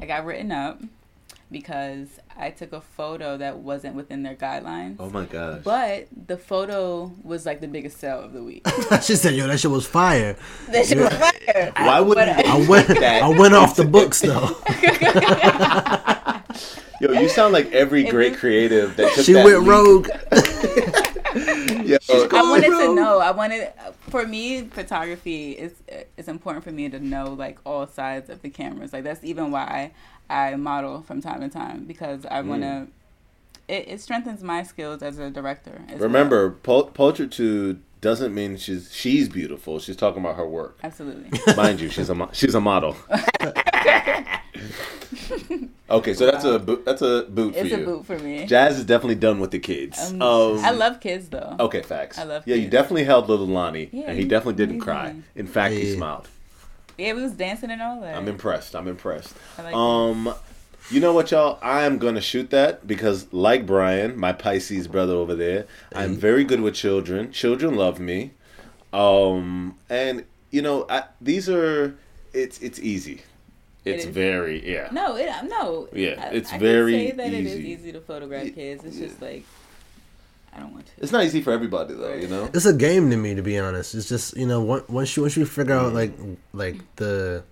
I 0.00 0.06
got 0.06 0.24
written 0.24 0.50
up 0.52 0.80
because 1.52 2.06
I 2.36 2.50
took 2.50 2.72
a 2.72 2.80
photo 2.80 3.36
that 3.36 3.58
wasn't 3.58 3.96
within 3.96 4.22
their 4.22 4.36
guidelines. 4.36 4.96
Oh 5.00 5.10
my 5.10 5.24
gosh. 5.24 5.62
But 5.64 6.06
the 6.28 6.36
photo 6.36 7.10
was 7.24 7.44
like 7.44 7.60
the 7.60 7.66
biggest 7.68 7.98
sell 7.98 8.20
of 8.20 8.32
the 8.32 8.42
week. 8.42 8.64
she 9.02 9.16
said 9.16 9.34
yo 9.34 9.48
that 9.48 9.58
shit 9.58 9.70
was 9.70 9.84
fire 9.84 10.36
that 10.68 10.86
shit 10.86 10.98
was 10.98 11.12
fire. 11.12 11.72
Why 11.76 11.98
wouldn't 12.00 12.36
But- 12.36 12.46
I 12.46 12.68
went 12.68 12.90
I 13.02 13.28
went 13.28 13.54
off 13.54 13.74
the 13.74 13.84
books 13.84 14.20
though 14.22 14.56
Yo, 17.00 17.18
you 17.20 17.28
sound 17.28 17.52
like 17.52 17.72
every 17.72 18.04
great 18.04 18.36
creative 18.36 18.94
that 18.96 19.12
took 19.14 19.24
she 19.24 19.32
that 19.32 19.44
went 19.44 19.60
leap. 19.60 19.68
rogue 19.68 20.08
Yo, 21.34 21.98
I 22.32 22.42
wanted 22.42 22.70
to 22.70 22.94
know. 22.94 23.20
I 23.20 23.30
wanted 23.30 23.72
for 24.08 24.26
me 24.26 24.62
photography 24.62 25.52
is 25.52 25.74
it's 26.16 26.28
important 26.28 26.64
for 26.64 26.72
me 26.72 26.88
to 26.88 26.98
know 26.98 27.32
like 27.32 27.58
all 27.64 27.86
sides 27.86 28.30
of 28.30 28.42
the 28.42 28.50
cameras. 28.50 28.92
Like 28.92 29.04
that's 29.04 29.24
even 29.24 29.50
why 29.50 29.92
I 30.28 30.56
model 30.56 31.02
from 31.02 31.20
time 31.20 31.40
to 31.40 31.48
time 31.48 31.84
because 31.84 32.24
I 32.26 32.40
want 32.42 32.62
to. 32.62 32.66
Mm. 32.66 32.88
It, 33.68 33.88
it 33.88 34.00
strengthens 34.00 34.42
my 34.42 34.64
skills 34.64 35.00
as 35.00 35.18
a 35.18 35.30
director. 35.30 35.82
as 35.86 36.00
well. 36.00 36.08
Remember, 36.08 36.50
pul- 36.50 36.88
pulchritude 36.88 37.78
doesn't 38.00 38.34
mean 38.34 38.56
she's 38.56 38.94
she's 38.94 39.28
beautiful. 39.28 39.78
She's 39.78 39.96
talking 39.96 40.22
about 40.22 40.36
her 40.36 40.46
work. 40.48 40.78
absolutely. 40.82 41.38
Mind 41.56 41.80
you, 41.80 41.88
she's 41.90 42.08
a 42.10 42.14
mo- 42.14 42.30
she's 42.32 42.54
a 42.54 42.60
model. 42.60 42.96
okay, 45.90 46.14
so 46.14 46.26
that's 46.30 46.44
a 46.44 46.58
bo- 46.58 46.76
that's 46.84 47.02
a 47.02 47.26
boot 47.28 47.54
for 47.54 47.60
It's 47.60 47.70
you. 47.70 47.82
a 47.82 47.84
boot 47.84 48.06
for 48.06 48.18
me. 48.18 48.46
Jazz 48.46 48.78
is 48.78 48.84
definitely 48.84 49.14
done 49.16 49.40
with 49.40 49.50
the 49.50 49.58
kids. 49.58 49.98
Um, 50.12 50.22
Um, 50.22 50.58
I 50.64 50.70
love 50.70 51.00
kids 51.00 51.28
though. 51.28 51.56
Okay, 51.60 51.82
facts. 51.82 52.18
I 52.18 52.24
love 52.24 52.42
Yeah, 52.46 52.56
you 52.56 52.68
definitely 52.68 53.04
held 53.04 53.28
little 53.28 53.46
Lonnie, 53.46 53.88
Yeah, 53.92 54.04
and 54.04 54.12
he 54.16 54.22
he's 54.22 54.30
definitely 54.30 54.54
didn't 54.54 54.76
amazing. 54.82 54.84
cry. 54.84 55.16
In 55.34 55.46
fact, 55.46 55.74
he 55.74 55.94
smiled. 55.94 56.28
Yeah, 56.98 57.14
we 57.14 57.22
was 57.22 57.32
dancing 57.32 57.70
and 57.70 57.80
all 57.80 58.00
that. 58.02 58.14
I'm 58.16 58.28
impressed. 58.28 58.76
I'm 58.76 58.86
impressed. 58.88 59.34
I 59.58 59.62
like 59.62 59.74
um, 59.74 60.34
you 60.90 61.00
know 61.00 61.12
what, 61.12 61.30
y'all? 61.30 61.58
I'm 61.62 61.98
gonna 61.98 62.20
shoot 62.20 62.50
that 62.50 62.86
because, 62.86 63.32
like 63.32 63.66
Bryon, 63.66 64.16
my 64.16 64.32
Pisces 64.32 64.88
brother 64.88 65.14
over 65.14 65.34
there, 65.34 65.66
I'm 65.94 66.16
very 66.16 66.44
good 66.44 66.60
with 66.60 66.74
children. 66.74 67.32
Children 67.32 67.74
love 67.76 68.00
me. 68.00 68.32
Um, 68.92 69.76
and 69.88 70.24
you 70.50 70.62
know, 70.62 70.86
I, 70.88 71.04
these 71.20 71.48
are 71.48 71.96
it's 72.32 72.58
it's 72.60 72.78
easy. 72.80 73.22
It's 73.84 74.04
is. 74.04 74.10
very 74.10 74.68
yeah. 74.68 74.88
No, 74.92 75.16
it 75.16 75.30
no. 75.44 75.88
Yeah, 75.92 76.16
I- 76.30 76.34
it's 76.34 76.52
I 76.52 76.58
very 76.58 76.92
can 76.92 77.00
say 77.10 77.16
that 77.16 77.26
it 77.32 77.46
is 77.46 77.54
easy. 77.54 77.68
easy 77.70 77.92
to 77.92 78.00
photograph 78.00 78.54
kids. 78.54 78.84
It's 78.84 78.98
just 78.98 79.22
like 79.22 79.44
I 80.52 80.58
don't 80.58 80.72
want 80.74 80.86
to. 80.86 80.92
It's 80.98 81.12
not 81.12 81.24
easy 81.24 81.40
for 81.40 81.52
everybody 81.52 81.94
though, 81.94 82.14
you 82.14 82.26
know. 82.28 82.50
it's 82.52 82.66
a 82.66 82.72
game 82.74 83.08
to 83.10 83.16
me 83.16 83.34
to 83.36 83.42
be 83.42 83.56
honest 83.58 83.94
it's 83.94 84.08
just 84.08 84.36
you 84.36 84.46
know 84.46 84.68
on- 84.72 84.84
once 84.88 85.16
you 85.16 85.22
once 85.22 85.36
you 85.36 85.46
figure 85.46 85.74
out 85.74 85.94
like 85.94 86.18
Mm. 86.18 86.36
like 86.52 86.76
the 86.96 87.44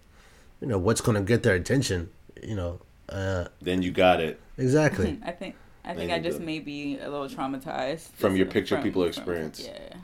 you 0.60 0.66
know 0.66 0.78
what's 0.78 1.00
gonna 1.00 1.22
get 1.22 1.44
their 1.44 1.54
attention 1.54 2.10
you 2.42 2.56
know 2.56 2.80
uh 3.08 3.44
Then 3.62 3.82
you 3.82 3.90
got 3.90 4.20
it. 4.20 4.40
exactly 4.56 5.18
I 5.24 5.32
think 5.32 5.54
I 5.84 5.94
think 5.94 6.10
you 6.10 6.16
I 6.16 6.20
just 6.20 6.38
go. 6.40 6.44
may 6.44 6.58
be 6.58 6.98
a 6.98 7.08
little 7.08 7.28
traumatized 7.28 8.10
From 8.12 8.36
your 8.36 8.46
picture 8.46 8.74
from- 8.76 8.84
people 8.84 9.02
from- 9.02 9.08
experience. 9.08 9.60
Yeah. 9.64 9.94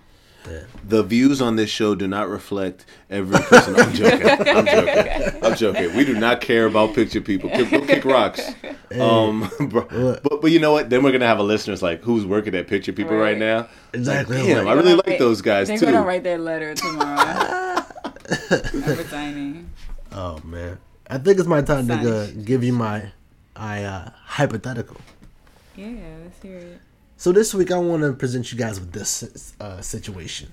The 0.86 1.02
views 1.02 1.40
on 1.40 1.56
this 1.56 1.70
show 1.70 1.94
do 1.94 2.06
not 2.06 2.28
reflect 2.28 2.84
every 3.08 3.38
person. 3.40 3.76
I'm 3.76 3.94
joking. 3.94 4.28
I'm 4.28 4.66
joking. 4.66 5.32
I'm 5.42 5.54
joking. 5.56 5.96
We 5.96 6.04
do 6.04 6.12
not 6.20 6.42
care 6.42 6.66
about 6.66 6.94
picture 6.94 7.22
people. 7.22 7.48
Kick, 7.48 7.70
go 7.70 7.80
kick 7.80 8.04
rocks. 8.04 8.52
Um, 9.00 9.50
but 9.72 10.22
but 10.22 10.50
you 10.50 10.58
know 10.60 10.70
what? 10.72 10.90
Then 10.90 11.02
we're 11.02 11.12
gonna 11.12 11.26
have 11.26 11.38
a 11.38 11.42
listeners 11.42 11.82
like 11.82 12.02
who's 12.02 12.26
working 12.26 12.54
at 12.54 12.66
picture 12.68 12.92
people 12.92 13.16
right, 13.16 13.30
Right. 13.32 13.38
now. 13.38 13.68
exactly 13.94 14.36
Like, 14.36 14.46
damn, 14.48 14.68
I 14.68 14.74
really 14.74 14.92
like 14.92 15.06
gonna 15.06 15.18
those 15.18 15.40
guys 15.40 15.68
They're 15.68 15.78
too. 15.78 15.86
gonna 15.86 16.02
write 16.02 16.24
their 16.24 16.36
letter 16.38 16.74
tomorrow. 16.74 17.82
I'm 18.30 18.82
resigning. 18.84 19.70
oh 20.12 20.40
man 20.44 20.76
i 21.10 21.18
think 21.18 21.38
it's 21.38 21.48
my 21.48 21.62
time 21.62 21.86
to 21.88 21.96
go 21.96 22.26
give 22.44 22.62
you 22.64 22.72
my 22.72 23.10
i 23.56 23.82
uh 23.82 24.10
hypothetical 24.24 24.96
Yeah, 25.76 25.88
let's 26.24 26.42
hear 26.42 26.58
it. 26.58 26.80
so 27.16 27.32
this 27.32 27.52
week 27.54 27.70
i 27.70 27.78
want 27.78 28.02
to 28.02 28.12
present 28.12 28.50
you 28.52 28.58
guys 28.58 28.80
with 28.80 28.92
this 28.92 29.54
uh 29.60 29.80
situation 29.80 30.50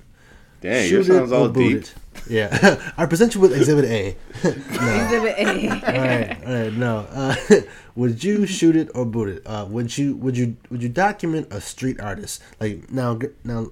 Damn, 0.62 0.84
Shoot 0.88 0.92
yours 0.94 1.10
it 1.10 1.14
sounds 1.16 1.32
all 1.32 1.50
boot 1.50 1.92
deep. 2.14 2.30
Yeah, 2.30 2.92
I 2.98 3.08
present 3.08 3.34
you 3.34 3.42
with 3.42 3.52
Exhibit 3.52 3.86
A. 3.86 4.16
no. 4.44 4.50
Exhibit 4.52 5.36
A. 5.40 5.70
all 5.72 6.06
right, 6.06 6.46
all 6.46 6.54
right. 6.54 6.74
No, 6.74 7.08
uh, 7.10 7.36
would 7.96 8.24
you 8.24 8.46
shoot 8.46 8.76
it 8.76 8.88
or 8.94 9.04
boot 9.08 9.30
it? 9.30 9.42
Uh, 9.44 9.66
would 9.68 9.98
you 9.98 10.16
would 10.18 10.38
you 10.38 10.56
would 10.70 10.84
you 10.84 10.90
document 10.90 11.48
a 11.50 11.60
street 11.62 12.00
artist? 12.00 12.44
Like 12.60 12.92
now, 12.92 13.16
g- 13.18 13.30
now 13.44 13.70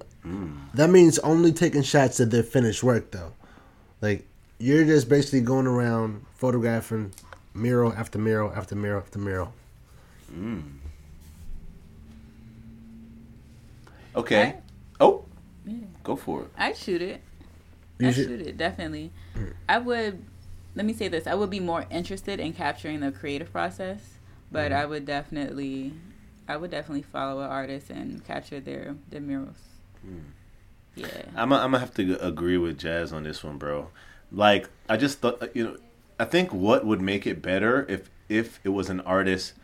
that 0.74 0.90
means 0.90 1.20
only 1.20 1.52
taking 1.52 1.82
shots 1.82 2.18
of 2.18 2.30
their 2.32 2.42
finished 2.42 2.82
work, 2.82 3.12
though. 3.12 3.34
Like 4.00 4.26
you're 4.60 4.84
just 4.84 5.08
basically 5.08 5.40
going 5.40 5.66
around 5.66 6.24
photographing 6.34 7.12
mural 7.54 7.92
after 7.94 8.18
mural 8.18 8.52
after 8.54 8.76
mural 8.76 9.00
after 9.00 9.18
mural. 9.18 9.52
Mm. 10.32 10.62
Okay. 14.14 14.44
Right. 14.44 14.62
Oh, 15.00 15.24
go 16.04 16.14
for 16.14 16.42
it. 16.42 16.48
I'd 16.58 16.76
shoot 16.76 17.00
it. 17.00 17.22
You 17.98 18.08
I'd 18.08 18.14
should- 18.14 18.28
shoot 18.28 18.40
it, 18.42 18.56
definitely. 18.56 19.10
Mm. 19.34 19.54
I 19.68 19.78
would, 19.78 20.22
let 20.74 20.84
me 20.84 20.92
say 20.92 21.08
this 21.08 21.26
I 21.26 21.34
would 21.34 21.50
be 21.50 21.60
more 21.60 21.86
interested 21.90 22.38
in 22.38 22.52
capturing 22.52 23.00
the 23.00 23.12
creative 23.12 23.50
process, 23.50 24.00
but 24.52 24.72
mm-hmm. 24.72 24.80
I 24.80 24.84
would 24.84 25.06
definitely, 25.06 25.94
I 26.46 26.56
would 26.58 26.70
definitely 26.70 27.02
follow 27.02 27.40
an 27.40 27.50
artist 27.50 27.88
and 27.88 28.22
capture 28.24 28.60
their, 28.60 28.94
their 29.08 29.22
murals. 29.22 29.58
Mm. 30.06 30.20
Yeah. 30.96 31.06
I'm 31.34 31.48
gonna 31.48 31.78
have 31.78 31.94
to 31.94 32.24
agree 32.24 32.58
with 32.58 32.78
Jazz 32.78 33.12
on 33.12 33.22
this 33.22 33.42
one, 33.42 33.56
bro. 33.56 33.88
Like 34.32 34.68
I 34.88 34.96
just 34.96 35.18
thought, 35.20 35.42
uh, 35.42 35.48
you 35.54 35.64
know, 35.64 35.76
I 36.18 36.24
think 36.24 36.52
what 36.52 36.84
would 36.84 37.00
make 37.00 37.26
it 37.26 37.42
better 37.42 37.86
if 37.88 38.10
if 38.28 38.60
it 38.64 38.68
was 38.70 38.88
an 38.90 39.00
artist 39.00 39.54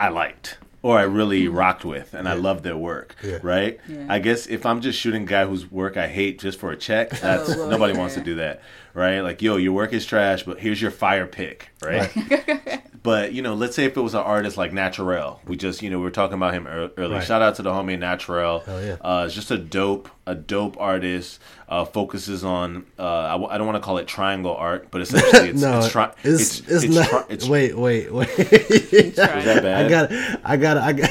I 0.00 0.08
liked 0.08 0.58
or 0.82 0.98
I 0.98 1.02
really 1.02 1.48
rocked 1.48 1.84
with 1.84 2.14
and 2.14 2.28
I 2.28 2.34
loved 2.34 2.62
their 2.62 2.76
work, 2.76 3.16
Yeah. 3.22 3.38
right? 3.42 3.80
Yeah. 3.88 4.06
I 4.08 4.18
guess 4.20 4.46
if 4.46 4.64
I'm 4.64 4.80
just 4.80 4.98
shooting 4.98 5.22
a 5.24 5.26
guy 5.26 5.44
whose 5.46 5.70
work 5.70 5.96
I 5.96 6.06
hate 6.06 6.38
just 6.38 6.58
for 6.60 6.70
a 6.70 6.76
check, 6.76 7.10
that's 7.10 7.48
well, 7.56 7.68
nobody 7.68 7.92
yeah. 7.94 7.98
wants 7.98 8.14
to 8.14 8.20
do 8.20 8.36
that, 8.36 8.62
right? 8.94 9.20
Like, 9.20 9.42
yo, 9.42 9.56
your 9.56 9.72
work 9.72 9.92
is 9.92 10.06
trash, 10.06 10.44
but 10.44 10.58
here's 10.60 10.80
your 10.80 10.90
fire 10.92 11.26
pick, 11.26 11.70
right? 11.82 12.10
But 13.06 13.32
you 13.32 13.40
know, 13.40 13.54
let's 13.54 13.76
say 13.76 13.84
if 13.84 13.96
it 13.96 14.00
was 14.00 14.14
an 14.14 14.20
artist 14.20 14.56
like 14.58 14.72
Naturel, 14.72 15.40
we 15.46 15.56
just 15.56 15.80
you 15.80 15.88
know 15.90 15.98
we 15.98 16.04
were 16.04 16.10
talking 16.10 16.34
about 16.34 16.52
him 16.54 16.66
earlier. 16.66 17.08
Right. 17.18 17.24
Shout 17.24 17.40
out 17.40 17.54
to 17.54 17.62
the 17.62 17.70
homie 17.70 17.96
Naturel. 17.98 18.60
Hell 18.66 18.84
yeah. 18.84 18.96
Uh, 19.00 19.22
it's 19.26 19.34
just 19.34 19.50
a 19.52 19.56
dope, 19.58 20.10
a 20.26 20.34
dope 20.34 20.76
artist. 20.80 21.40
Uh, 21.68 21.84
focuses 21.84 22.44
on 22.44 22.84
uh, 22.98 23.02
I, 23.04 23.30
w- 23.32 23.48
I 23.50 23.58
don't 23.58 23.66
want 23.66 23.76
to 23.76 23.80
call 23.84 23.98
it 23.98 24.06
triangle 24.08 24.54
art, 24.56 24.88
but 24.90 25.00
essentially 25.02 25.48
it's 25.50 25.62
no, 25.62 25.78
it's, 25.78 25.88
tri- 25.90 26.12
it's, 26.24 26.60
it's, 26.68 26.84
not. 26.84 27.08
tri- 27.08 27.24
it's- 27.28 27.48
wait, 27.54 27.76
wait, 27.76 28.12
wait. 28.12 28.28
Try 28.36 28.44
is 28.48 29.14
that 29.16 29.56
it. 29.58 29.62
bad? 29.62 29.86
I 29.86 29.88
got, 29.88 30.12
I 30.44 30.56
got, 30.56 30.76
I 30.78 30.92
got, 30.92 31.10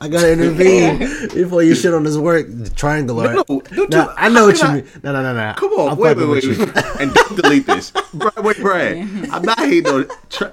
I 0.00 0.08
got 0.08 0.20
to 0.22 0.32
intervene 0.32 0.98
before 1.34 1.62
you 1.62 1.74
shit 1.76 1.94
on 1.94 2.02
this 2.04 2.16
work. 2.16 2.46
Triangle 2.76 3.20
art. 3.20 3.34
No, 3.36 3.44
no, 3.48 3.62
no, 3.72 3.84
Now, 3.86 4.04
dude, 4.06 4.14
I 4.16 4.28
know 4.28 4.46
what 4.46 4.58
you 4.60 4.66
I- 4.68 4.74
mean. 4.74 4.88
No, 5.02 5.12
no, 5.12 5.22
no, 5.22 5.34
no. 5.34 5.54
Come 5.56 5.72
on, 5.72 5.90
I'm 5.92 5.98
wait, 5.98 6.14
fucking 6.16 6.30
wait, 6.30 6.46
wait, 6.58 7.00
and 7.00 7.12
don't 7.14 7.36
delete 7.42 7.66
this. 7.66 7.92
Bryon, 8.14 8.42
wait, 8.44 8.56
Bryon, 8.58 9.30
I'm 9.32 9.42
not 9.42 9.58
hating 9.58 9.86
on. 9.88 10.08
Tri- 10.30 10.50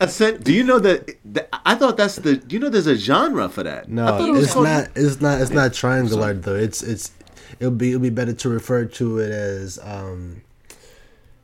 Ascent, 0.00 0.44
do 0.44 0.52
you 0.52 0.62
know 0.62 0.78
that, 0.78 1.16
that? 1.24 1.48
I 1.66 1.74
thought 1.74 1.96
that's 1.96 2.16
the. 2.16 2.36
Do 2.36 2.54
you 2.54 2.60
know 2.60 2.68
there's 2.68 2.86
a 2.86 2.96
genre 2.96 3.48
for 3.48 3.64
that? 3.64 3.88
No, 3.88 4.06
thought 4.06 4.28
it 4.28 4.32
was 4.32 4.44
it's 4.44 4.52
called- 4.52 4.66
not. 4.66 4.88
It's 4.94 5.20
not. 5.20 5.40
It's 5.40 5.50
not 5.50 5.74
triangle 5.74 6.22
art 6.22 6.42
though. 6.42 6.54
It's 6.54 6.82
it's. 6.82 7.10
It'll 7.58 7.72
be 7.72 7.88
it'll 7.88 8.00
be 8.00 8.10
better 8.10 8.32
to 8.34 8.48
refer 8.48 8.84
to 8.84 9.18
it 9.18 9.30
as 9.32 9.78
um, 9.82 10.42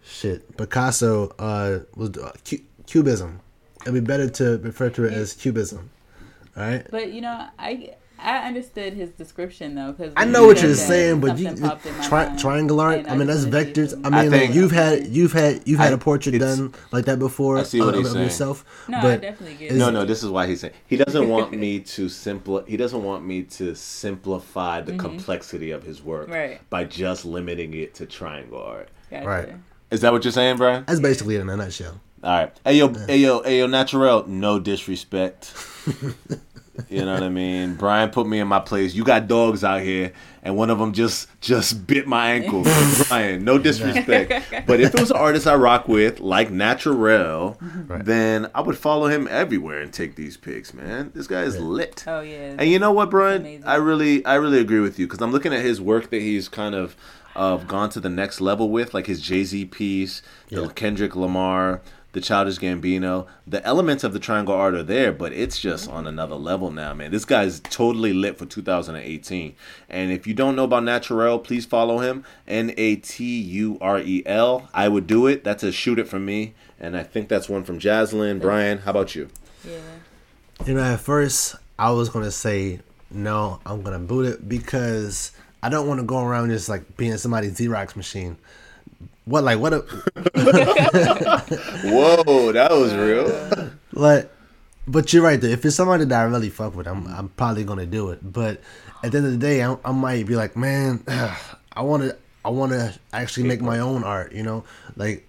shit. 0.04 0.56
Picasso 0.56 1.30
uh 1.38 1.80
was 1.96 2.10
uh, 2.16 2.32
cu- 2.48 2.62
cubism. 2.86 3.40
It'll 3.82 3.94
be 3.94 4.00
better 4.00 4.28
to 4.30 4.58
refer 4.58 4.88
to 4.90 5.04
it 5.04 5.12
as 5.12 5.34
cubism. 5.34 5.90
All 6.56 6.62
right. 6.62 6.86
But 6.90 7.12
you 7.12 7.22
know, 7.22 7.48
I 7.58 7.94
I 8.18 8.46
understood 8.46 8.94
his 8.94 9.10
description 9.10 9.74
though 9.74 9.92
because 9.92 10.12
I 10.16 10.24
know 10.24 10.46
what 10.46 10.62
you're 10.62 10.74
saying, 10.74 11.20
but 11.20 11.38
you 11.38 11.54
tri- 12.02 12.34
triangle 12.36 12.80
art. 12.80 13.04
I 13.08 13.16
mean, 13.16 13.26
that's 13.26 13.44
vectors. 13.44 13.92
I 14.04 14.08
mean, 14.08 14.14
I 14.32 14.38
like, 14.38 14.54
you've 14.54 14.70
had 14.72 15.06
you've 15.08 15.32
had 15.32 15.62
you've 15.66 15.78
had 15.78 15.92
I- 15.92 15.96
a 15.96 15.98
portrait 15.98 16.38
done 16.38 16.72
like 16.90 17.04
that 17.04 17.18
before. 17.18 17.58
I 17.58 17.64
see 17.64 17.80
what 17.80 17.90
of, 17.90 17.96
he's 17.96 18.06
of 18.06 18.12
saying. 18.14 18.24
yourself. 18.24 18.64
No, 18.88 18.98
I 18.98 19.16
definitely 19.16 19.56
get 19.56 19.72
is- 19.72 19.78
No, 19.78 19.90
no. 19.90 20.04
This 20.04 20.22
is 20.22 20.30
why 20.30 20.46
he's 20.46 20.60
saying 20.60 20.74
he 20.86 20.96
doesn't 20.96 21.28
want 21.28 21.52
me 21.52 21.80
to 21.94 22.06
simpli- 22.06 22.66
He 22.66 22.76
doesn't 22.76 23.02
want 23.02 23.26
me 23.26 23.42
to 23.42 23.74
simplify 23.74 24.80
the 24.80 24.92
mm-hmm. 24.92 25.00
complexity 25.00 25.70
of 25.70 25.82
his 25.82 26.02
work 26.02 26.28
Right. 26.30 26.60
by 26.70 26.84
just 26.84 27.24
limiting 27.24 27.74
it 27.74 27.94
to 27.96 28.06
triangle 28.06 28.62
art. 28.62 28.88
Gotcha. 29.10 29.26
Right. 29.26 29.52
Is 29.90 30.00
that 30.00 30.12
what 30.12 30.24
you're 30.24 30.32
saying, 30.32 30.56
Bryon? 30.56 30.84
that's 30.86 31.00
basically 31.00 31.36
it 31.36 31.40
in 31.40 31.48
a 31.50 31.56
nutshell. 31.56 32.00
All 32.22 32.30
right. 32.30 32.52
Hey 32.64 32.78
yo, 32.78 32.88
hey 32.88 33.18
yo, 33.18 33.42
hey 33.42 33.58
yo, 33.58 33.66
Naturel. 33.66 34.26
No 34.26 34.58
disrespect. 34.58 35.52
you 36.88 37.04
know 37.04 37.14
what 37.14 37.22
I 37.22 37.28
mean? 37.28 37.74
Bryon 37.74 38.10
put 38.10 38.26
me 38.26 38.40
in 38.40 38.48
my 38.48 38.60
place. 38.60 38.94
You 38.94 39.04
got 39.04 39.28
dogs 39.28 39.62
out 39.64 39.82
here, 39.82 40.12
and 40.42 40.56
one 40.56 40.70
of 40.70 40.78
them 40.78 40.92
just 40.92 41.28
just 41.40 41.86
bit 41.86 42.06
my 42.06 42.30
ankle. 42.32 42.62
Bryon, 43.08 43.44
no 43.44 43.58
disrespect, 43.58 44.32
but 44.66 44.80
if 44.80 44.94
it 44.94 45.00
was 45.00 45.10
an 45.10 45.16
artist 45.16 45.46
I 45.46 45.54
rock 45.54 45.86
with, 45.88 46.20
like 46.20 46.50
Naturel, 46.50 47.56
Right. 47.86 48.04
then 48.04 48.48
I 48.54 48.60
would 48.60 48.78
follow 48.78 49.06
him 49.08 49.28
everywhere 49.30 49.80
and 49.80 49.92
take 49.92 50.16
these 50.16 50.36
pics. 50.36 50.72
Man, 50.74 51.12
this 51.14 51.26
guy 51.26 51.42
is 51.42 51.58
lit. 51.58 52.04
Oh 52.06 52.20
yeah. 52.20 52.56
And 52.58 52.68
you 52.70 52.78
know 52.78 52.92
what, 52.92 53.10
Bryon? 53.10 53.62
I 53.66 53.76
really, 53.76 54.24
I 54.24 54.34
really 54.34 54.58
agree 54.60 54.80
with 54.80 54.98
you 54.98 55.06
because 55.06 55.20
I'm 55.20 55.32
looking 55.32 55.52
at 55.52 55.64
his 55.64 55.80
work 55.80 56.10
that 56.10 56.20
he's 56.20 56.48
kind 56.48 56.74
of 56.74 56.96
uh, 57.36 57.56
gone 57.58 57.90
to 57.90 58.00
the 58.00 58.08
next 58.08 58.40
level 58.40 58.70
with, 58.70 58.94
like 58.94 59.06
his 59.06 59.20
Jay 59.20 59.44
Z 59.44 59.66
piece, 59.66 60.22
the 60.50 60.62
Yeah. 60.62 60.68
Kendrick 60.74 61.16
Lamar, 61.16 61.82
the 62.14 62.20
Childish 62.20 62.58
Gambino. 62.58 63.26
The 63.46 63.64
elements 63.66 64.02
of 64.02 64.12
the 64.12 64.18
triangle 64.18 64.54
art 64.54 64.74
are 64.74 64.82
there, 64.82 65.12
but 65.12 65.32
it's 65.32 65.60
just 65.60 65.86
mm-hmm. 65.86 65.96
on 65.98 66.06
another 66.06 66.36
level 66.36 66.70
now, 66.70 66.94
man. 66.94 67.10
This 67.10 67.24
guy's 67.24 67.60
totally 67.60 68.12
lit 68.12 68.38
for 68.38 68.46
2018. 68.46 69.54
And 69.90 70.10
if 70.10 70.26
you 70.26 70.32
don't 70.32 70.56
know 70.56 70.64
about 70.64 70.84
Naturel, 70.84 71.38
please 71.38 71.66
follow 71.66 71.98
him. 71.98 72.24
N 72.48 72.72
A 72.76 72.96
T 72.96 73.40
U 73.40 73.78
R 73.80 74.00
E 74.00 74.22
L. 74.24 74.68
I 74.72 74.88
would 74.88 75.06
do 75.06 75.26
it. 75.26 75.44
That's 75.44 75.62
a 75.62 75.70
shoot 75.70 75.98
it 75.98 76.08
from 76.08 76.24
me, 76.24 76.54
and 76.80 76.96
I 76.96 77.02
think 77.02 77.28
that's 77.28 77.48
one 77.48 77.64
from 77.64 77.78
Jazzlynn. 77.78 78.40
Bryon, 78.40 78.78
how 78.78 78.92
about 78.92 79.14
you? 79.14 79.28
yeah. 79.64 79.78
You 80.64 80.74
know, 80.74 80.82
at 80.82 81.00
first 81.00 81.56
I 81.78 81.90
was 81.90 82.08
gonna 82.08 82.30
say 82.30 82.80
no, 83.10 83.60
I'm 83.66 83.82
gonna 83.82 83.98
boot 83.98 84.26
it 84.26 84.48
because 84.48 85.32
I 85.62 85.68
don't 85.68 85.88
want 85.88 86.00
to 86.00 86.06
go 86.06 86.22
around 86.22 86.50
just 86.50 86.68
like 86.68 86.96
being 86.96 87.16
somebody's 87.16 87.58
Xerox 87.58 87.96
machine. 87.96 88.36
What 89.24 89.44
like 89.44 89.58
what 89.58 89.72
a 89.72 89.78
Whoa, 91.84 92.52
that 92.52 92.70
was 92.70 92.94
real. 92.94 93.70
like 93.92 94.30
but 94.86 95.12
you're 95.12 95.22
right 95.22 95.40
though. 95.40 95.48
If 95.48 95.64
it's 95.64 95.76
somebody 95.76 96.04
that 96.04 96.20
I 96.20 96.24
really 96.24 96.50
fuck 96.50 96.74
with, 96.74 96.86
I'm 96.86 97.06
I'm 97.06 97.28
probably 97.30 97.64
gonna 97.64 97.86
do 97.86 98.10
it. 98.10 98.20
But 98.22 98.60
at 99.02 99.12
the 99.12 99.18
end 99.18 99.26
of 99.26 99.32
the 99.32 99.38
day, 99.38 99.62
I, 99.62 99.76
I 99.84 99.92
might 99.92 100.26
be 100.26 100.36
like, 100.36 100.56
man, 100.56 101.02
I 101.08 101.82
want 101.82 102.02
to 102.02 102.16
I 102.44 102.50
want 102.50 102.72
to 102.72 102.98
actually 103.12 103.46
make 103.46 103.62
my 103.62 103.78
own 103.78 104.04
art. 104.04 104.32
You 104.32 104.42
know, 104.42 104.64
like 104.96 105.28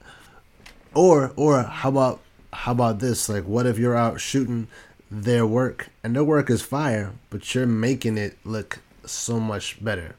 or 0.94 1.32
or 1.36 1.64
how 1.64 1.90
about 1.90 2.20
how 2.52 2.72
about 2.74 3.00
this? 3.00 3.30
Like, 3.30 3.46
what 3.46 3.66
if 3.66 3.78
you're 3.78 3.96
out 3.96 4.20
shooting 4.20 4.68
their 5.10 5.46
work 5.46 5.90
and 6.04 6.16
their 6.16 6.24
work 6.24 6.50
is 6.50 6.62
fire, 6.62 7.14
but 7.30 7.56
you're 7.56 7.68
making 7.68 8.18
it 8.18 8.38
look 8.44 8.80
so 9.06 9.40
much 9.40 9.84
better? 9.84 10.16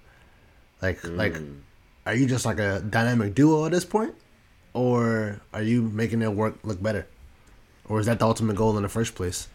Like 0.80 1.06
like, 1.06 1.34
mm. 1.34 1.58
Are 2.06 2.14
you 2.14 2.26
just 2.26 2.46
like 2.46 2.58
a 2.58 2.80
dynamic 2.80 3.34
duo 3.34 3.66
at 3.66 3.72
this 3.72 3.84
point, 3.84 4.14
or 4.72 5.40
are 5.52 5.62
you 5.62 5.82
making 5.82 6.20
their 6.20 6.30
work 6.30 6.54
look 6.62 6.82
better? 6.82 7.06
Or 7.88 8.00
is 8.00 8.06
that 8.06 8.20
the 8.20 8.26
ultimate 8.26 8.56
goal 8.56 8.76
in 8.76 8.82
the 8.82 8.88
first 8.88 9.14
place? 9.14 9.48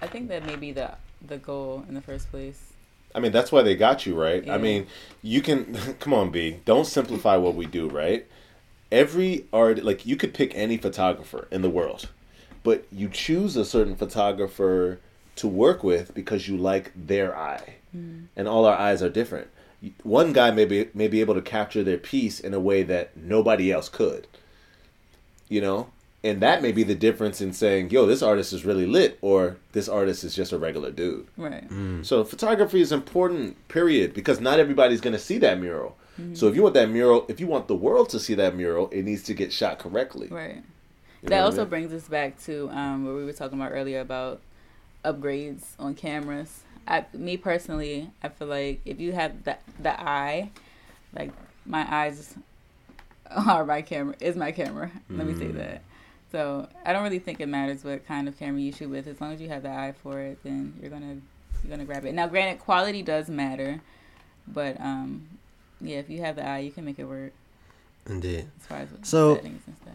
I 0.00 0.06
think 0.06 0.28
that 0.28 0.44
may 0.46 0.56
be 0.56 0.72
the 0.72 0.92
the 1.26 1.38
goal 1.38 1.84
in 1.88 1.94
the 1.94 2.00
first 2.00 2.30
place. 2.30 2.72
I 3.14 3.20
mean, 3.20 3.32
that's 3.32 3.52
why 3.52 3.62
they 3.62 3.76
got 3.76 4.06
you, 4.06 4.14
right? 4.14 4.48
I 4.48 4.58
mean, 4.58 4.86
you 5.22 5.42
can 5.42 5.74
come 6.00 6.14
on, 6.14 6.30
B. 6.30 6.58
Don't 6.64 6.86
simplify 6.86 7.36
what 7.36 7.54
we 7.54 7.66
do, 7.66 7.88
right? 7.88 8.26
Every 8.90 9.46
art, 9.52 9.82
like 9.82 10.04
you 10.04 10.16
could 10.16 10.34
pick 10.34 10.54
any 10.54 10.76
photographer 10.76 11.48
in 11.50 11.62
the 11.62 11.70
world, 11.70 12.10
but 12.62 12.84
you 12.92 13.08
choose 13.08 13.56
a 13.56 13.64
certain 13.64 13.96
photographer 13.96 15.00
to 15.36 15.48
work 15.48 15.82
with 15.82 16.12
because 16.14 16.46
you 16.46 16.58
like 16.58 16.92
their 16.94 17.36
eye, 17.36 17.76
mm. 17.96 18.26
and 18.36 18.48
all 18.48 18.66
our 18.66 18.76
eyes 18.76 19.02
are 19.02 19.08
different. 19.08 19.48
One 20.02 20.32
guy 20.32 20.50
may 20.50 20.64
be 20.64 20.88
may 20.94 21.08
be 21.08 21.20
able 21.20 21.34
to 21.34 21.42
capture 21.42 21.82
their 21.82 21.98
piece 21.98 22.38
in 22.40 22.54
a 22.54 22.60
way 22.60 22.82
that 22.84 23.16
nobody 23.16 23.72
else 23.72 23.88
could. 23.88 24.26
You 25.48 25.60
know, 25.60 25.90
and 26.24 26.40
that 26.40 26.62
may 26.62 26.72
be 26.72 26.82
the 26.82 26.94
difference 26.94 27.40
in 27.40 27.52
saying, 27.52 27.90
"Yo, 27.90 28.06
this 28.06 28.22
artist 28.22 28.52
is 28.52 28.64
really 28.64 28.86
lit," 28.86 29.18
or 29.20 29.56
"This 29.72 29.88
artist 29.88 30.24
is 30.24 30.34
just 30.34 30.52
a 30.52 30.58
regular 30.58 30.90
dude." 30.90 31.26
Right. 31.36 31.64
So 32.02 32.24
photography 32.24 32.80
is 32.80 32.92
important, 32.92 33.56
period, 33.68 34.14
because 34.14 34.40
not 34.40 34.60
everybody's 34.60 35.00
going 35.00 35.14
to 35.14 35.18
see 35.18 35.38
that 35.38 35.60
mural. 35.60 35.96
So 36.34 36.46
if 36.46 36.54
you 36.54 36.62
want 36.62 36.74
that 36.74 36.90
mural, 36.90 37.24
if 37.28 37.40
you 37.40 37.46
want 37.46 37.68
the 37.68 37.74
world 37.74 38.08
to 38.10 38.20
see 38.20 38.34
that 38.34 38.54
mural, 38.54 38.88
it 38.90 39.02
needs 39.02 39.22
to 39.24 39.34
get 39.34 39.52
shot 39.52 39.78
correctly. 39.78 40.28
Right. 40.28 40.62
You 41.22 41.28
know 41.28 41.30
that 41.30 41.30
what 41.30 41.32
I 41.32 41.40
also 41.44 41.62
mean? 41.62 41.68
brings 41.68 41.92
us 41.92 42.06
back 42.06 42.40
to 42.44 42.68
um, 42.70 43.04
what 43.04 43.14
we 43.14 43.24
were 43.24 43.32
talking 43.32 43.58
about 43.58 43.72
earlier 43.72 44.00
about 44.00 44.40
upgrades 45.04 45.64
on 45.78 45.94
cameras. 45.94 46.60
I, 46.86 47.04
me 47.14 47.36
personally, 47.36 48.10
I 48.22 48.28
feel 48.28 48.48
like 48.48 48.80
if 48.84 49.00
you 49.00 49.12
have 49.12 49.44
the 49.44 49.56
the 49.80 49.98
eye, 50.00 50.50
like 51.14 51.30
my 51.66 51.86
eyes 51.88 52.34
are 53.30 53.64
my 53.64 53.82
camera 53.82 54.14
is 54.20 54.36
my 54.36 54.52
camera. 54.52 54.90
Let 55.08 55.26
me 55.26 55.34
say 55.34 55.46
Mm. 55.46 55.54
that. 55.56 55.82
So 56.32 56.66
I 56.84 56.92
don't 56.92 57.02
really 57.02 57.18
think 57.18 57.40
it 57.40 57.46
matters 57.48 57.84
what 57.84 58.06
kind 58.06 58.26
of 58.26 58.38
camera 58.38 58.60
you 58.60 58.72
shoot 58.72 58.88
with. 58.88 59.06
As 59.06 59.20
long 59.20 59.32
as 59.32 59.40
you 59.40 59.48
have 59.48 59.62
the 59.62 59.70
eye 59.70 59.94
for 60.02 60.18
it, 60.20 60.38
then 60.42 60.74
you're 60.80 60.90
gonna 60.90 61.18
you're 61.62 61.70
gonna 61.70 61.84
grab 61.84 62.04
it. 62.04 62.14
Now, 62.14 62.26
granted, 62.26 62.58
quality 62.60 63.02
does 63.02 63.28
matter, 63.28 63.80
but 64.48 64.80
um, 64.80 65.28
yeah, 65.80 65.98
if 65.98 66.10
you 66.10 66.20
have 66.22 66.36
the 66.36 66.46
eye, 66.46 66.58
you 66.60 66.70
can 66.72 66.84
make 66.84 66.98
it 66.98 67.04
work. 67.04 67.32
Indeed. 68.08 68.48
as 68.60 68.66
far 68.66 68.78
as 68.78 68.88
So- 69.02 69.36
settings 69.36 69.62
and 69.66 69.76
stuff. 69.76 69.94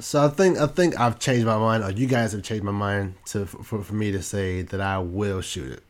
So 0.00 0.24
I 0.24 0.28
think 0.28 0.58
I 0.58 0.66
think 0.66 0.98
I've 0.98 1.20
changed 1.20 1.46
my 1.46 1.56
mind, 1.58 1.84
or 1.84 1.92
you 1.92 2.06
guys 2.08 2.32
have 2.32 2.42
changed 2.42 2.64
my 2.64 2.72
mind 2.72 3.14
to 3.26 3.46
for, 3.46 3.84
for 3.84 3.94
me 3.94 4.10
to 4.10 4.20
say 4.22 4.62
that 4.62 4.80
I 4.80 4.98
will 4.98 5.40
shoot 5.42 5.70
it. 5.70 5.82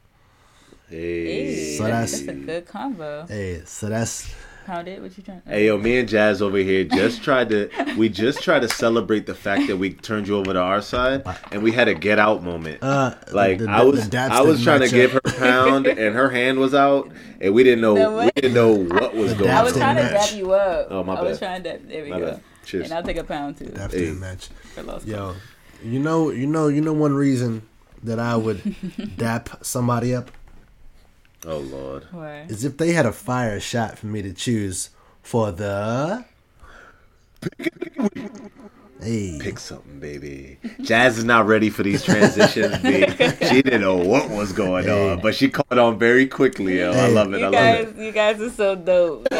Hey, 0.92 1.24
Hey, 1.46 1.76
So 1.78 1.84
that's, 1.84 2.12
that's- 2.12 2.26
that's 2.26 2.38
a 2.38 2.40
good 2.46 2.66
combo. 2.66 3.26
Hey, 3.26 3.62
so 3.64 3.88
that's 3.88 4.30
how 4.66 4.80
did 4.82 5.02
What 5.02 5.16
you 5.18 5.24
trying? 5.24 5.42
Hey 5.44 5.66
yo, 5.66 5.76
me 5.76 5.98
and 5.98 6.08
Jazz 6.08 6.40
over 6.40 6.58
here 6.58 6.84
just 6.84 7.24
tried 7.24 7.48
to 7.48 7.68
we 7.96 8.08
just 8.08 8.42
tried 8.42 8.60
to 8.60 8.68
celebrate 8.68 9.26
the 9.26 9.34
fact 9.34 9.66
that 9.66 9.76
we 9.78 9.92
turned 9.94 10.28
you 10.28 10.36
over 10.36 10.52
to 10.52 10.58
our 10.60 10.80
side 10.80 11.24
and 11.50 11.64
we 11.64 11.72
had 11.72 11.88
a 11.88 11.94
get 11.94 12.18
out 12.20 12.44
moment. 12.44 12.80
uh 12.82 13.14
like 13.32 13.58
the- 13.58 13.68
I 13.70 13.82
was 13.82 14.14
I 14.14 14.40
was 14.42 14.62
trying 14.62 14.80
to 14.80 14.86
matchup. 14.86 14.90
give 14.92 15.12
her 15.14 15.20
a 15.24 15.32
pound 15.32 15.86
and 16.02 16.14
her 16.14 16.28
hand 16.30 16.58
was 16.60 16.74
out 16.74 17.10
and 17.40 17.52
we 17.54 17.64
didn't 17.64 17.80
know 17.80 17.94
we 17.94 18.14
what? 18.14 18.34
didn't 18.36 18.54
know 18.54 18.72
what 18.72 19.16
was 19.16 19.32
The 19.32 19.38
going 19.44 19.50
I 19.50 19.62
was 19.64 19.72
dapstick 19.72 19.76
trying 19.78 19.96
to 19.96 20.06
on. 20.06 20.12
match. 20.12 20.30
dap 20.30 20.38
you 20.38 20.52
up. 20.52 20.86
Oh, 20.90 21.02
my 21.02 21.14
bad. 21.16 21.24
I 21.24 21.28
was 21.28 21.38
trying 21.40 21.62
to. 21.64 21.70
Dap, 21.70 21.80
there 21.88 22.04
we 22.04 22.10
My 22.10 22.18
go. 22.20 22.30
bad. 22.32 22.42
Cheers. 22.66 22.84
And 22.84 22.92
I'll 22.94 23.02
take 23.02 23.16
a 23.16 23.24
pound 23.24 23.58
too 23.58 23.72
after 23.76 23.98
Hey. 23.98 24.10
the 24.10 24.12
match. 24.14 24.46
for 24.74 24.82
Los 24.84 25.04
Yo, 25.04 25.34
you 25.82 25.98
know, 25.98 26.30
you 26.30 26.46
know, 26.46 26.68
you 26.68 26.80
know 26.82 26.92
one 26.92 27.14
reason 27.14 27.62
that 28.04 28.20
I 28.20 28.36
would 28.36 28.76
dap 29.16 29.64
somebody 29.64 30.14
up 30.14 30.30
Oh 31.46 31.58
lord. 31.58 32.06
Why? 32.10 32.46
is 32.48 32.64
if 32.64 32.76
they 32.76 32.92
had 32.92 33.06
a 33.06 33.12
fire 33.12 33.58
shot 33.60 33.98
for 33.98 34.06
me 34.06 34.22
to 34.22 34.32
choose 34.32 34.90
for 35.22 35.50
the. 35.50 36.24
Hey, 39.02 39.38
Pick 39.40 39.58
something, 39.58 39.98
baby. 39.98 40.58
Jazz 40.82 41.18
is 41.18 41.24
not 41.24 41.46
ready 41.46 41.70
for 41.70 41.82
these 41.82 42.04
transitions, 42.04 42.78
B. 42.78 43.04
She 43.48 43.60
didn't 43.62 43.80
know 43.80 43.96
what 43.96 44.30
was 44.30 44.52
going 44.52 44.88
on, 44.88 45.20
but 45.20 45.34
she 45.34 45.48
caught 45.48 45.76
on 45.76 45.98
very 45.98 46.26
quickly, 46.26 46.78
yo. 46.78 46.92
I 46.92 47.08
love 47.08 47.32
it. 47.34 47.36
I 47.36 47.38
You 47.38 47.42
love 47.44 47.52
guys, 47.52 47.88
it. 47.88 47.96
you 47.96 48.12
guys 48.12 48.40
are 48.40 48.50
so 48.50 48.74
dope. 48.76 49.26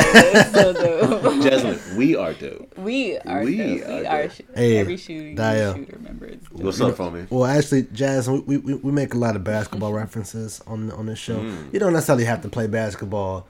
So 0.53 0.73
dope. 1.23 1.43
Jasmine, 1.43 1.81
we 1.97 2.17
are 2.17 2.33
dope. 2.35 2.77
we 2.77 3.17
are. 3.19 3.43
We 3.45 3.57
dope. 3.57 3.89
are 3.89 4.01
We 4.01 4.07
are. 4.07 4.23
dope. 4.25 4.33
sh- 4.33 4.41
Hey, 4.55 4.77
every 4.79 4.97
shooting 4.97 5.37
Dayo. 5.37 5.75
shooter 5.77 5.99
member 6.01 6.27
is 6.27 6.41
dope. 6.43 6.61
What's 6.61 6.81
up, 6.81 6.97
homie? 6.97 7.31
Well, 7.31 7.47
actually, 7.47 7.85
Jazz, 7.93 8.29
we, 8.29 8.41
we, 8.59 8.75
we 8.75 8.93
make 8.93 9.15
a 9.15 9.19
lot 9.19 9.37
of 9.37 9.45
basketball 9.45 9.93
references 9.93 10.61
on 10.67 10.91
on 10.93 11.07
this 11.07 11.19
show. 11.19 11.39
Mm. 11.39 11.73
You 11.73 11.79
don't 11.79 11.93
necessarily 11.93 12.25
have 12.25 12.43
to 12.43 12.49
play 12.49 12.67
basketball. 12.67 13.47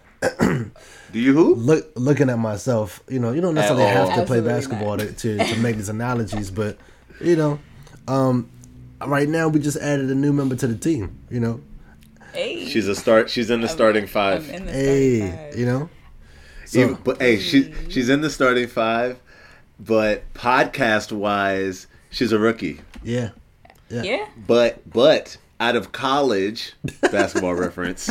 Do 1.13 1.19
you 1.19 1.33
who? 1.35 1.55
Look, 1.57 1.93
looking 1.97 2.31
at 2.31 2.39
myself, 2.39 3.03
you 3.09 3.19
know, 3.19 3.33
you 3.33 3.41
don't 3.41 3.55
necessarily 3.55 3.85
have 3.87 4.15
to 4.17 4.25
play 4.25 4.41
basketball 4.41 4.97
to, 4.99 5.13
to, 5.13 5.39
to 5.39 5.57
make 5.59 5.77
these 5.77 5.89
analogies, 5.91 6.51
but 6.51 6.79
you 7.21 7.37
know, 7.37 7.59
um, 8.09 8.49
right 9.05 9.29
now 9.29 9.49
we 9.49 9.61
just 9.61 9.77
added 9.77 10.09
a 10.11 10.15
new 10.15 10.33
member 10.33 10.57
to 10.57 10.67
the 10.67 10.77
team. 10.77 11.19
You 11.31 11.41
know, 11.41 11.61
Hey, 12.33 12.67
She's 12.67 12.89
a 12.89 12.95
start. 12.95 13.29
She's 13.29 13.51
in 13.51 13.61
the 13.61 13.67
I'm- 13.67 13.75
starting 13.77 14.03
I'm 14.05 14.09
five. 14.09 14.49
in 14.49 14.65
the 14.67 14.73
hey, 14.73 15.19
starting 15.19 15.37
five. 15.51 15.59
you 15.59 15.67
know, 15.67 15.91
Even- 16.73 16.95
but 17.05 17.21
hey, 17.21 17.39
she 17.39 17.75
she's 17.91 18.09
in 18.09 18.23
the 18.23 18.31
starting 18.31 18.69
five, 18.69 19.19
but 19.79 20.33
podcast 20.33 21.13
wise, 21.13 21.89
she's 22.11 22.33
a 22.33 22.39
rookie. 22.39 22.81
yeah, 23.03 23.31
Yeah. 23.91 24.27
But 24.47 24.89
but 24.91 25.37
out 25.63 25.77
of 25.77 25.93
college, 25.93 26.73
basketball 27.13 27.55
reference, 27.55 28.11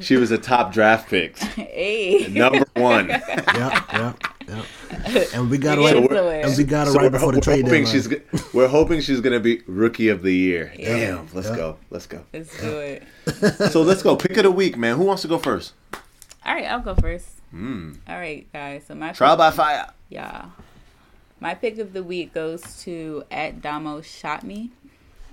she 0.00 0.16
was 0.16 0.30
a 0.30 0.38
top 0.38 0.72
draft 0.72 1.10
pick, 1.10 1.36
Hey. 1.38 2.28
number 2.30 2.64
one. 2.76 3.08
yeah, 3.08 3.82
yeah, 3.92 4.12
yeah. 4.48 5.24
And 5.34 5.50
we 5.50 5.58
got 5.58 5.78
You 5.78 5.84
right, 5.84 6.08
get 6.08 6.44
and 6.46 6.56
we 6.56 6.62
got 6.64 6.86
it 6.86 6.92
So 6.92 6.96
right 6.98 7.04
we're, 7.04 7.10
before 7.10 7.32
the 7.32 7.40
trade 7.40 7.64
deadline. 7.64 7.86
she's 7.86 8.08
we're 8.54 8.68
hoping 8.68 9.00
she's 9.00 9.20
gonna 9.20 9.40
be 9.40 9.62
rookie 9.66 10.08
of 10.08 10.22
the 10.22 10.32
year. 10.32 10.72
Yeah. 10.78 10.96
Damn, 11.14 11.28
let's 11.34 11.48
Yeah. 11.48 11.56
go, 11.56 11.76
let's 11.90 12.06
go. 12.06 12.22
Let's 12.32 12.56
do 12.60 12.78
it. 12.78 13.02
So 13.72 13.82
let's 13.82 14.02
go. 14.04 14.14
Pick 14.14 14.36
of 14.36 14.44
the 14.44 14.50
week, 14.52 14.76
man. 14.78 14.96
Who 14.96 15.04
wants 15.04 15.22
to 15.22 15.28
go 15.28 15.38
first? 15.38 15.72
All 16.44 16.54
right, 16.54 16.64
I'll 16.66 16.78
go 16.80 16.94
first. 16.94 17.26
Mm. 17.52 17.96
All 18.08 18.16
right, 18.16 18.46
guys. 18.52 18.84
So 18.86 18.94
my 18.94 19.10
Trial 19.12 19.36
by 19.36 19.50
fire. 19.50 19.90
Yeah. 20.08 20.44
My 21.40 21.54
pick 21.54 21.78
of 21.78 21.92
the 21.92 22.04
week 22.04 22.32
goes 22.32 22.80
to 22.84 23.24
at 23.32 23.60
Domo 23.60 24.00
Shot 24.00 24.44
Me. 24.44 24.70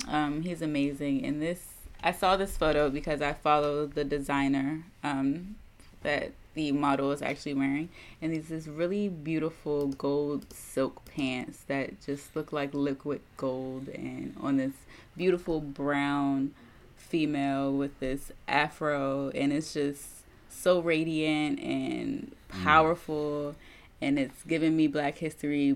Um, 0.07 0.41
he's 0.41 0.61
amazing. 0.61 1.25
And 1.25 1.41
this, 1.41 1.61
I 2.03 2.11
saw 2.11 2.37
this 2.37 2.57
photo 2.57 2.89
because 2.89 3.21
I 3.21 3.33
follow 3.33 3.85
the 3.85 4.03
designer 4.03 4.83
um, 5.03 5.55
that 6.01 6.31
the 6.53 6.71
model 6.71 7.11
is 7.11 7.21
actually 7.21 7.55
wearing. 7.55 7.89
And 8.21 8.33
these 8.33 8.49
this 8.49 8.67
really 8.67 9.09
beautiful 9.09 9.87
gold 9.87 10.51
silk 10.53 11.03
pants 11.05 11.63
that 11.67 12.01
just 12.05 12.35
look 12.35 12.51
like 12.51 12.73
liquid 12.73 13.21
gold 13.37 13.87
and 13.89 14.35
on 14.39 14.57
this 14.57 14.73
beautiful 15.17 15.61
brown 15.61 16.53
female 16.95 17.71
with 17.71 17.99
this 17.99 18.31
afro. 18.47 19.29
And 19.29 19.51
it's 19.51 19.73
just 19.73 20.23
so 20.49 20.79
radiant 20.79 21.59
and 21.59 22.31
powerful 22.47 23.55
and 24.01 24.19
it's 24.19 24.43
giving 24.43 24.75
me 24.75 24.87
black 24.87 25.17
history 25.17 25.75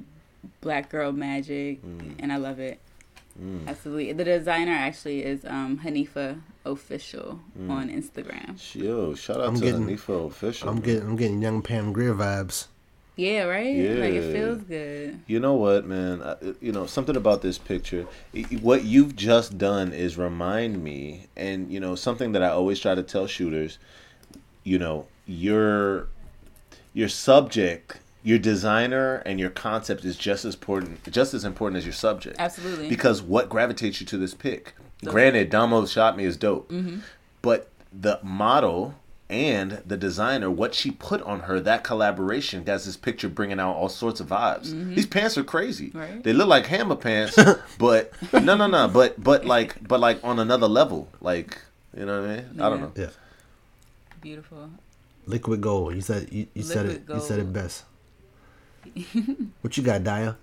black 0.61 0.89
girl 0.89 1.11
magic 1.11 1.79
and 2.19 2.31
i 2.31 2.37
love 2.37 2.59
it 2.59 2.79
absolutely 3.67 4.11
the 4.13 4.23
designer 4.23 4.71
actually 4.73 5.23
is 5.23 5.45
um 5.45 5.79
hanifa 5.83 6.39
official 6.65 7.39
on 7.69 7.89
instagram 7.89 8.57
Yo, 8.75 9.13
shout 9.15 9.37
out 9.39 9.47
I'm 9.49 9.55
to 9.55 9.61
getting- 9.61 9.87
Hanifa 9.87 10.27
official. 10.27 10.69
I'm 10.69 10.75
man. 10.75 10.83
getting, 10.83 11.01
I'm 11.09 11.15
getting 11.15 11.41
young 11.41 11.61
Pam 11.61 11.93
Grier 11.93 12.13
vibes. 12.13 12.67
yeah 13.15 13.43
right 13.43 13.75
like 14.03 14.13
Yeah. 14.13 14.19
it 14.21 14.33
feels 14.33 14.61
good 14.63 15.19
You 15.27 15.39
know 15.39 15.53
what, 15.53 15.85
man? 15.85 16.21
I, 16.21 16.35
you 16.61 16.71
know 16.71 16.85
something 16.85 17.15
about 17.15 17.41
this 17.41 17.57
picture. 17.57 18.05
I- 18.35 18.41
What 18.61 18.83
you've 18.83 19.15
just 19.15 19.57
done 19.57 19.91
is 19.93 20.17
remind 20.17 20.83
me, 20.83 21.27
and 21.35 21.71
you 21.71 21.79
know 21.79 21.95
something 21.95 22.31
that 22.33 22.43
I 22.43 22.49
always 22.49 22.79
try 22.79 22.93
to 22.95 23.03
tell 23.03 23.25
shooters. 23.27 23.77
You 24.63 24.77
know 24.79 25.07
your 25.25 26.07
your 26.93 27.09
subject, 27.09 27.99
your 28.27 28.37
designer, 28.39 29.15
and 29.25 29.39
your 29.39 29.49
concept 29.49 30.03
is 30.03 30.17
just 30.17 30.43
as 30.43 30.53
important, 30.55 31.09
just 31.11 31.33
as 31.33 31.43
important 31.45 31.77
as 31.77 31.85
your 31.85 31.93
subject. 31.93 32.35
absolutely 32.39 32.89
Because 32.89 33.21
what 33.21 33.47
gravitates 33.47 34.01
you 34.01 34.07
to 34.07 34.17
this 34.17 34.33
pick? 34.33 34.73
So- 35.03 35.11
Granted, 35.11 35.49
Domo 35.49 35.85
shot 35.85 36.17
me 36.17 36.25
is 36.25 36.35
dope, 36.35 36.69
Mm-hmm. 36.69 36.97
but 37.41 37.69
the 37.93 38.19
model 38.23 38.95
and 39.29 39.81
the 39.85 39.95
designer, 39.97 40.49
what 40.51 40.73
she 40.75 40.91
put 40.91 41.21
on 41.23 41.41
her, 41.41 41.59
that 41.61 41.83
collaboration 41.83 42.65
has 42.65 42.85
this 42.85 42.97
picture 42.97 43.29
bringing 43.29 43.59
out 43.59 43.73
all 43.75 43.89
sorts 43.89 44.19
of 44.19 44.27
vibes. 44.27 44.67
These 44.95 45.05
pants 45.05 45.37
are 45.37 45.43
crazy. 45.43 45.87
Mm-hmm. 45.89 45.99
Right. 45.99 46.23
They 46.23 46.33
look 46.33 46.47
like 46.49 46.65
hammer 46.67 46.95
pants, 46.95 47.37
but 47.79 48.11
no, 48.33 48.55
no, 48.55 48.67
no, 48.67 48.87
but 48.89 49.21
but 49.23 49.45
like 49.45 49.85
but 49.87 49.99
like 50.01 50.19
on 50.23 50.39
another 50.39 50.67
level. 50.67 51.07
Like 51.21 51.59
you 51.97 52.05
know 52.05 52.21
what 52.21 52.29
I 52.29 52.35
mean? 52.35 52.45
I 52.61 52.69
don't 52.69 52.79
Yeah. 52.79 52.85
know. 52.85 52.91
Yeah, 52.95 53.09
beautiful 54.21 54.69
liquid 55.25 55.59
gold. 55.61 55.95
You 55.95 56.01
said 56.01 56.29
you, 56.31 56.47
you 56.53 56.63
said 56.63 56.85
it. 56.85 56.89
Liquid 57.07 57.15
You 57.17 57.21
said 57.23 57.39
it 57.39 57.43
gold. 57.43 57.53
Best. 58.95 59.15
what 59.61 59.77
you 59.77 59.83
got, 59.83 60.01
Dayo? 60.01 60.35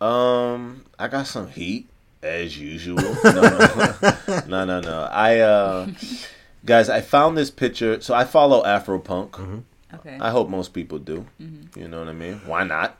Um, 0.00 0.84
I 0.98 1.08
got 1.08 1.26
some 1.26 1.48
heat 1.48 1.88
as 2.22 2.58
usual. 2.58 2.98
No, 3.24 3.42
no, 3.42 4.46
no, 4.46 4.64
no, 4.64 4.80
no. 4.80 5.08
I 5.10 5.38
uh, 5.40 5.88
guys, 6.64 6.88
I 6.88 7.00
found 7.00 7.36
this 7.36 7.50
picture. 7.50 8.00
So 8.00 8.14
I 8.14 8.24
follow 8.24 8.62
Afropunk. 8.64 9.62
okay 9.94 10.18
I 10.20 10.30
hope 10.30 10.48
most 10.48 10.72
people 10.72 10.98
do. 10.98 11.26
You 11.38 11.88
know 11.88 11.98
what 12.00 12.08
I 12.08 12.12
mean? 12.12 12.40
Why 12.46 12.64
not? 12.64 12.98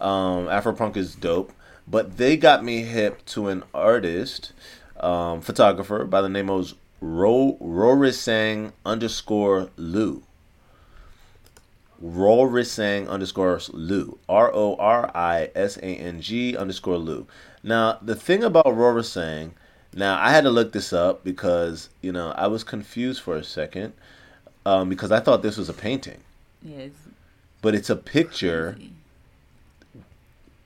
Um, 0.00 0.46
Afropunk 0.46 0.96
is 0.96 1.14
dope, 1.14 1.52
but 1.88 2.16
they 2.18 2.36
got 2.36 2.62
me 2.64 2.82
hip 2.82 3.24
to 3.26 3.48
an 3.48 3.62
artist, 3.72 4.52
um, 5.00 5.40
photographer 5.40 6.04
by 6.04 6.20
the 6.20 6.28
name 6.28 6.50
of 6.50 6.74
Ro 7.00 7.56
Rorisang 7.60 8.72
underscore 8.84 9.70
Lu. 9.76 10.22
Rorisang 12.02 13.08
underscore 13.08 13.60
Lu. 13.72 14.18
R 14.28 14.50
O 14.52 14.76
R 14.76 15.10
I 15.14 15.50
S 15.54 15.76
A 15.78 15.82
N 15.84 16.20
G 16.20 16.56
underscore 16.56 16.98
Lu. 16.98 17.26
Now, 17.62 17.98
the 18.02 18.14
thing 18.14 18.44
about 18.44 18.66
Rorisang, 18.66 19.52
now 19.94 20.18
I 20.20 20.30
had 20.30 20.44
to 20.44 20.50
look 20.50 20.72
this 20.72 20.92
up 20.92 21.24
because, 21.24 21.88
you 22.02 22.12
know, 22.12 22.30
I 22.32 22.46
was 22.48 22.62
confused 22.64 23.22
for 23.22 23.36
a 23.36 23.42
second 23.44 23.92
um, 24.64 24.88
because 24.88 25.10
I 25.10 25.20
thought 25.20 25.42
this 25.42 25.56
was 25.56 25.68
a 25.68 25.72
painting, 25.74 26.20
yeah 26.62 26.76
it's 26.78 26.98
but 27.62 27.74
it's 27.74 27.90
a 27.90 27.96
picture 27.96 28.76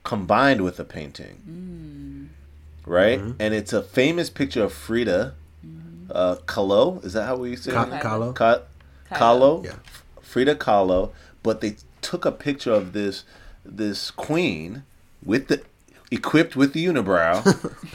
combined 0.03 0.61
with 0.61 0.79
a 0.79 0.83
painting. 0.83 2.29
Right? 2.85 3.19
And 3.39 3.53
it's 3.53 3.73
a 3.73 3.81
famous 3.81 4.29
picture 4.29 4.63
of 4.63 4.73
Frida 4.73 5.35
uh, 6.09 6.35
Kahlo. 6.45 7.03
Is 7.05 7.13
that 7.13 7.25
how 7.25 7.37
we 7.37 7.55
say 7.55 7.71
Ka- 7.71 7.83
it? 7.83 8.01
Kahlo. 8.01 8.35
Ka- 8.35 8.61
Kahlo, 9.11 9.63
Yeah. 9.63 9.75
Frida 10.31 10.55
Kahlo, 10.55 11.11
but 11.43 11.59
they 11.59 11.75
took 12.01 12.23
a 12.23 12.31
picture 12.31 12.71
of 12.71 12.93
this 12.93 13.25
this 13.65 14.09
queen 14.11 14.83
with 15.23 15.49
the 15.49 15.61
equipped 16.09 16.55
with 16.55 16.71
the 16.73 16.85
unibrow, 16.85 17.45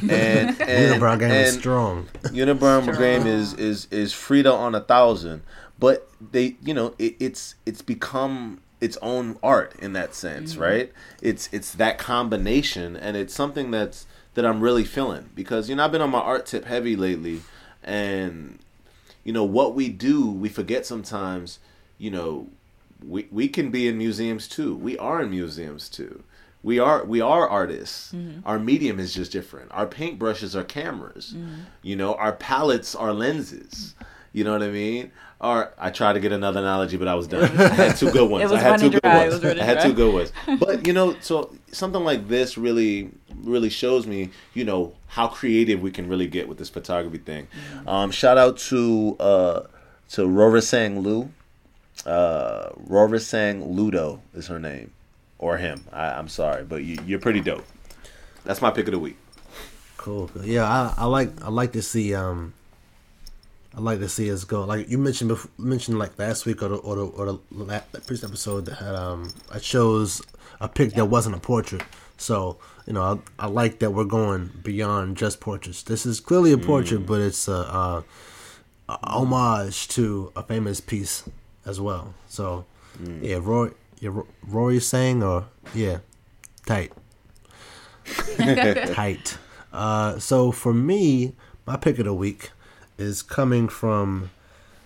and 0.02 0.60
and, 0.60 1.00
Unibrow 1.00 1.18
game 1.18 1.30
is 1.30 1.54
strong. 1.54 2.08
unibrow 2.24 2.82
Strong. 2.82 2.98
game 2.98 3.26
is 3.26 3.54
is 3.54 3.88
is 3.90 4.12
Frida 4.12 4.52
on 4.52 4.74
a 4.74 4.80
thousand. 4.80 5.42
But 5.78 6.08
they, 6.32 6.56
you 6.62 6.72
know, 6.74 6.94
it, 6.98 7.16
it's 7.20 7.54
it's 7.64 7.82
become 7.82 8.60
its 8.80 8.98
own 9.02 9.38
art 9.42 9.74
in 9.78 9.94
that 9.94 10.14
sense, 10.14 10.52
mm-hmm. 10.52 10.62
right? 10.62 10.92
It's 11.22 11.48
it's 11.52 11.72
that 11.72 11.98
combination, 11.98 12.96
and 12.96 13.16
it's 13.16 13.34
something 13.34 13.70
that's 13.70 14.06
that 14.34 14.44
I'm 14.44 14.60
really 14.60 14.84
feeling 14.84 15.30
because 15.34 15.70
you 15.70 15.76
know 15.76 15.84
I've 15.84 15.92
been 15.92 16.02
on 16.02 16.10
my 16.10 16.20
art 16.20 16.46
tip 16.46 16.66
heavy 16.66 16.96
lately, 16.96 17.42
and 17.82 18.58
you 19.24 19.32
know 19.32 19.44
what 19.44 19.74
we 19.74 19.88
do 19.88 20.30
we 20.30 20.48
forget 20.48 20.84
sometimes 20.86 21.58
you 21.98 22.10
know 22.10 22.48
we 23.06 23.28
we 23.30 23.48
can 23.48 23.70
be 23.70 23.88
in 23.88 23.98
museums 23.98 24.48
too. 24.48 24.74
We 24.74 24.96
are 24.98 25.22
in 25.22 25.30
museums 25.30 25.88
too. 25.88 26.22
We 26.62 26.78
are 26.78 27.04
we 27.04 27.20
are 27.20 27.48
artists. 27.48 28.14
Our 28.44 28.58
medium 28.58 28.98
is 28.98 29.14
just 29.14 29.30
different. 29.32 29.70
Our 29.72 29.86
paintbrushes 29.86 30.54
are 30.54 30.64
cameras. 30.64 31.34
You 31.82 31.96
know, 31.96 32.14
our 32.14 32.32
palettes 32.32 32.94
are 32.94 33.12
lenses. 33.12 33.94
You 34.32 34.44
know 34.44 34.52
what 34.52 34.62
I 34.62 34.70
mean? 34.70 35.12
Or 35.40 35.72
I 35.78 35.90
tried 35.90 36.14
to 36.14 36.20
get 36.20 36.32
another 36.32 36.60
analogy, 36.60 36.96
but 36.96 37.08
I 37.08 37.14
was 37.14 37.26
done. 37.26 37.44
I 37.44 37.68
had 37.68 37.96
two 37.96 38.10
good 38.10 38.28
ones. 38.30 38.44
It 38.44 38.54
was 38.54 38.60
I 38.60 38.68
had 38.68 38.80
two 38.80 38.90
good 38.90 39.02
dry. 39.02 39.28
Ones. 39.28 39.44
I 39.44 39.64
had 39.64 39.78
dry. 39.78 39.86
two 39.86 39.92
good 39.92 40.12
ones. 40.12 40.32
But 40.58 40.86
you 40.86 40.92
know, 40.92 41.14
so 41.20 41.54
something 41.72 42.02
like 42.02 42.28
this 42.28 42.58
really, 42.58 43.12
really 43.42 43.70
shows 43.70 44.06
me, 44.06 44.30
you 44.54 44.64
know, 44.64 44.94
how 45.08 45.28
creative 45.28 45.80
we 45.82 45.90
can 45.90 46.08
really 46.08 46.26
get 46.26 46.48
with 46.48 46.58
this 46.58 46.68
photography 46.70 47.18
thing. 47.18 47.48
Um, 47.86 48.10
shout 48.10 48.38
out 48.38 48.56
to 48.70 49.16
uh, 49.20 49.60
to 50.10 50.26
Rora 50.26 50.62
Sang 50.62 51.00
Lu. 51.00 51.30
Uh, 52.04 52.70
Rora 52.76 53.18
Sang 53.20 53.74
Ludo 53.74 54.20
is 54.34 54.46
her 54.48 54.58
name, 54.58 54.92
or 55.38 55.56
him. 55.56 55.84
I, 55.92 56.10
I'm 56.10 56.28
sorry, 56.28 56.64
but 56.64 56.84
you, 56.84 56.98
you're 57.06 57.18
pretty 57.18 57.40
dope. 57.40 57.64
That's 58.44 58.62
my 58.62 58.70
pick 58.70 58.86
of 58.86 58.92
the 58.92 58.98
week. 58.98 59.16
Cool. 59.96 60.30
Yeah, 60.42 60.64
I, 60.64 60.94
I 60.98 61.06
like 61.06 61.30
I 61.42 61.48
like 61.48 61.72
to 61.72 61.82
see 61.82 62.14
um 62.14 62.54
I 63.76 63.80
like 63.80 63.98
to 63.98 64.08
see 64.08 64.30
us 64.30 64.44
go. 64.44 64.64
Like 64.64 64.88
you 64.88 64.98
mentioned 64.98 65.28
before, 65.28 65.50
mentioned 65.58 65.98
like 65.98 66.16
last 66.18 66.46
week 66.46 66.62
or 66.62 66.68
the 66.68 66.76
or 66.76 66.94
the, 66.96 67.06
or 67.06 67.26
the 67.26 67.38
la- 67.50 67.80
previous 67.90 68.22
episode 68.22 68.66
that 68.66 68.76
had 68.76 68.94
um 68.94 69.32
I 69.52 69.58
chose 69.58 70.22
a 70.60 70.68
pick 70.68 70.92
that 70.92 71.06
wasn't 71.06 71.34
a 71.34 71.40
portrait. 71.40 71.82
So 72.18 72.58
you 72.86 72.92
know 72.92 73.02
I, 73.38 73.44
I 73.44 73.46
like 73.48 73.80
that 73.80 73.90
we're 73.90 74.04
going 74.04 74.50
beyond 74.62 75.16
just 75.16 75.40
portraits. 75.40 75.82
This 75.82 76.06
is 76.06 76.20
clearly 76.20 76.52
a 76.52 76.58
portrait, 76.58 77.04
but 77.04 77.20
it's 77.20 77.48
a, 77.48 77.52
a, 77.52 78.04
a 78.88 78.98
homage 79.02 79.88
to 79.88 80.30
a 80.36 80.42
famous 80.44 80.80
piece 80.80 81.24
as 81.66 81.80
well. 81.80 82.14
So 82.28 82.64
yeah, 83.20 83.38
Roy, 83.42 83.70
yeah, 84.00 84.10
Rory 84.46 84.80
saying 84.80 85.22
or 85.22 85.46
yeah, 85.74 85.98
tight 86.64 86.92
tight. 88.94 89.36
Uh, 89.72 90.18
so 90.18 90.52
for 90.52 90.72
me, 90.72 91.34
my 91.66 91.76
pick 91.76 91.98
of 91.98 92.04
the 92.06 92.14
week 92.14 92.50
is 92.98 93.22
coming 93.22 93.68
from. 93.68 94.30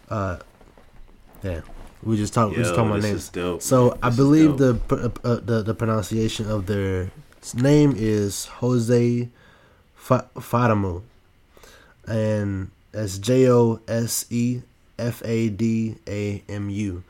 Uh, 0.09 0.39
yeah, 1.45 1.61
we 2.03 2.17
just 2.17 2.35
talked. 2.35 2.57
we 2.57 2.63
just 2.63 2.75
talking 2.75 2.91
about 2.91 3.03
names. 3.03 3.31
So 3.63 3.97
I 4.03 4.09
This 4.09 4.19
is 4.19 4.25
believe 4.25 4.57
the, 4.59 4.81
uh, 5.25 5.37
the 5.37 5.63
the 5.63 5.75
pronunciation 5.75 6.51
of 6.51 6.67
their 6.67 7.11
name 7.55 7.95
is 7.97 8.47
Jose 8.47 9.29
Fa- 9.95 10.29
Fadamu, 10.35 11.03
and 12.07 12.71
that's 12.93 13.19
J 13.19 13.49
O 13.51 13.81
S 13.87 14.27
E 14.31 14.63
F 15.01 15.23
A 15.25 15.49
D 15.49 15.97
A 16.07 16.43
M 16.49 16.71
U. 16.71 17.03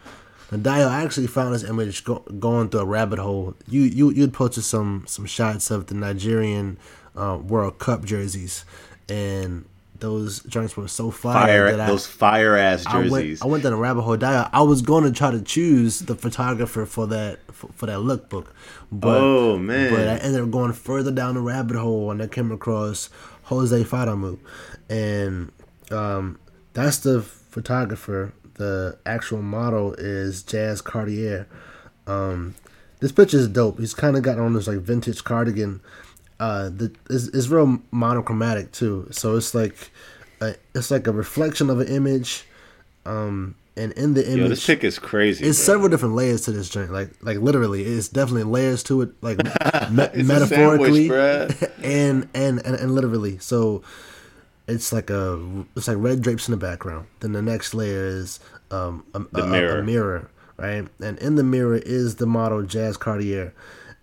Now, 0.52 0.88
I 0.88 1.02
actually 1.04 1.28
found 1.28 1.54
this 1.54 1.62
image 1.62 2.02
go- 2.04 2.24
going 2.40 2.70
through 2.70 2.80
a 2.80 2.84
rabbit 2.84 3.18
hole. 3.20 3.54
You 3.68 3.82
you 3.82 4.10
you'd 4.10 4.32
posted 4.32 4.64
some 4.64 5.04
some 5.06 5.26
shots 5.26 5.70
of 5.70 5.86
the 5.86 5.94
Nigerian 5.94 6.76
uh, 7.16 7.38
World 7.40 7.78
Cup 7.78 8.04
jerseys, 8.04 8.64
and 9.08 9.64
those 10.00 10.40
joints 10.44 10.76
were 10.76 10.88
so 10.88 11.10
fire, 11.10 11.46
Fire 11.68 11.76
that 11.76 11.86
those 11.86 12.06
fire 12.06 12.56
ass 12.56 12.84
I, 12.86 12.92
I 12.92 12.96
went 12.96 13.10
jerseys. 13.10 13.42
I 13.42 13.46
went 13.46 13.62
down 13.62 13.74
a 13.74 13.76
rabbit 13.76 14.02
hole. 14.02 14.16
Dayo, 14.16 14.48
I 14.52 14.62
was 14.62 14.82
going 14.82 15.04
to 15.04 15.12
try 15.12 15.30
to 15.30 15.40
choose 15.42 16.00
the 16.00 16.14
photographer 16.16 16.84
for 16.86 17.06
that 17.08 17.38
for, 17.52 17.68
for 17.74 17.86
that 17.86 17.98
lookbook, 17.98 18.46
but 18.90 19.18
Oh, 19.20 19.56
man. 19.58 19.92
but 19.94 20.08
I 20.08 20.16
ended 20.16 20.40
up 20.42 20.50
going 20.50 20.72
further 20.72 21.12
down 21.12 21.34
the 21.34 21.42
rabbit 21.42 21.76
hole, 21.76 22.10
and 22.10 22.20
I 22.22 22.26
came 22.26 22.50
across 22.50 23.08
Jose 23.44 23.84
Fadamu, 23.84 24.38
and 24.88 25.52
um, 25.92 26.38
that's 26.72 26.98
the 26.98 27.24
photographer. 27.50 28.32
The 28.54 28.98
actual 29.06 29.42
model 29.42 29.94
is 29.94 30.42
Jazz 30.42 30.80
Cartier. 30.82 31.46
Um, 32.06 32.54
this 33.00 33.12
picture 33.12 33.38
is 33.38 33.48
dope. 33.48 33.78
He's 33.78 33.94
kind 33.94 34.16
of 34.16 34.22
got 34.22 34.38
on 34.38 34.52
this 34.52 34.66
like 34.66 34.78
vintage 34.78 35.24
cardigan. 35.24 35.80
Uh, 36.38 36.68
the 36.70 36.92
it's, 37.08 37.26
it's 37.28 37.48
real 37.48 37.80
monochromatic 37.90 38.72
too. 38.72 39.08
So 39.10 39.36
it's 39.36 39.54
like 39.54 39.90
a, 40.40 40.54
it's 40.74 40.90
like 40.90 41.06
a 41.06 41.12
reflection 41.12 41.70
of 41.70 41.80
an 41.80 41.88
image. 41.88 42.44
Um, 43.06 43.56
and 43.76 43.92
in 43.92 44.14
the 44.14 44.26
image, 44.26 44.38
Yo, 44.38 44.48
this 44.48 44.66
pick 44.66 44.84
is 44.84 44.98
crazy. 44.98 45.46
it's 45.46 45.58
bro. 45.58 45.74
several 45.74 45.88
different 45.88 46.14
layers 46.14 46.42
to 46.42 46.52
this 46.52 46.68
joint. 46.68 46.92
Like 46.92 47.10
like 47.22 47.38
literally, 47.38 47.84
it's 47.84 48.08
definitely 48.08 48.44
layers 48.44 48.82
to 48.84 49.02
it. 49.02 49.10
Like 49.22 49.38
me- 49.90 50.22
metaphorically 50.22 51.08
sandwich, 51.08 51.70
and, 51.82 52.28
and 52.34 52.58
and 52.66 52.74
and 52.76 52.94
literally. 52.94 53.38
So 53.38 53.82
it's 54.70 54.92
like 54.92 55.10
a 55.10 55.64
it's 55.76 55.88
like 55.88 55.96
red 56.00 56.22
drapes 56.22 56.48
in 56.48 56.52
the 56.52 56.56
background. 56.58 57.06
Then 57.20 57.32
the 57.32 57.42
next 57.42 57.74
layer 57.74 58.04
is 58.06 58.40
um 58.70 59.04
a, 59.14 59.18
The 59.20 59.42
a- 59.42 59.44
a- 59.44 59.46
mirror. 59.48 59.78
a 59.78 59.82
mirror, 59.84 60.30
right? 60.56 60.86
And 61.00 61.18
in 61.18 61.34
the 61.36 61.44
mirror 61.44 61.76
is 61.76 62.16
the 62.16 62.26
model 62.26 62.62
Jazz 62.62 62.96
Cartier. 62.96 63.52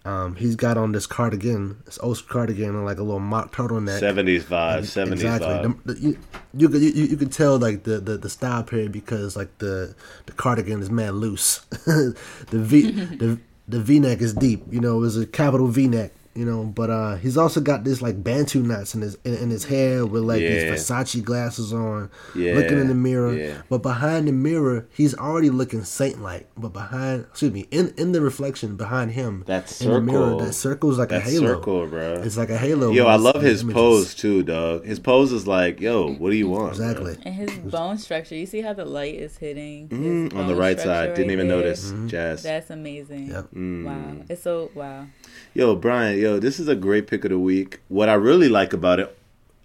Um, 0.05 0.35
he's 0.35 0.55
got 0.55 0.77
on 0.77 0.93
this 0.93 1.05
cardigan, 1.05 1.79
this 1.85 1.99
old 2.01 2.25
cardigan, 2.29 2.69
and 2.69 2.85
like 2.85 2.97
a 2.97 3.03
little 3.03 3.19
mock 3.19 3.53
turtleneck. 3.53 3.99
70s 3.99 4.43
vibe, 4.43 4.79
70s 4.83 5.11
exactly. 5.11 5.47
vibe. 5.49 5.83
The- 5.83 5.93
the- 5.93 5.99
you, 5.99 6.17
you 6.55 6.69
could 6.69 6.81
you, 6.81 6.91
you 6.91 7.17
could 7.17 7.31
tell 7.33 7.57
like 7.57 7.83
the, 7.83 7.99
the, 7.99 8.17
the 8.17 8.29
style 8.29 8.63
period 8.63 8.93
because 8.93 9.35
like 9.35 9.57
the 9.57 9.95
the 10.25 10.31
cardigan 10.31 10.81
is 10.81 10.89
mad 10.89 11.13
loose. 11.15 11.59
the 11.85 12.15
V 12.51 12.91
the 12.91 13.39
the 13.67 13.81
V 13.81 13.99
neck 13.99 14.21
is 14.21 14.33
deep. 14.33 14.63
You 14.71 14.79
know, 14.79 14.95
it 14.97 15.01
was 15.01 15.17
a 15.17 15.25
capital 15.25 15.67
V 15.67 15.87
neck. 15.89 16.13
You 16.37 16.45
know, 16.45 16.65
but 16.65 16.89
uh, 16.91 17.15
he's 17.15 17.35
also 17.35 17.59
got 17.61 17.83
this 17.83 17.99
like 18.01 18.23
bantu 18.23 18.61
knots 18.61 18.93
in 18.93 19.01
his 19.01 19.17
in, 19.25 19.33
in 19.43 19.49
his 19.49 19.63
hair 19.65 20.05
with 20.05 20.21
like 20.23 20.41
Yeah. 20.43 20.49
these 20.49 20.63
Versace 20.65 21.23
glasses 21.23 21.73
on, 21.73 22.11
Yeah, 22.35 22.53
looking 22.53 22.77
in 22.77 22.87
the 22.89 22.93
mirror. 22.93 23.33
yeah. 23.35 23.61
But 23.69 23.81
behind 23.81 24.27
the 24.27 24.31
mirror, 24.33 24.87
he's 24.93 25.15
already 25.15 25.49
looking 25.49 25.83
saint 25.83 26.21
like. 26.21 26.47
But 26.55 26.73
behind, 26.73 27.25
excuse 27.31 27.51
me, 27.51 27.65
in 27.71 27.91
in 27.97 28.11
the 28.11 28.21
reflection 28.21 28.75
behind 28.77 29.11
him, 29.11 29.43
That 29.47 29.65
in 29.81 29.91
the 29.91 29.99
mirror, 30.01 30.19
circle. 30.33 30.39
that 30.45 30.53
circle 30.53 30.91
is 30.91 30.97
like 30.99 31.09
That 31.09 31.21
a 31.25 31.29
halo. 31.29 31.47
circle, 31.55 31.87
bro. 31.87 32.21
It's 32.23 32.37
like 32.37 32.51
a 32.51 32.57
halo. 32.65 32.91
Yo, 32.91 33.07
I 33.07 33.15
love 33.15 33.41
his 33.41 33.63
images. 33.63 33.73
pose 33.81 34.13
too, 34.13 34.43
dog. 34.43 34.85
His 34.85 34.99
pose 34.99 35.31
is 35.31 35.47
like, 35.47 35.79
yo, 35.81 35.95
what 36.21 36.29
do 36.29 36.35
you 36.35 36.49
want? 36.49 36.77
bro? 36.77 36.85
Exactly. 36.87 37.17
And 37.25 37.33
his 37.33 37.51
bone 37.73 37.97
structure, 37.97 38.35
you 38.35 38.45
see 38.45 38.61
how 38.61 38.73
the 38.73 38.85
light 38.85 39.15
is 39.15 39.37
hitting 39.37 39.89
his 39.89 39.99
Mm, 40.31 40.35
on 40.35 40.45
the 40.47 40.55
right 40.55 40.79
structure 40.79 41.07
side, 41.07 41.15
didn't 41.15 41.31
even 41.31 41.47
there? 41.47 41.57
notice. 41.57 41.93
Jazz. 42.05 42.43
That's 42.43 42.69
amazing. 42.69 43.25
Yep. 43.33 43.47
Wow. 43.87 44.15
It's 44.29 44.43
so 44.43 44.69
wow. 44.75 45.07
Yo, 45.53 45.75
Bryon, 45.75 46.19
yo, 46.19 46.26
this 46.39 46.59
is 46.59 46.67
a 46.67 46.75
great 46.75 47.07
pick 47.07 47.23
of 47.25 47.31
the 47.31 47.39
week. 47.39 47.79
What 47.87 48.09
I 48.09 48.13
really 48.15 48.49
like 48.49 48.73
about 48.73 48.99
it, 48.99 49.17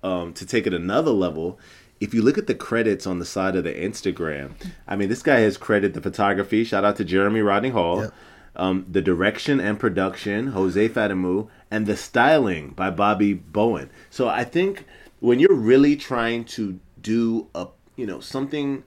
um, 0.03 0.33
to 0.35 0.47
take 0.47 0.67
it 0.67 0.75
another 0.75 1.11
level, 1.11 1.59
if 2.01 2.15
you 2.15 2.23
look 2.23 2.39
at 2.39 2.47
the 2.47 2.55
credits 2.55 3.07
on 3.07 3.19
the 3.19 3.25
side 3.25 3.57
of 3.57 3.65
the 3.65 3.73
Instagram, 3.73 4.53
I 4.87 4.97
mean, 4.97 5.09
this 5.09 5.23
guy 5.23 5.41
has 5.41 5.57
credit 5.57 5.95
the 5.95 6.01
photography. 6.01 6.65
Shout 6.65 6.85
out 6.85 6.97
to 6.97 7.05
Jeremy 7.05 7.41
Rodney 7.41 7.71
Hall. 7.71 8.13
Um, 8.55 8.87
the 8.91 9.01
direction 9.01 9.61
and 9.61 9.81
production, 9.81 10.49
Jose 10.49 10.89
Fadamu, 10.91 11.49
and 11.71 11.87
the 11.87 11.97
styling 11.97 12.71
by 12.71 12.91
Bobby 12.91 13.33
Bowen. 13.33 13.89
So 14.11 14.29
I 14.29 14.45
think 14.45 14.85
when 15.21 15.41
you're 15.41 15.55
really 15.55 15.97
trying 15.97 16.45
to 16.45 16.79
do 17.01 17.49
a, 17.55 17.69
you 17.97 18.07
know, 18.07 18.21
something 18.21 18.85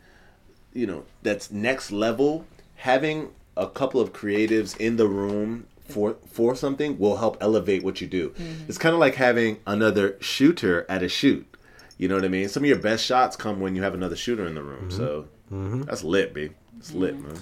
you 0.75 0.85
know 0.85 1.05
that's 1.23 1.49
next 1.49 1.91
level 1.91 2.45
having 2.75 3.29
a 3.57 3.67
couple 3.67 3.99
of 3.99 4.13
creatives 4.13 4.77
in 4.77 4.97
the 4.97 5.07
room 5.07 5.65
for 5.87 6.17
for 6.27 6.55
something 6.55 6.97
will 6.97 7.17
help 7.17 7.37
elevate 7.41 7.83
what 7.83 8.01
you 8.01 8.07
do 8.07 8.29
mm-hmm. 8.31 8.63
it's 8.67 8.77
kind 8.77 8.93
of 8.93 8.99
like 8.99 9.15
having 9.15 9.59
another 9.67 10.17
shooter 10.19 10.85
at 10.89 11.03
a 11.03 11.09
shoot 11.09 11.47
you 11.97 12.07
know 12.07 12.15
what 12.15 12.25
i 12.25 12.27
mean 12.27 12.49
some 12.49 12.63
of 12.63 12.69
your 12.69 12.79
best 12.79 13.05
shots 13.05 13.35
come 13.35 13.59
when 13.59 13.75
you 13.75 13.83
have 13.83 13.93
another 13.93 14.15
shooter 14.15 14.45
in 14.45 14.55
the 14.55 14.63
room 14.63 14.89
mm-hmm. 14.89 14.97
so 14.97 15.27
mm-hmm. 15.51 15.83
that's 15.83 16.03
lit 16.03 16.33
b 16.33 16.49
it's 16.77 16.91
lit 16.91 17.19
man 17.19 17.37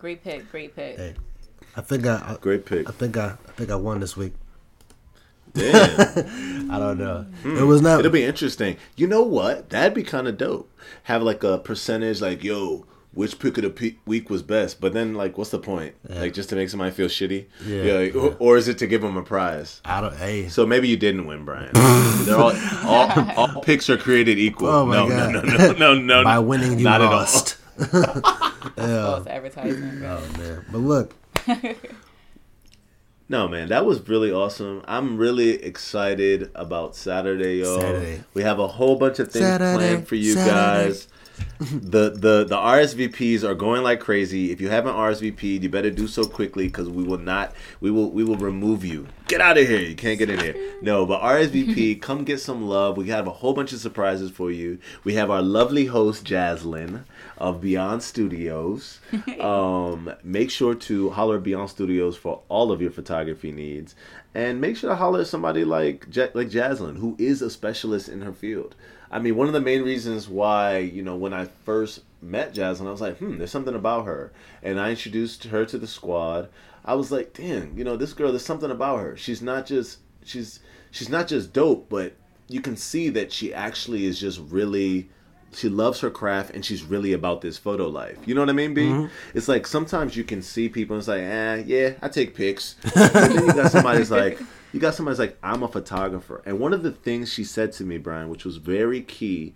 Great 0.00 0.24
pick. 0.24 0.50
Great 0.50 0.74
pick. 0.74 0.96
Hey, 0.96 1.14
I 1.76 1.82
think 1.82 2.06
I, 2.06 2.14
I 2.26 2.36
great 2.40 2.64
pick 2.64 2.88
I 2.88 2.92
think 2.92 3.18
I, 3.18 3.36
I 3.46 3.52
think 3.52 3.70
I 3.70 3.76
won 3.76 4.00
this 4.00 4.16
week. 4.16 4.32
Damn. 5.52 6.70
I 6.70 6.78
don't 6.78 6.96
know. 6.96 7.26
Hmm. 7.42 7.58
It 7.58 7.64
was 7.64 7.82
not. 7.82 7.98
it'll 8.00 8.10
be 8.10 8.24
interesting 8.24 8.78
you 8.96 9.06
know 9.06 9.22
what 9.22 9.68
that'd 9.68 9.92
be 9.92 10.02
kind 10.02 10.26
of 10.26 10.38
dope 10.38 10.74
have 11.02 11.22
like 11.22 11.44
a 11.44 11.58
percentage 11.58 12.22
like 12.22 12.42
yo 12.42 12.86
which 13.12 13.38
pick 13.40 13.56
of 13.58 13.64
the 13.64 13.70
pe- 13.70 13.94
week 14.06 14.30
was 14.30 14.42
best 14.42 14.80
but 14.80 14.92
then 14.92 15.14
like 15.14 15.36
what's 15.36 15.50
the 15.50 15.58
point 15.58 15.94
like 16.08 16.32
just 16.32 16.48
to 16.48 16.54
make 16.54 16.68
somebody 16.68 16.90
feel 16.92 17.08
shitty 17.08 17.46
Yeah, 17.66 17.92
like, 17.94 18.14
or, 18.14 18.36
or 18.38 18.56
is 18.56 18.68
it 18.68 18.78
to 18.78 18.86
give 18.86 19.02
them 19.02 19.16
a 19.16 19.22
prize 19.22 19.80
I 19.84 20.00
don't. 20.00 20.14
Hey, 20.16 20.48
So 20.48 20.64
maybe 20.64 20.88
you 20.88 20.96
didn't 20.96 21.26
win, 21.26 21.44
Bryon. 21.44 21.70
They're 22.24 22.36
all, 22.36 22.52
all 22.84 23.10
all 23.54 23.62
picks 23.62 23.90
are 23.90 23.96
created 23.96 24.38
equal. 24.38 24.68
Oh 24.68 24.86
my 24.86 24.94
no, 24.96 25.08
God. 25.08 25.32
no, 25.32 25.40
no, 25.42 25.56
no, 25.56 25.72
no, 25.72 25.94
no. 25.94 26.24
by 26.24 26.38
winning 26.38 26.78
you 26.78 26.84
not 26.84 27.00
lost. 27.00 27.56
False 28.76 29.26
advertisement. 29.26 30.02
Right? 30.02 30.10
Oh 30.22 30.38
man, 30.38 30.64
but 30.70 30.78
look. 30.78 31.14
No, 33.28 33.46
man, 33.46 33.68
that 33.68 33.86
was 33.86 34.08
really 34.08 34.32
awesome. 34.32 34.82
I'm 34.88 35.16
really 35.16 35.50
excited 35.62 36.50
about 36.56 36.96
Saturday, 36.96 37.58
yo. 37.58 37.78
Saturday. 37.78 38.24
We 38.34 38.42
have 38.42 38.58
a 38.58 38.66
whole 38.66 38.96
bunch 38.96 39.20
of 39.20 39.30
things 39.30 39.44
Saturday, 39.44 39.76
planned 39.76 40.08
for 40.08 40.16
you 40.16 40.32
Saturday. 40.32 40.50
guys. 40.88 41.08
the 41.60 42.10
the 42.10 42.44
the 42.44 42.56
RSVPs 42.56 43.42
are 43.44 43.54
going 43.54 43.82
like 43.82 44.00
crazy. 44.00 44.50
If 44.50 44.60
you 44.60 44.68
haven't 44.68 44.94
RSVP'd, 44.94 45.62
you 45.62 45.68
better 45.68 45.90
do 45.90 46.08
so 46.08 46.24
quickly 46.24 46.66
because 46.66 46.88
we 46.88 47.02
will 47.04 47.18
not 47.18 47.54
we 47.80 47.90
will 47.90 48.10
we 48.10 48.24
will 48.24 48.36
remove 48.36 48.84
you 48.84 49.06
get 49.30 49.40
out 49.40 49.56
of 49.56 49.66
here. 49.66 49.80
You 49.80 49.94
can't 49.94 50.18
get 50.18 50.28
in 50.28 50.40
here. 50.40 50.56
No, 50.82 51.04
but 51.04 51.20
RSVP, 51.20 52.00
come 52.00 52.24
get 52.24 52.40
some 52.40 52.66
love. 52.66 52.96
We 52.96 53.08
have 53.08 53.26
a 53.26 53.30
whole 53.30 53.52
bunch 53.52 53.74
of 53.74 53.80
surprises 53.80 54.30
for 54.30 54.50
you. 54.50 54.78
We 55.04 55.12
have 55.16 55.30
our 55.30 55.42
lovely 55.42 55.84
host, 55.84 56.24
Jazzlynn 56.24 57.04
of 57.36 57.60
Beyond 57.60 58.02
Studios. 58.02 59.00
Um, 59.40 60.12
make 60.22 60.50
sure 60.50 60.74
to 60.74 61.10
holler 61.10 61.36
at 61.36 61.42
Beyond 61.42 61.70
Studios 61.70 62.16
for 62.16 62.42
all 62.48 62.72
of 62.72 62.80
your 62.80 62.90
photography 62.90 63.52
needs. 63.52 63.94
And 64.34 64.60
make 64.60 64.76
sure 64.76 64.90
to 64.90 64.96
holler 64.96 65.20
at 65.20 65.26
somebody 65.26 65.64
like 65.64 66.06
like 66.34 66.48
Jazzlynn, 66.48 66.98
who 66.98 67.16
is 67.18 67.42
a 67.42 67.50
specialist 67.50 68.08
in 68.08 68.22
her 68.22 68.32
field. 68.32 68.74
I 69.10 69.18
mean, 69.18 69.36
one 69.36 69.48
of 69.48 69.52
the 69.52 69.60
main 69.60 69.82
reasons 69.82 70.28
why, 70.28 70.78
you 70.78 71.02
know, 71.02 71.16
when 71.16 71.32
I 71.32 71.46
first 71.64 72.02
met 72.22 72.54
Jasmine, 72.54 72.88
I 72.88 72.92
was 72.92 73.00
like, 73.00 73.18
hmm, 73.18 73.38
there's 73.38 73.50
something 73.50 73.74
about 73.74 74.06
her. 74.06 74.32
And 74.62 74.78
I 74.78 74.90
introduced 74.90 75.44
her 75.44 75.64
to 75.66 75.78
the 75.78 75.86
squad. 75.86 76.48
I 76.84 76.94
was 76.94 77.10
like, 77.10 77.34
damn, 77.34 77.76
you 77.76 77.84
know, 77.84 77.96
this 77.96 78.12
girl, 78.12 78.30
there's 78.30 78.44
something 78.44 78.70
about 78.70 79.00
her. 79.00 79.16
She's 79.16 79.42
not 79.42 79.66
just 79.66 79.98
she's 80.24 80.60
she's 80.90 81.08
not 81.08 81.28
just 81.28 81.52
dope, 81.52 81.88
but 81.88 82.14
you 82.48 82.60
can 82.60 82.76
see 82.76 83.08
that 83.10 83.32
she 83.32 83.52
actually 83.52 84.04
is 84.04 84.18
just 84.18 84.40
really 84.48 85.08
she 85.52 85.68
loves 85.68 86.00
her 86.00 86.10
craft 86.10 86.54
and 86.54 86.64
she's 86.64 86.84
really 86.84 87.12
about 87.12 87.40
this 87.40 87.58
photo 87.58 87.88
life. 87.88 88.16
You 88.24 88.34
know 88.34 88.42
what 88.42 88.50
I 88.50 88.52
mean, 88.52 88.74
B? 88.74 89.08
It's 89.34 89.48
like 89.48 89.66
sometimes 89.66 90.16
you 90.16 90.22
can 90.24 90.42
see 90.42 90.68
people 90.68 90.94
and 90.94 91.00
it's 91.00 91.08
like, 91.08 91.22
eh, 91.22 91.64
yeah, 91.66 91.92
I 92.00 92.08
take 92.08 92.34
pics. 92.34 92.76
but 92.94 93.12
then 93.12 93.46
you 93.46 93.52
got 93.52 93.72
somebody 93.72 93.98
that's 93.98 94.10
like 94.10 94.38
you 94.72 94.80
got 94.80 94.94
somebody 94.94 95.16
that's 95.16 95.32
like, 95.32 95.38
I'm 95.42 95.62
a 95.62 95.68
photographer. 95.68 96.42
And 96.44 96.58
one 96.58 96.72
of 96.72 96.82
the 96.82 96.92
things 96.92 97.32
she 97.32 97.44
said 97.44 97.72
to 97.72 97.84
me, 97.84 97.98
Bryon, 97.98 98.28
which 98.28 98.44
was 98.44 98.56
very 98.56 99.02
key, 99.02 99.54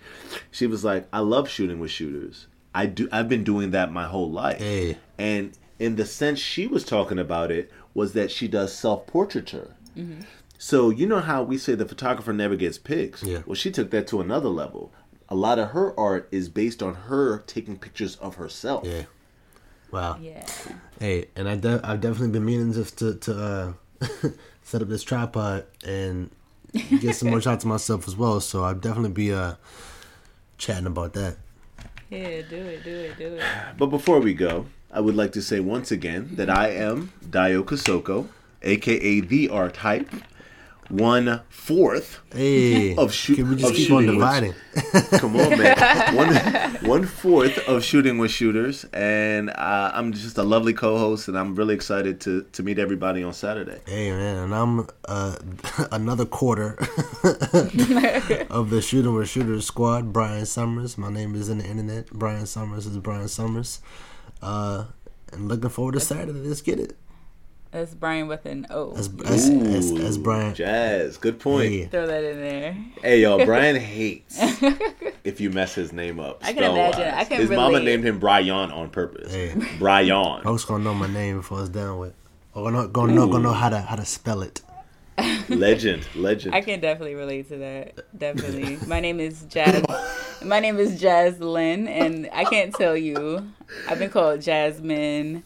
she 0.50 0.66
was 0.66 0.84
like, 0.84 1.06
I 1.12 1.20
love 1.20 1.48
shooting 1.48 1.78
with 1.78 1.90
shooters. 1.90 2.46
I 2.74 2.86
do 2.86 3.08
I've 3.12 3.28
been 3.28 3.44
doing 3.44 3.70
that 3.70 3.92
my 3.92 4.04
whole 4.04 4.30
life. 4.30 4.58
Hey. 4.58 4.98
And 5.16 5.56
in 5.78 5.96
the 5.96 6.04
sense 6.04 6.38
she 6.38 6.66
was 6.66 6.84
talking 6.84 7.18
about 7.18 7.50
it 7.50 7.70
was 7.94 8.12
that 8.14 8.30
she 8.30 8.48
does 8.48 8.74
self 8.74 9.06
portraiture. 9.06 9.74
So 10.58 10.90
you 10.90 11.06
know 11.06 11.20
how 11.20 11.42
we 11.44 11.56
say 11.56 11.74
the 11.74 11.86
photographer 11.86 12.32
never 12.32 12.56
gets 12.56 12.78
pics. 12.78 13.22
Yeah. 13.22 13.42
Well, 13.46 13.54
she 13.54 13.70
took 13.70 13.90
that 13.90 14.08
to 14.08 14.20
another 14.20 14.48
level. 14.48 14.92
A 15.28 15.34
lot 15.34 15.58
of 15.58 15.70
her 15.70 15.98
art 15.98 16.28
is 16.32 16.48
based 16.48 16.82
on 16.82 16.94
her 16.94 17.38
taking 17.46 17.78
pictures 17.78 18.16
of 18.16 18.36
herself. 18.36 18.84
Yeah. 18.84 19.02
Wow. 19.92 20.18
Yeah. 20.20 20.44
Hey, 20.98 21.26
and 21.36 21.48
I 21.48 21.56
de- 21.56 21.80
I've 21.84 22.00
definitely 22.00 22.30
been 22.32 22.44
meaning 22.44 22.72
just 22.72 22.98
to 22.98 23.14
to 23.14 23.76
uh, 24.02 24.28
set 24.64 24.82
up 24.82 24.88
this 24.88 25.04
tripod 25.04 25.66
and 25.86 26.30
get 27.00 27.14
some 27.14 27.30
more 27.30 27.40
shots 27.46 27.62
of 27.62 27.68
myself 27.68 28.08
as 28.08 28.16
well. 28.16 28.40
So 28.40 28.64
I'll 28.64 28.74
definitely 28.74 29.12
be 29.12 29.32
uh 29.32 29.54
chatting 30.58 30.86
about 30.86 31.12
that. 31.12 31.36
Yeah, 32.10 32.42
do 32.42 32.56
it, 32.56 32.84
do 32.84 32.90
it, 32.90 33.18
do 33.18 33.34
it. 33.34 33.42
But 33.78 33.86
before 33.86 34.20
we 34.20 34.34
go, 34.34 34.66
I 34.90 35.00
would 35.00 35.14
like 35.16 35.32
to 35.32 35.42
say 35.42 35.60
once 35.60 35.90
again 35.90 36.30
that 36.32 36.50
I 36.50 36.68
am 36.70 37.12
Dayo 37.24 37.64
Kosoko, 37.64 38.28
aka 38.62 39.20
the 39.20 39.48
Art 39.48 39.78
Hype, 39.78 40.08
one 40.90 41.40
fourth 41.48 42.20
Hey, 42.32 42.94
Of 42.96 43.12
shoot- 43.12 43.36
can 43.36 43.48
we 43.50 43.56
just 43.56 43.70
of 43.70 43.76
keep 43.76 43.90
on 43.90 44.02
shooting 44.04 44.18
with- 44.18 44.26
dividing? 44.26 44.54
Come 45.20 45.36
on, 45.36 45.50
man. 45.58 46.14
One, 46.16 46.34
one 46.88 47.06
fourth 47.06 47.58
of 47.68 47.82
shooting 47.84 48.18
with 48.18 48.30
shooters, 48.32 48.84
and 48.92 49.50
uh, 49.50 49.92
I'm 49.94 50.12
just 50.12 50.36
a 50.36 50.42
lovely 50.42 50.72
co-host, 50.72 51.28
and 51.28 51.38
I'm 51.38 51.54
really 51.54 51.74
excited 51.74 52.20
to 52.22 52.42
to 52.52 52.62
meet 52.62 52.78
everybody 52.80 53.22
on 53.22 53.32
Saturday. 53.32 53.80
Hey 53.86 54.10
man, 54.10 54.36
and 54.36 54.54
I'm 54.54 54.88
uh, 55.06 55.36
another 55.92 56.24
quarter 56.26 56.76
of 58.50 58.70
the 58.70 58.80
Shooting 58.84 59.14
with 59.14 59.28
Shooters 59.28 59.66
squad. 59.66 60.12
Bryon 60.12 60.44
Summers. 60.46 60.98
My 60.98 61.10
name 61.10 61.34
is 61.34 61.48
in 61.48 61.58
the 61.58 61.64
internet. 61.66 62.10
Bryon 62.10 62.46
Summers 62.46 62.86
is 62.86 62.98
Bryon 62.98 63.28
Summers. 63.28 63.80
Uh, 64.42 64.86
and 65.32 65.48
looking 65.48 65.70
forward 65.70 65.92
to 65.94 66.00
Saturday. 66.00 66.32
Let's 66.32 66.60
get 66.62 66.78
it. 66.80 66.96
That's 67.74 67.92
Bryon 67.92 68.28
with 68.28 68.46
an 68.46 68.68
O. 68.70 68.92
As 68.92 69.10
as, 69.24 69.48
as, 69.48 69.90
as 69.90 70.16
Ooh, 70.16 70.22
Bryon. 70.22 70.54
Jazz, 70.54 71.16
good 71.16 71.40
point. 71.40 71.72
Hey, 71.72 71.86
Throw 71.86 72.06
that 72.06 72.22
in 72.22 72.40
there. 72.40 72.72
Hey, 73.02 73.22
yo, 73.22 73.36
Bryon 73.44 73.74
hates 73.74 74.38
if 75.24 75.40
you 75.40 75.50
mess 75.50 75.74
his 75.74 75.92
name 75.92 76.20
up. 76.20 76.38
I 76.44 76.52
can 76.52 76.58
spell-wise. 76.58 76.94
imagine. 76.94 77.14
I 77.14 77.24
can 77.24 77.40
His 77.40 77.50
mama 77.50 77.80
named 77.80 78.04
him 78.04 78.20
Bryon 78.20 78.70
on 78.70 78.90
purpose. 78.90 79.34
Hey. 79.34 79.54
Bryon. 79.80 80.44
folks 80.44 80.64
gonna 80.64 80.84
know 80.84 80.94
my 80.94 81.08
name 81.08 81.38
before 81.38 81.62
it's 81.62 81.68
done 81.68 81.98
with. 81.98 82.14
Or 82.54 82.70
gonna 82.70 82.86
gonna 82.86 83.12
know 83.12 83.26
gonna 83.26 83.42
know 83.42 83.52
how 83.52 83.70
to 83.70 83.80
how 83.80 83.96
to 83.96 84.04
spell 84.04 84.42
it. 84.42 84.62
Legend, 85.48 86.06
legend. 86.14 86.54
I 86.54 86.60
can 86.60 86.78
definitely 86.78 87.16
relate 87.16 87.48
to 87.48 87.56
that. 87.58 88.18
Definitely. 88.18 88.78
My 88.86 89.00
name 89.00 89.18
is 89.18 89.42
Jazz. 89.48 89.84
My 90.44 90.60
name 90.60 90.78
is 90.78 91.00
Jazzlynn, 91.00 91.88
and 91.88 92.28
I 92.32 92.44
can't 92.44 92.72
tell 92.74 92.96
you. 92.96 93.50
I've 93.88 93.98
been 93.98 94.10
called 94.10 94.40
Jasmine, 94.40 95.42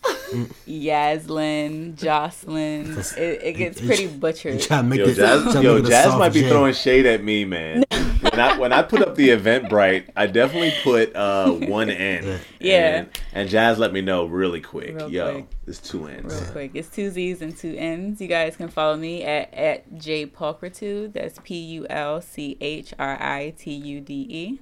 Yaslyn, 0.66 1.96
Jocelyn. 1.96 2.98
It, 3.16 3.42
it 3.42 3.52
gets 3.56 3.80
pretty 3.80 4.06
butchered. 4.06 4.60
try 4.60 4.80
Yo, 4.82 5.04
it. 5.06 5.14
Jazz, 5.14 5.54
yo, 5.54 5.74
make 5.74 5.84
it 5.84 5.86
a 5.86 5.88
Jazz 5.88 6.14
might 6.16 6.32
be 6.32 6.42
J. 6.42 6.48
throwing 6.48 6.74
shade 6.74 7.06
at 7.06 7.22
me, 7.22 7.44
man. 7.44 7.84
when 8.20 8.40
I 8.40 8.58
when 8.58 8.72
I 8.72 8.82
put 8.82 9.02
up 9.02 9.14
the 9.14 9.30
Eventbrite, 9.30 10.10
I 10.16 10.26
definitely 10.26 10.72
put 10.82 11.14
uh, 11.16 11.50
one 11.52 11.90
N. 11.90 12.40
Yeah. 12.60 12.98
And, 12.98 13.08
and 13.32 13.48
Jazz 13.48 13.78
let 13.78 13.92
me 13.92 14.00
know 14.00 14.26
really 14.26 14.60
quick. 14.60 14.96
Real 14.96 15.10
yo, 15.10 15.32
quick. 15.32 15.46
it's 15.66 15.78
two 15.80 16.06
N's. 16.06 16.32
Real 16.40 16.52
quick, 16.52 16.70
it's 16.74 16.88
two 16.88 17.10
Z's 17.10 17.42
and 17.42 17.56
two 17.56 17.74
N's. 17.76 18.20
You 18.20 18.28
guys 18.28 18.56
can 18.56 18.68
follow 18.68 18.96
me 18.96 19.24
at 19.24 19.52
at 19.54 19.98
J 19.98 20.26
Pulchritude. 20.26 21.12
That's 21.14 21.38
P 21.42 21.56
U 21.56 21.86
L 21.90 22.20
C 22.20 22.56
H 22.60 22.94
R 22.98 23.20
I 23.20 23.54
T 23.58 23.72
U 23.72 24.00
D 24.00 24.14
E. 24.28 24.60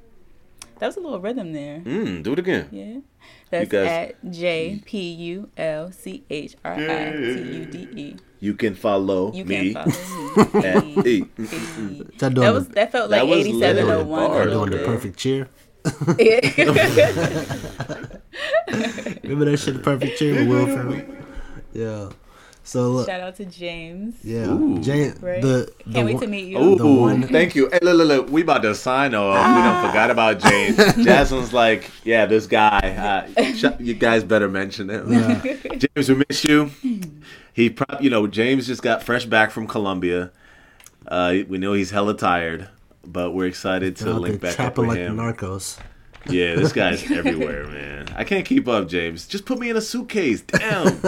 That 0.79 0.87
was 0.89 0.97
a 0.99 1.01
little 1.01 1.21
rhythm 1.21 1.53
there. 1.55 1.81
Mm, 1.81 2.23
do 2.23 2.35
it 2.35 2.39
again. 2.39 2.69
Yeah. 2.71 2.99
That's 3.51 3.71
guys- 3.71 3.89
at 3.89 4.31
J 4.31 4.83
P 4.85 5.13
U 5.13 5.49
L 5.57 5.93
C 5.93 6.25
H 6.31 6.57
R 6.65 6.75
I 6.75 7.13
T 7.13 7.43
U 7.43 7.65
D 7.67 7.89
E. 7.95 8.17
You 8.41 8.55
can 8.55 8.75
follow 8.75 9.33
You 9.33 9.45
me 9.45 9.73
can 9.73 9.91
follow 9.91 10.49
me. 10.53 10.69
at 10.69 10.85
E. 11.07 11.25
Y'all 12.21 12.31
That 12.31 12.53
was 12.53 12.69
that 12.69 12.93
felt 12.93 13.11
like 13.11 13.23
eighty 13.23 13.59
seven 13.59 13.89
oh 13.89 14.05
one. 14.05 14.25
eighty 14.25 14.33
seven 14.33 14.49
literally 14.51 14.71
doing 14.71 14.71
the 14.71 14.85
perfect 14.87 15.17
cheer. 15.19 15.49
Remember 19.23 19.45
that 19.47 19.57
shit, 19.59 19.75
the 19.75 19.81
perfect 19.83 20.19
cheer 20.19 20.35
with 20.35 20.49
Will 20.49 20.67
Ferrell. 20.67 21.03
Yeah. 21.73 22.11
So 22.67 22.89
look, 22.91 23.07
Shout 23.07 23.21
out 23.21 23.37
to 23.37 23.45
James. 23.45 24.17
yeah, 24.25 24.49
Ooh. 24.51 24.81
Jane, 24.81 25.15
Right? 25.21 25.41
the 25.41 25.73
the 25.87 25.93
Can't 25.93 26.07
wait 26.07 26.15
one- 26.15 26.23
to 26.25 26.27
meet 26.29 26.47
you. 26.49 26.59
Ooh, 26.59 26.77
The 26.77 26.85
one- 26.87 27.23
thank 27.29 27.55
you. 27.55 27.69
Hey, 27.71 27.79
look, 27.81 27.97
look, 27.97 28.09
look. 28.09 28.29
We 28.31 28.43
about 28.43 28.63
to 28.63 28.75
sign 28.75 29.15
off. 29.15 29.37
We 29.57 29.63
don't 29.63 29.87
forgot 29.87 30.11
about 30.11 30.41
James. 30.41 30.77
Jasmine's 31.05 31.53
like, 31.53 31.89
yeah, 32.05 32.27
this 32.27 32.49
guy. 32.49 33.27
Uh, 33.39 33.45
sh- 33.55 33.65
you 33.79 33.95
guys 33.95 34.25
better 34.25 34.49
mention 34.49 34.91
him. 34.91 35.13
Yeah. 35.13 35.43
James, 35.95 36.09
we 36.09 36.25
miss 36.29 36.43
you. 36.45 36.73
He, 37.53 37.71
prob- 37.71 38.01
you 38.03 38.11
know, 38.11 38.27
James 38.27 38.67
just 38.67 38.83
got 38.83 39.05
fresh 39.05 39.27
back 39.27 39.53
from 39.53 39.69
Colombia. 39.69 40.33
Uh, 41.07 41.37
we 41.49 41.59
know 41.59 41.73
he's 41.73 41.93
hella 41.93 42.17
tired, 42.17 42.69
but 43.05 43.31
we're 43.31 43.47
excited 43.47 43.95
to 43.99 44.13
out 44.15 44.21
link 44.23 44.41
back 44.41 44.51
up 44.51 44.57
trapping 44.57 44.89
with 44.89 44.99
like 44.99 45.07
him. 45.07 45.17
narcos. 45.19 45.79
Yeah, 46.29 46.57
this 46.57 46.73
guy's 46.73 47.09
everywhere, 47.09 47.69
man. 47.69 48.13
I 48.17 48.25
can't 48.25 48.45
keep 48.45 48.67
up, 48.67 48.89
James. 48.89 49.29
Just 49.29 49.47
put 49.47 49.61
me 49.61 49.71
in 49.71 49.77
a 49.77 49.81
suitcase. 49.81 50.41
Damn. 50.41 51.01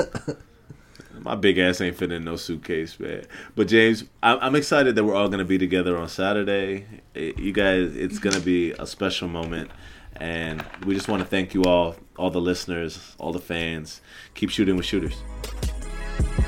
My 1.21 1.35
big 1.35 1.59
ass 1.59 1.81
ain't 1.81 1.97
fitting 1.97 2.17
in 2.17 2.25
no 2.25 2.37
suitcase, 2.37 2.99
man. 2.99 3.25
But 3.55 3.69
James, 3.69 4.05
I'm, 4.23 4.39
I'm 4.41 4.55
excited 4.55 4.95
that 4.95 5.05
we're 5.05 5.15
all 5.15 5.29
gonna 5.29 5.45
be 5.45 5.59
together 5.59 5.97
on 5.97 6.09
Saturday. 6.09 6.87
You 7.15 7.53
guys, 7.53 7.97
it's 7.97 8.19
gonna 8.19 8.41
be 8.41 8.73
a 8.73 8.87
special 8.87 9.29
moment, 9.29 9.71
and 10.17 10.65
we 10.87 10.95
just 10.95 11.09
want 11.09 11.23
to 11.23 11.29
thank 11.29 11.55
you 11.55 11.65
all, 11.65 11.97
all 12.17 12.31
the 12.31 12.41
listeners, 12.41 13.17
all 13.19 13.33
the 13.33 13.41
fans. 13.41 14.01
Keep 14.35 14.51
shooting 14.51 14.77
with 14.77 14.87
shooters. 14.87 15.17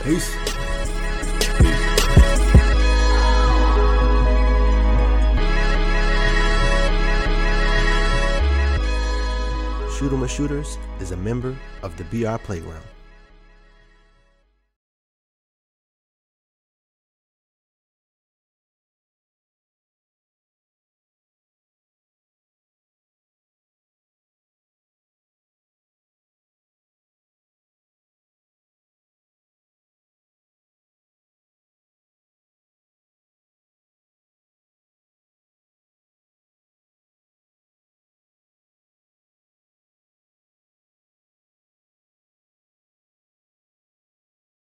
Peace. 0.03 0.35
Shooting 10.01 10.21
with 10.21 10.31
Shooters 10.31 10.79
is 10.99 11.11
a 11.11 11.17
member 11.19 11.55
of 11.83 11.95
the 11.99 12.05
BR 12.05 12.39
Playground. 12.43 12.83